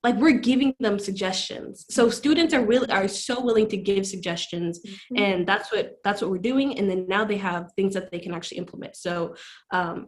like 0.04 0.16
we're 0.16 0.40
giving 0.40 0.74
them 0.80 0.98
suggestions 0.98 1.86
so 1.90 2.10
students 2.10 2.54
are 2.54 2.66
really 2.66 2.90
are 2.90 3.08
so 3.08 3.44
willing 3.44 3.68
to 3.68 3.78
give 3.78 4.08
suggestions 4.08 4.80
mm-hmm. 4.80 5.18
and 5.22 5.48
that's 5.48 5.72
what 5.72 5.98
that's 6.04 6.22
what 6.22 6.32
we're 6.32 6.38
doing 6.38 6.78
and 6.78 6.90
then 6.90 7.06
now 7.08 7.26
they 7.26 7.38
have 7.38 7.72
things 7.76 7.94
that 7.94 8.10
they 8.12 8.20
can 8.20 8.34
actually 8.34 8.58
implement 8.58 8.96
so 8.96 9.36
um, 9.72 10.08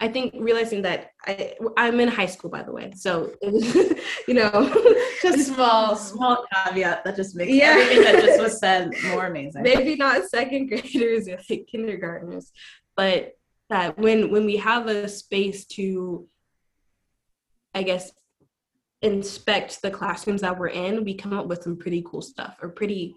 I 0.00 0.08
think 0.08 0.34
realizing 0.38 0.82
that 0.82 1.10
I 1.26 1.54
I'm 1.76 2.00
in 2.00 2.08
high 2.08 2.26
school 2.26 2.50
by 2.50 2.62
the 2.62 2.72
way, 2.72 2.92
so 2.96 3.32
you 3.42 4.34
know, 4.34 4.50
just 5.22 5.54
small 5.54 5.96
small 5.96 6.44
caveat 6.52 7.04
that 7.04 7.16
just 7.16 7.36
makes 7.36 7.52
yeah. 7.52 7.76
everything 7.76 8.02
that 8.02 8.24
just 8.24 8.40
was 8.40 8.58
said 8.58 8.90
more 9.10 9.26
amazing. 9.26 9.62
Maybe 9.62 9.96
not 9.96 10.28
second 10.28 10.68
graders 10.68 11.28
or 11.28 11.38
like 11.50 11.66
kindergartners, 11.70 12.52
but 12.96 13.32
that 13.68 13.98
when 13.98 14.30
when 14.30 14.46
we 14.46 14.56
have 14.56 14.86
a 14.86 15.08
space 15.08 15.64
to, 15.66 16.26
I 17.74 17.82
guess, 17.82 18.10
inspect 19.02 19.82
the 19.82 19.90
classrooms 19.90 20.40
that 20.40 20.58
we're 20.58 20.68
in, 20.68 21.04
we 21.04 21.14
come 21.14 21.32
up 21.32 21.46
with 21.46 21.62
some 21.62 21.76
pretty 21.76 22.02
cool 22.06 22.22
stuff 22.22 22.56
or 22.62 22.70
pretty. 22.70 23.16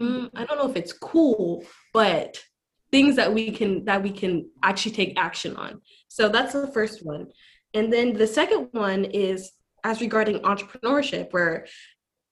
Mm, 0.00 0.30
I 0.34 0.44
don't 0.44 0.58
know 0.58 0.68
if 0.68 0.76
it's 0.76 0.92
cool, 0.92 1.64
but 1.92 2.42
things 2.90 3.16
that 3.16 3.32
we 3.32 3.50
can 3.50 3.84
that 3.84 4.02
we 4.02 4.10
can 4.10 4.48
actually 4.62 4.92
take 4.92 5.18
action 5.18 5.54
on 5.56 5.80
so 6.08 6.28
that's 6.28 6.52
the 6.52 6.68
first 6.68 7.04
one 7.04 7.26
and 7.74 7.92
then 7.92 8.14
the 8.14 8.26
second 8.26 8.68
one 8.72 9.04
is 9.04 9.52
as 9.84 10.00
regarding 10.00 10.40
entrepreneurship 10.40 11.32
where 11.32 11.66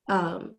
um, 0.09 0.57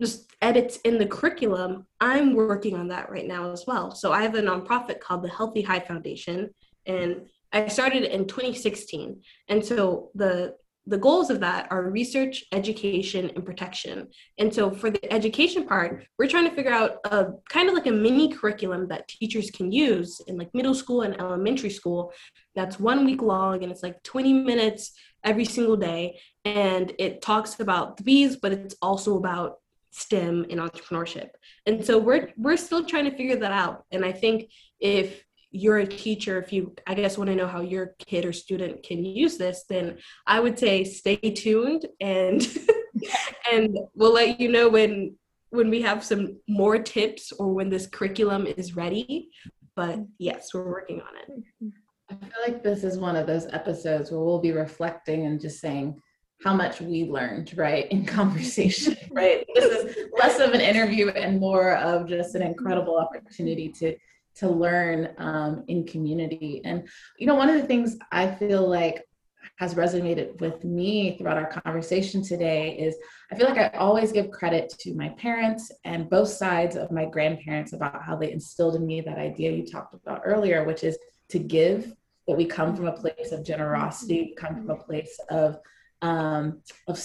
just 0.00 0.30
edits 0.42 0.78
in 0.84 0.98
the 0.98 1.06
curriculum 1.06 1.86
i'm 2.00 2.34
working 2.34 2.74
on 2.76 2.88
that 2.88 3.10
right 3.10 3.26
now 3.26 3.52
as 3.52 3.64
well. 3.66 3.94
So 3.94 4.12
i 4.12 4.22
have 4.22 4.34
a 4.34 4.42
nonprofit 4.42 5.00
called 5.00 5.22
the 5.22 5.28
Healthy 5.28 5.62
Hive 5.62 5.86
Foundation 5.86 6.50
and 6.86 7.26
i 7.52 7.68
started 7.68 8.04
in 8.04 8.26
2016 8.26 9.22
and 9.48 9.64
so 9.64 10.10
the 10.14 10.54
the 10.86 10.98
goals 10.98 11.30
of 11.30 11.40
that 11.40 11.66
are 11.70 11.90
research, 11.90 12.44
education, 12.52 13.30
and 13.34 13.44
protection. 13.44 14.08
And 14.38 14.52
so 14.52 14.70
for 14.70 14.90
the 14.90 15.12
education 15.12 15.66
part, 15.66 16.06
we're 16.18 16.28
trying 16.28 16.48
to 16.48 16.54
figure 16.54 16.72
out 16.72 16.98
a 17.04 17.28
kind 17.48 17.68
of 17.68 17.74
like 17.74 17.86
a 17.86 17.92
mini 17.92 18.28
curriculum 18.28 18.88
that 18.88 19.08
teachers 19.08 19.50
can 19.50 19.72
use 19.72 20.20
in 20.26 20.36
like 20.36 20.54
middle 20.54 20.74
school 20.74 21.02
and 21.02 21.18
elementary 21.18 21.70
school 21.70 22.12
that's 22.54 22.78
one 22.78 23.04
week 23.04 23.22
long 23.22 23.62
and 23.62 23.72
it's 23.72 23.82
like 23.82 24.02
20 24.02 24.32
minutes 24.32 24.92
every 25.24 25.46
single 25.46 25.76
day. 25.76 26.20
And 26.44 26.92
it 26.98 27.22
talks 27.22 27.58
about 27.60 27.96
the 27.96 28.02
bees, 28.02 28.36
but 28.36 28.52
it's 28.52 28.76
also 28.82 29.16
about 29.16 29.56
STEM 29.92 30.46
and 30.50 30.60
entrepreneurship. 30.60 31.30
And 31.66 31.84
so 31.84 31.98
we're 31.98 32.30
we're 32.36 32.56
still 32.56 32.84
trying 32.84 33.04
to 33.04 33.16
figure 33.16 33.36
that 33.36 33.52
out. 33.52 33.84
And 33.90 34.04
I 34.04 34.12
think 34.12 34.50
if 34.80 35.23
you're 35.54 35.78
a 35.78 35.86
teacher, 35.86 36.36
if 36.38 36.52
you, 36.52 36.74
I 36.84 36.94
guess, 36.94 37.16
want 37.16 37.30
to 37.30 37.36
know 37.36 37.46
how 37.46 37.60
your 37.60 37.94
kid 37.98 38.24
or 38.24 38.32
student 38.32 38.82
can 38.82 39.04
use 39.04 39.38
this, 39.38 39.64
then 39.68 39.98
I 40.26 40.40
would 40.40 40.58
say 40.58 40.82
stay 40.82 41.16
tuned 41.16 41.86
and 42.00 42.46
and 43.52 43.78
we'll 43.94 44.12
let 44.12 44.40
you 44.40 44.50
know 44.50 44.68
when 44.68 45.16
when 45.50 45.70
we 45.70 45.80
have 45.82 46.02
some 46.02 46.40
more 46.48 46.78
tips 46.78 47.30
or 47.30 47.54
when 47.54 47.68
this 47.68 47.86
curriculum 47.86 48.46
is 48.46 48.74
ready. 48.74 49.30
But 49.76 50.00
yes, 50.18 50.52
we're 50.52 50.68
working 50.68 51.00
on 51.00 51.16
it. 51.16 51.72
I 52.10 52.14
feel 52.14 52.42
like 52.44 52.64
this 52.64 52.82
is 52.82 52.98
one 52.98 53.14
of 53.14 53.28
those 53.28 53.46
episodes 53.52 54.10
where 54.10 54.20
we'll 54.20 54.40
be 54.40 54.50
reflecting 54.50 55.26
and 55.26 55.40
just 55.40 55.60
saying 55.60 56.00
how 56.42 56.52
much 56.54 56.80
we 56.80 57.04
learned, 57.04 57.56
right, 57.56 57.86
in 57.92 58.04
conversation, 58.18 58.96
right? 59.12 59.46
This 59.54 59.64
is 59.64 59.96
less 60.18 60.40
of 60.40 60.52
an 60.52 60.60
interview 60.60 61.10
and 61.10 61.38
more 61.38 61.76
of 61.76 62.08
just 62.08 62.34
an 62.34 62.42
incredible 62.42 62.98
opportunity 62.98 63.68
to 63.78 63.94
to 64.36 64.48
learn 64.48 65.14
um, 65.18 65.64
in 65.68 65.86
community. 65.86 66.60
And, 66.64 66.88
you 67.18 67.26
know, 67.26 67.34
one 67.34 67.48
of 67.48 67.60
the 67.60 67.66
things 67.66 67.96
I 68.10 68.30
feel 68.30 68.68
like 68.68 69.04
has 69.58 69.74
resonated 69.74 70.40
with 70.40 70.64
me 70.64 71.16
throughout 71.16 71.36
our 71.36 71.46
conversation 71.46 72.22
today 72.22 72.76
is 72.76 72.96
I 73.30 73.36
feel 73.36 73.48
like 73.48 73.58
I 73.58 73.76
always 73.78 74.10
give 74.10 74.30
credit 74.30 74.74
to 74.80 74.94
my 74.94 75.10
parents 75.10 75.70
and 75.84 76.10
both 76.10 76.28
sides 76.28 76.76
of 76.76 76.90
my 76.90 77.04
grandparents 77.04 77.72
about 77.72 78.02
how 78.02 78.16
they 78.16 78.32
instilled 78.32 78.74
in 78.74 78.86
me 78.86 79.00
that 79.02 79.18
idea 79.18 79.52
you 79.52 79.64
talked 79.64 79.94
about 79.94 80.22
earlier, 80.24 80.64
which 80.64 80.82
is 80.82 80.98
to 81.30 81.38
give, 81.38 81.92
that 82.26 82.36
we 82.36 82.46
come 82.46 82.74
from 82.74 82.86
a 82.86 82.92
place 82.92 83.32
of 83.32 83.44
generosity, 83.44 84.34
come 84.36 84.56
from 84.56 84.70
a 84.70 84.82
place 84.82 85.18
of 85.30 85.58
um, 86.02 86.60
of, 86.86 86.96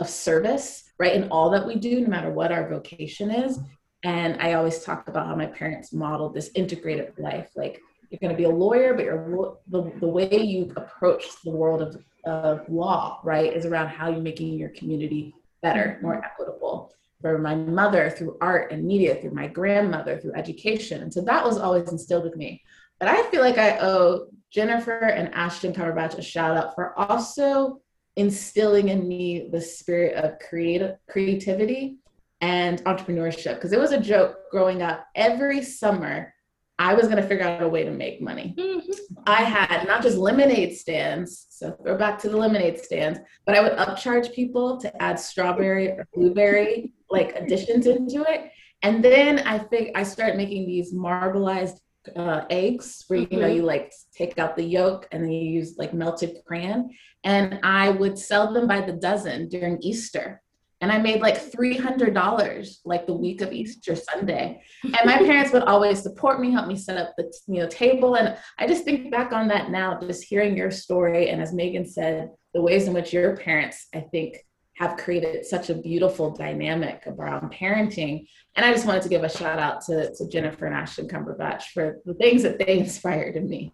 of 0.00 0.08
service, 0.08 0.82
right? 0.98 1.14
In 1.14 1.28
all 1.28 1.50
that 1.50 1.66
we 1.66 1.76
do, 1.76 2.00
no 2.00 2.08
matter 2.08 2.30
what 2.30 2.50
our 2.50 2.68
vocation 2.68 3.30
is. 3.30 3.60
And 4.02 4.40
I 4.40 4.54
always 4.54 4.82
talk 4.82 5.08
about 5.08 5.26
how 5.26 5.36
my 5.36 5.46
parents 5.46 5.92
modeled 5.92 6.34
this 6.34 6.50
integrated 6.54 7.12
life. 7.18 7.50
Like 7.54 7.80
you're 8.10 8.18
going 8.18 8.32
to 8.32 8.36
be 8.36 8.44
a 8.44 8.48
lawyer, 8.48 8.94
but 8.94 9.04
you're, 9.04 9.58
the, 9.68 9.92
the 10.00 10.08
way 10.08 10.40
you 10.40 10.72
approach 10.76 11.24
the 11.44 11.50
world 11.50 11.82
of, 11.82 12.02
of 12.24 12.68
law, 12.68 13.20
right, 13.22 13.52
is 13.52 13.66
around 13.66 13.88
how 13.88 14.10
you're 14.10 14.20
making 14.20 14.54
your 14.54 14.70
community 14.70 15.34
better, 15.62 15.98
more 16.02 16.24
equitable. 16.24 16.92
For 17.20 17.36
my 17.36 17.54
mother, 17.54 18.08
through 18.08 18.38
art 18.40 18.72
and 18.72 18.84
media, 18.84 19.16
through 19.16 19.32
my 19.32 19.46
grandmother, 19.46 20.18
through 20.18 20.34
education. 20.34 21.02
And 21.02 21.12
so 21.12 21.20
that 21.20 21.44
was 21.44 21.58
always 21.58 21.92
instilled 21.92 22.24
with 22.24 22.34
me. 22.34 22.62
But 22.98 23.08
I 23.08 23.22
feel 23.30 23.42
like 23.42 23.58
I 23.58 23.78
owe 23.78 24.28
Jennifer 24.50 24.98
and 24.98 25.34
Ashton 25.34 25.74
Cumberbatch 25.74 26.16
a 26.16 26.22
shout 26.22 26.56
out 26.56 26.74
for 26.74 26.98
also 26.98 27.80
instilling 28.16 28.88
in 28.88 29.06
me 29.06 29.48
the 29.52 29.60
spirit 29.60 30.14
of 30.16 30.38
creative 30.38 30.96
creativity 31.08 31.98
and 32.40 32.82
entrepreneurship 32.84 33.54
because 33.56 33.72
it 33.72 33.78
was 33.78 33.92
a 33.92 34.00
joke 34.00 34.36
growing 34.50 34.82
up. 34.82 35.06
Every 35.14 35.62
summer 35.62 36.32
i 36.80 36.94
was 36.94 37.04
going 37.04 37.18
to 37.18 37.28
figure 37.28 37.44
out 37.44 37.62
a 37.62 37.68
way 37.68 37.84
to 37.84 37.90
make 37.90 38.20
money. 38.20 38.54
Mm-hmm. 38.58 38.90
i 39.26 39.42
had 39.42 39.86
not 39.86 40.02
just 40.02 40.16
lemonade 40.16 40.76
stands 40.76 41.46
so 41.50 41.72
throw 41.82 41.96
back 41.96 42.18
to 42.20 42.28
the 42.28 42.36
lemonade 42.36 42.80
stands 42.80 43.20
but 43.46 43.54
i 43.54 43.60
would 43.60 43.72
upcharge 43.72 44.32
people 44.32 44.78
to 44.78 45.02
add 45.02 45.20
strawberry 45.20 45.88
or 45.88 46.08
blueberry 46.14 46.92
like 47.10 47.36
additions 47.36 47.86
into 47.86 48.22
it. 48.22 48.50
And 48.82 49.04
then 49.04 49.40
i 49.40 49.58
think 49.58 49.90
i 49.94 50.02
started 50.02 50.36
making 50.36 50.66
these 50.66 50.92
marbleized 50.92 51.80
uh, 52.16 52.44
eggs 52.48 53.04
where 53.08 53.18
you 53.18 53.26
know 53.30 53.46
mm-hmm. 53.46 53.56
you 53.56 53.62
like 53.62 53.92
take 54.16 54.38
out 54.38 54.56
the 54.56 54.64
yolk 54.64 55.06
and 55.12 55.22
then 55.22 55.30
you 55.30 55.50
use 55.50 55.74
like 55.76 55.92
melted 55.92 56.38
crayon 56.46 56.88
and 57.24 57.60
i 57.62 57.90
would 57.90 58.18
sell 58.18 58.54
them 58.54 58.66
by 58.66 58.80
the 58.80 58.94
dozen 58.94 59.48
during 59.50 59.78
easter 59.82 60.40
and 60.80 60.90
I 60.90 60.98
made 60.98 61.20
like 61.20 61.38
$300 61.38 62.76
like 62.84 63.06
the 63.06 63.12
week 63.12 63.42
of 63.42 63.52
Easter 63.52 63.94
Sunday. 63.94 64.62
And 64.82 64.98
my 65.04 65.18
parents 65.18 65.52
would 65.52 65.64
always 65.64 66.02
support 66.02 66.40
me, 66.40 66.50
help 66.50 66.68
me 66.68 66.76
set 66.76 66.96
up 66.96 67.14
the 67.16 67.32
you 67.46 67.60
know 67.60 67.68
table. 67.68 68.16
And 68.16 68.36
I 68.58 68.66
just 68.66 68.84
think 68.84 69.10
back 69.10 69.32
on 69.32 69.48
that 69.48 69.70
now, 69.70 69.98
just 70.00 70.24
hearing 70.24 70.56
your 70.56 70.70
story. 70.70 71.28
And 71.28 71.42
as 71.42 71.52
Megan 71.52 71.86
said, 71.86 72.30
the 72.54 72.62
ways 72.62 72.86
in 72.86 72.94
which 72.94 73.12
your 73.12 73.36
parents, 73.36 73.88
I 73.94 74.00
think, 74.00 74.38
have 74.76 74.96
created 74.96 75.44
such 75.44 75.68
a 75.68 75.74
beautiful 75.74 76.30
dynamic 76.30 77.02
around 77.06 77.52
parenting. 77.52 78.26
And 78.56 78.64
I 78.64 78.72
just 78.72 78.86
wanted 78.86 79.02
to 79.02 79.10
give 79.10 79.22
a 79.22 79.28
shout 79.28 79.58
out 79.58 79.84
to, 79.84 80.12
to 80.14 80.28
Jennifer 80.28 80.64
and 80.64 80.74
Ashton 80.74 81.06
Cumberbatch 81.06 81.64
for 81.74 81.98
the 82.06 82.14
things 82.14 82.42
that 82.42 82.58
they 82.58 82.78
inspired 82.78 83.36
in 83.36 83.48
me. 83.48 83.72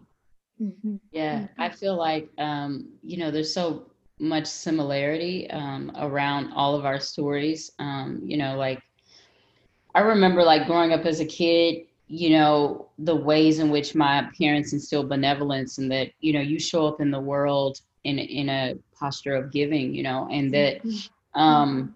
Mm-hmm. 0.61 0.95
Yeah, 1.11 1.47
I 1.57 1.69
feel 1.69 1.95
like, 1.95 2.29
um, 2.37 2.89
you 3.03 3.17
know, 3.17 3.31
there's 3.31 3.53
so 3.53 3.89
much 4.19 4.45
similarity 4.47 5.49
um, 5.51 5.91
around 5.97 6.51
all 6.53 6.75
of 6.75 6.85
our 6.85 6.99
stories. 6.99 7.71
Um, 7.79 8.21
you 8.23 8.37
know, 8.37 8.55
like 8.57 8.81
I 9.95 10.01
remember 10.01 10.43
like 10.43 10.67
growing 10.67 10.93
up 10.93 11.05
as 11.05 11.19
a 11.19 11.25
kid, 11.25 11.85
you 12.07 12.31
know, 12.31 12.87
the 12.97 13.15
ways 13.15 13.59
in 13.59 13.69
which 13.69 13.95
my 13.95 14.27
parents 14.37 14.73
instilled 14.73 15.09
benevolence 15.09 15.77
and 15.77 15.91
that, 15.91 16.09
you 16.19 16.33
know, 16.33 16.39
you 16.39 16.59
show 16.59 16.87
up 16.87 17.01
in 17.01 17.11
the 17.11 17.19
world 17.19 17.79
in 18.03 18.19
in 18.19 18.49
a 18.49 18.75
posture 18.99 19.35
of 19.35 19.51
giving, 19.51 19.93
you 19.93 20.03
know, 20.03 20.27
and 20.31 20.53
that 20.53 20.77
Mm-hmm. 20.85 20.99
um 21.35 21.95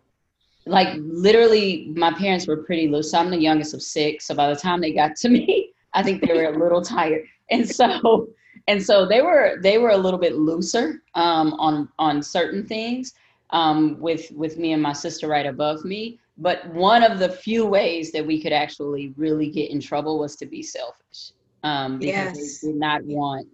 like 0.65 0.89
literally 0.97 1.91
my 1.95 2.11
parents 2.13 2.47
were 2.47 2.57
pretty 2.57 2.87
loose. 2.87 3.11
So 3.11 3.19
I'm 3.19 3.29
the 3.29 3.37
youngest 3.39 3.73
of 3.73 3.81
six. 3.81 4.27
So 4.27 4.35
by 4.35 4.49
the 4.49 4.55
time 4.55 4.81
they 4.81 4.93
got 4.93 5.15
to 5.17 5.29
me, 5.29 5.71
I 5.93 6.03
think 6.03 6.21
they 6.21 6.33
were 6.33 6.45
a 6.45 6.57
little 6.57 6.81
tired. 6.81 7.23
And 7.51 7.67
so 7.67 8.27
and 8.67 8.81
so 8.83 9.05
they 9.05 9.21
were 9.21 9.57
they 9.61 9.77
were 9.77 9.89
a 9.89 9.97
little 9.97 10.19
bit 10.19 10.35
looser 10.37 11.01
um, 11.15 11.53
on 11.53 11.89
on 11.99 12.21
certain 12.21 12.65
things 12.65 13.13
um, 13.51 13.99
with 13.99 14.31
with 14.35 14.57
me 14.57 14.73
and 14.73 14.81
my 14.81 14.93
sister 14.93 15.27
right 15.27 15.45
above 15.45 15.83
me. 15.85 16.19
But 16.37 16.73
one 16.73 17.03
of 17.03 17.19
the 17.19 17.29
few 17.29 17.65
ways 17.65 18.11
that 18.11 18.25
we 18.25 18.41
could 18.41 18.53
actually 18.53 19.13
really 19.17 19.49
get 19.49 19.69
in 19.71 19.79
trouble 19.79 20.19
was 20.19 20.35
to 20.37 20.45
be 20.45 20.61
selfish 20.63 21.31
um, 21.63 22.01
because 22.03 22.31
Yes. 22.33 22.61
they 22.61 22.67
did 22.67 22.75
not 22.77 23.03
want 23.05 23.47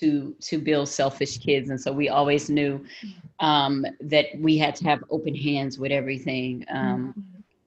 to 0.00 0.34
to 0.40 0.58
build 0.58 0.88
selfish 0.88 1.38
kids, 1.38 1.70
and 1.70 1.80
so 1.80 1.92
we 1.92 2.08
always 2.08 2.48
knew 2.50 2.84
um, 3.40 3.84
that 4.00 4.26
we 4.38 4.58
had 4.58 4.74
to 4.76 4.84
have 4.84 5.02
open 5.10 5.34
hands 5.34 5.78
with 5.78 5.92
everything. 5.92 6.64
Um, 6.70 7.14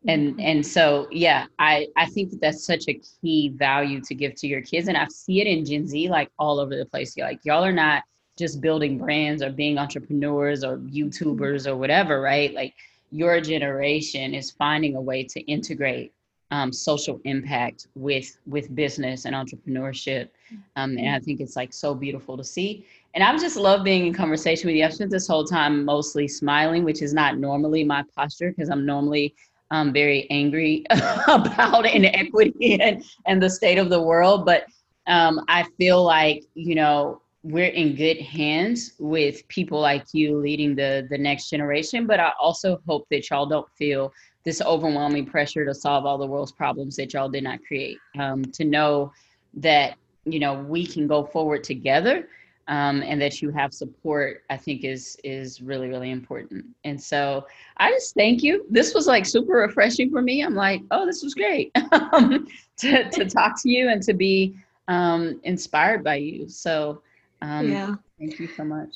and 0.08 0.40
and 0.40 0.66
so 0.66 1.08
yeah 1.12 1.46
i 1.60 1.88
i 1.96 2.06
think 2.06 2.32
that 2.32 2.42
that's 2.42 2.66
such 2.66 2.88
a 2.88 3.00
key 3.22 3.50
value 3.50 4.02
to 4.02 4.16
give 4.16 4.34
to 4.36 4.48
your 4.48 4.62
kids. 4.62 4.88
And 4.88 4.98
i 4.98 5.06
see 5.08 5.42
it 5.42 5.48
in 5.48 5.66
gen 5.66 5.88
z 5.88 6.10
like 6.10 6.32
all 6.40 6.60
over 6.60 6.76
the 6.76 6.86
place. 6.86 7.18
Like 7.18 7.40
y'all 7.44 7.64
are 7.64 7.72
not 7.72 8.04
just 8.38 8.62
building 8.62 8.98
brands 8.98 9.42
or 9.42 9.52
being 9.52 9.78
entrepreneurs 9.78 10.64
or 10.64 10.78
youtubers 10.78 11.68
or 11.68 11.76
whatever 11.76 12.22
right? 12.22 12.54
Like 12.54 12.74
your 13.12 13.42
generation 13.42 14.34
is 14.34 14.52
finding 14.52 14.96
a 14.96 15.02
way 15.02 15.24
to 15.24 15.40
integrate 15.42 16.14
um, 16.52 16.72
social 16.72 17.20
impact 17.26 17.88
with 17.96 18.38
with 18.46 18.74
business 18.74 19.26
and 19.26 19.36
entrepreneurship. 19.36 20.30
Um, 20.78 20.98
and 20.98 21.10
i 21.10 21.20
think 21.20 21.42
it's 21.42 21.58
like 21.58 21.74
so 21.74 21.94
beautiful 21.94 22.38
to 22.38 22.44
see. 22.44 22.86
And 23.14 23.24
i've 23.24 23.42
just 23.42 23.58
loved 23.58 23.84
being 23.84 24.08
in 24.08 24.14
conversation 24.14 24.68
with 24.68 24.78
you. 24.78 24.86
I've 24.86 24.94
spent 24.94 25.12
this 25.12 25.28
whole 25.28 25.44
time 25.44 25.84
mostly 25.84 26.28
smiling 26.28 26.86
which 26.86 27.02
is 27.02 27.14
not 27.14 27.38
normally 27.38 27.84
my 27.84 28.04
posture 28.16 28.52
because 28.52 28.70
i'm 28.70 28.86
normally 28.86 29.36
um, 29.72 29.94
very 29.94 30.30
angry 30.30 30.86
about 31.28 31.86
inequity 31.94 32.82
and, 32.82 33.04
and 33.26 33.42
the 33.42 33.50
state 33.50 33.78
of 33.78 33.90
the 33.90 34.02
world. 34.02 34.46
But 34.46 34.66
um, 35.08 35.44
I 35.48 35.64
feel 35.78 36.04
like, 36.04 36.44
you 36.54 36.76
know, 36.76 37.22
we're 37.44 37.68
in 37.68 37.96
good 37.96 38.20
hands 38.20 38.94
with 39.00 39.48
people 39.48 39.80
like 39.80 40.06
you 40.12 40.38
leading 40.38 40.76
the, 40.76 41.08
the 41.10 41.18
next 41.18 41.50
generation. 41.50 42.06
But 42.06 42.20
I 42.20 42.32
also 42.40 42.82
hope 42.88 43.08
that 43.10 43.30
y'all 43.30 43.46
don't 43.46 43.70
feel 43.78 44.12
this 44.44 44.62
overwhelming 44.62 45.26
pressure 45.26 45.66
to 45.66 45.74
solve 45.74 46.06
all 46.06 46.18
the 46.18 46.26
world's 46.26 46.52
problems 46.52 46.96
that 46.98 47.14
y'all 47.14 47.30
did 47.30 47.44
not 47.44 47.60
create. 47.66 47.98
Um, 48.20 48.44
to 48.46 48.66
know 48.66 49.12
that, 49.56 49.98
you 50.26 50.40
know, 50.40 50.62
we 50.64 50.86
can 50.86 51.08
go 51.08 51.26
forward 51.26 51.64
together 51.64 52.28
um, 52.68 53.02
and 53.02 53.22
that 53.22 53.42
you 53.42 53.50
have 53.50 53.74
support 53.74 54.44
i 54.50 54.58
think 54.58 54.84
is 54.84 55.18
is 55.24 55.62
really 55.62 55.88
really 55.88 56.12
important 56.12 56.66
and 56.84 57.02
so 57.02 57.46
i 57.78 57.92
just 57.92 58.14
thank 58.14 58.44
you 58.44 58.66
this 58.70 58.94
was 58.94 59.08
like 59.08 59.26
super 59.26 59.54
refreshing 59.54 60.10
for 60.10 60.22
me 60.22 60.44
i'm 60.44 60.56
like 60.56 60.82
oh 60.92 61.06
this 61.06 61.24
was 61.24 61.34
great 61.34 61.72
um, 62.14 62.48
to, 62.78 63.10
to 63.10 63.26
talk 63.26 63.62
to 63.62 63.70
you 63.70 63.90
and 63.90 64.02
to 64.02 64.14
be 64.14 64.56
um, 64.88 65.40
inspired 65.44 66.04
by 66.04 66.16
you 66.16 66.48
so 66.48 67.02
um, 67.42 67.70
Yeah. 67.70 67.96
thank 68.20 68.40
you 68.40 68.48
so 68.48 68.64
much 68.64 68.96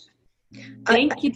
Thank 0.86 1.24
you. 1.24 1.34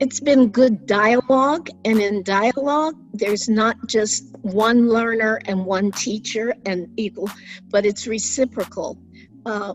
It's 0.00 0.18
been 0.18 0.48
good 0.48 0.86
dialogue, 0.86 1.68
and 1.84 2.00
in 2.00 2.22
dialogue, 2.22 2.96
there's 3.12 3.48
not 3.50 3.76
just 3.86 4.24
one 4.40 4.88
learner 4.88 5.40
and 5.44 5.66
one 5.66 5.92
teacher 5.92 6.54
and 6.64 6.88
equal, 6.96 7.28
but 7.68 7.84
it's 7.84 8.06
reciprocal. 8.06 8.98
Uh, 9.44 9.74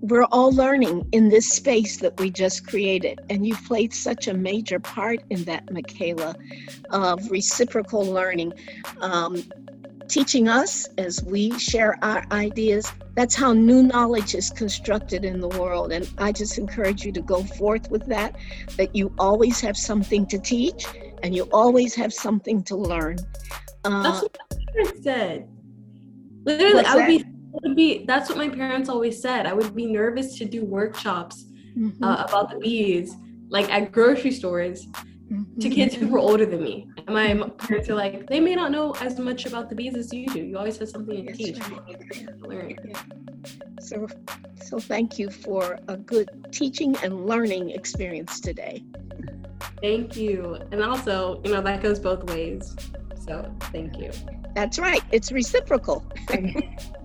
we're 0.00 0.24
all 0.24 0.52
learning 0.52 1.08
in 1.12 1.28
this 1.28 1.48
space 1.50 1.96
that 1.98 2.18
we 2.20 2.30
just 2.30 2.66
created, 2.66 3.20
and 3.30 3.46
you 3.46 3.56
played 3.56 3.92
such 3.92 4.28
a 4.28 4.34
major 4.34 4.78
part 4.78 5.20
in 5.30 5.44
that, 5.44 5.66
Mikaila, 5.66 6.34
of 6.90 7.30
reciprocal 7.30 8.04
learning. 8.04 8.52
Um, 9.00 9.42
teaching 10.08 10.48
us 10.48 10.88
as 10.96 11.22
we 11.22 11.56
share 11.58 11.98
our 12.02 12.24
ideas. 12.32 12.90
That's 13.14 13.34
how 13.34 13.52
new 13.52 13.82
knowledge 13.82 14.34
is 14.34 14.50
constructed 14.50 15.24
in 15.24 15.40
the 15.40 15.48
world. 15.48 15.92
And 15.92 16.10
I 16.18 16.32
just 16.32 16.58
encourage 16.58 17.04
you 17.04 17.12
to 17.12 17.20
go 17.20 17.42
forth 17.42 17.90
with 17.90 18.06
that, 18.06 18.36
that 18.76 18.96
you 18.96 19.12
always 19.18 19.60
have 19.60 19.76
something 19.76 20.26
to 20.26 20.38
teach 20.38 20.86
and 21.22 21.34
you 21.34 21.48
always 21.52 21.94
have 21.94 22.12
something 22.12 22.62
to 22.64 22.76
learn. 22.76 23.18
Uh, 23.84 24.02
That's 24.02 24.22
what 24.22 24.38
my 24.76 24.92
said. 25.02 25.48
Literally, 26.44 26.84
I 26.84 26.94
would 26.94 27.02
that? 27.02 27.08
be, 27.08 27.24
I 27.24 27.27
would 27.52 27.76
be. 27.76 28.04
That's 28.06 28.28
what 28.28 28.38
my 28.38 28.48
parents 28.48 28.88
always 28.88 29.20
said. 29.20 29.46
I 29.46 29.52
would 29.52 29.74
be 29.74 29.86
nervous 29.86 30.36
to 30.38 30.44
do 30.44 30.64
workshops 30.64 31.46
mhm, 31.76 31.94
uh, 32.02 32.24
about 32.28 32.50
the 32.50 32.58
bees, 32.58 33.14
like 33.48 33.70
at 33.70 33.92
grocery 33.92 34.30
stores, 34.30 34.86
mhm. 35.30 35.60
to 35.60 35.68
kids 35.68 35.94
who 35.94 36.08
were 36.08 36.18
older 36.18 36.46
than 36.46 36.62
me. 36.62 36.88
And 37.06 37.14
my 37.14 37.48
parents 37.58 37.88
are 37.88 37.94
like, 37.94 38.26
they 38.28 38.40
may 38.40 38.54
not 38.54 38.70
know 38.70 38.92
as 39.00 39.18
much 39.18 39.46
about 39.46 39.68
the 39.68 39.74
bees 39.74 39.94
as 39.94 40.12
you 40.12 40.26
do. 40.26 40.40
You 40.40 40.58
always 40.58 40.78
have 40.78 40.88
something 40.88 41.26
to 41.26 41.32
teach. 41.32 41.58
right. 41.58 41.70
You 41.70 41.78
always 41.78 41.96
have 41.96 42.16
something 42.16 42.40
to 42.40 42.48
learn. 42.48 42.76
So, 43.80 44.06
so 44.62 44.78
thank 44.78 45.18
you 45.18 45.30
for 45.30 45.78
a 45.88 45.96
good 45.96 46.28
teaching 46.52 46.96
and 47.02 47.26
learning 47.26 47.70
experience 47.70 48.40
today. 48.40 48.84
Thank 49.80 50.16
you. 50.16 50.58
And 50.72 50.82
also, 50.82 51.40
you 51.44 51.52
know, 51.52 51.62
that 51.62 51.82
goes 51.82 51.98
both 51.98 52.24
ways. 52.24 52.74
So 53.26 53.50
thank 53.72 53.98
you. 53.98 54.10
That's 54.54 54.78
right, 54.78 55.02
it's 55.12 55.30
reciprocal. 55.30 56.04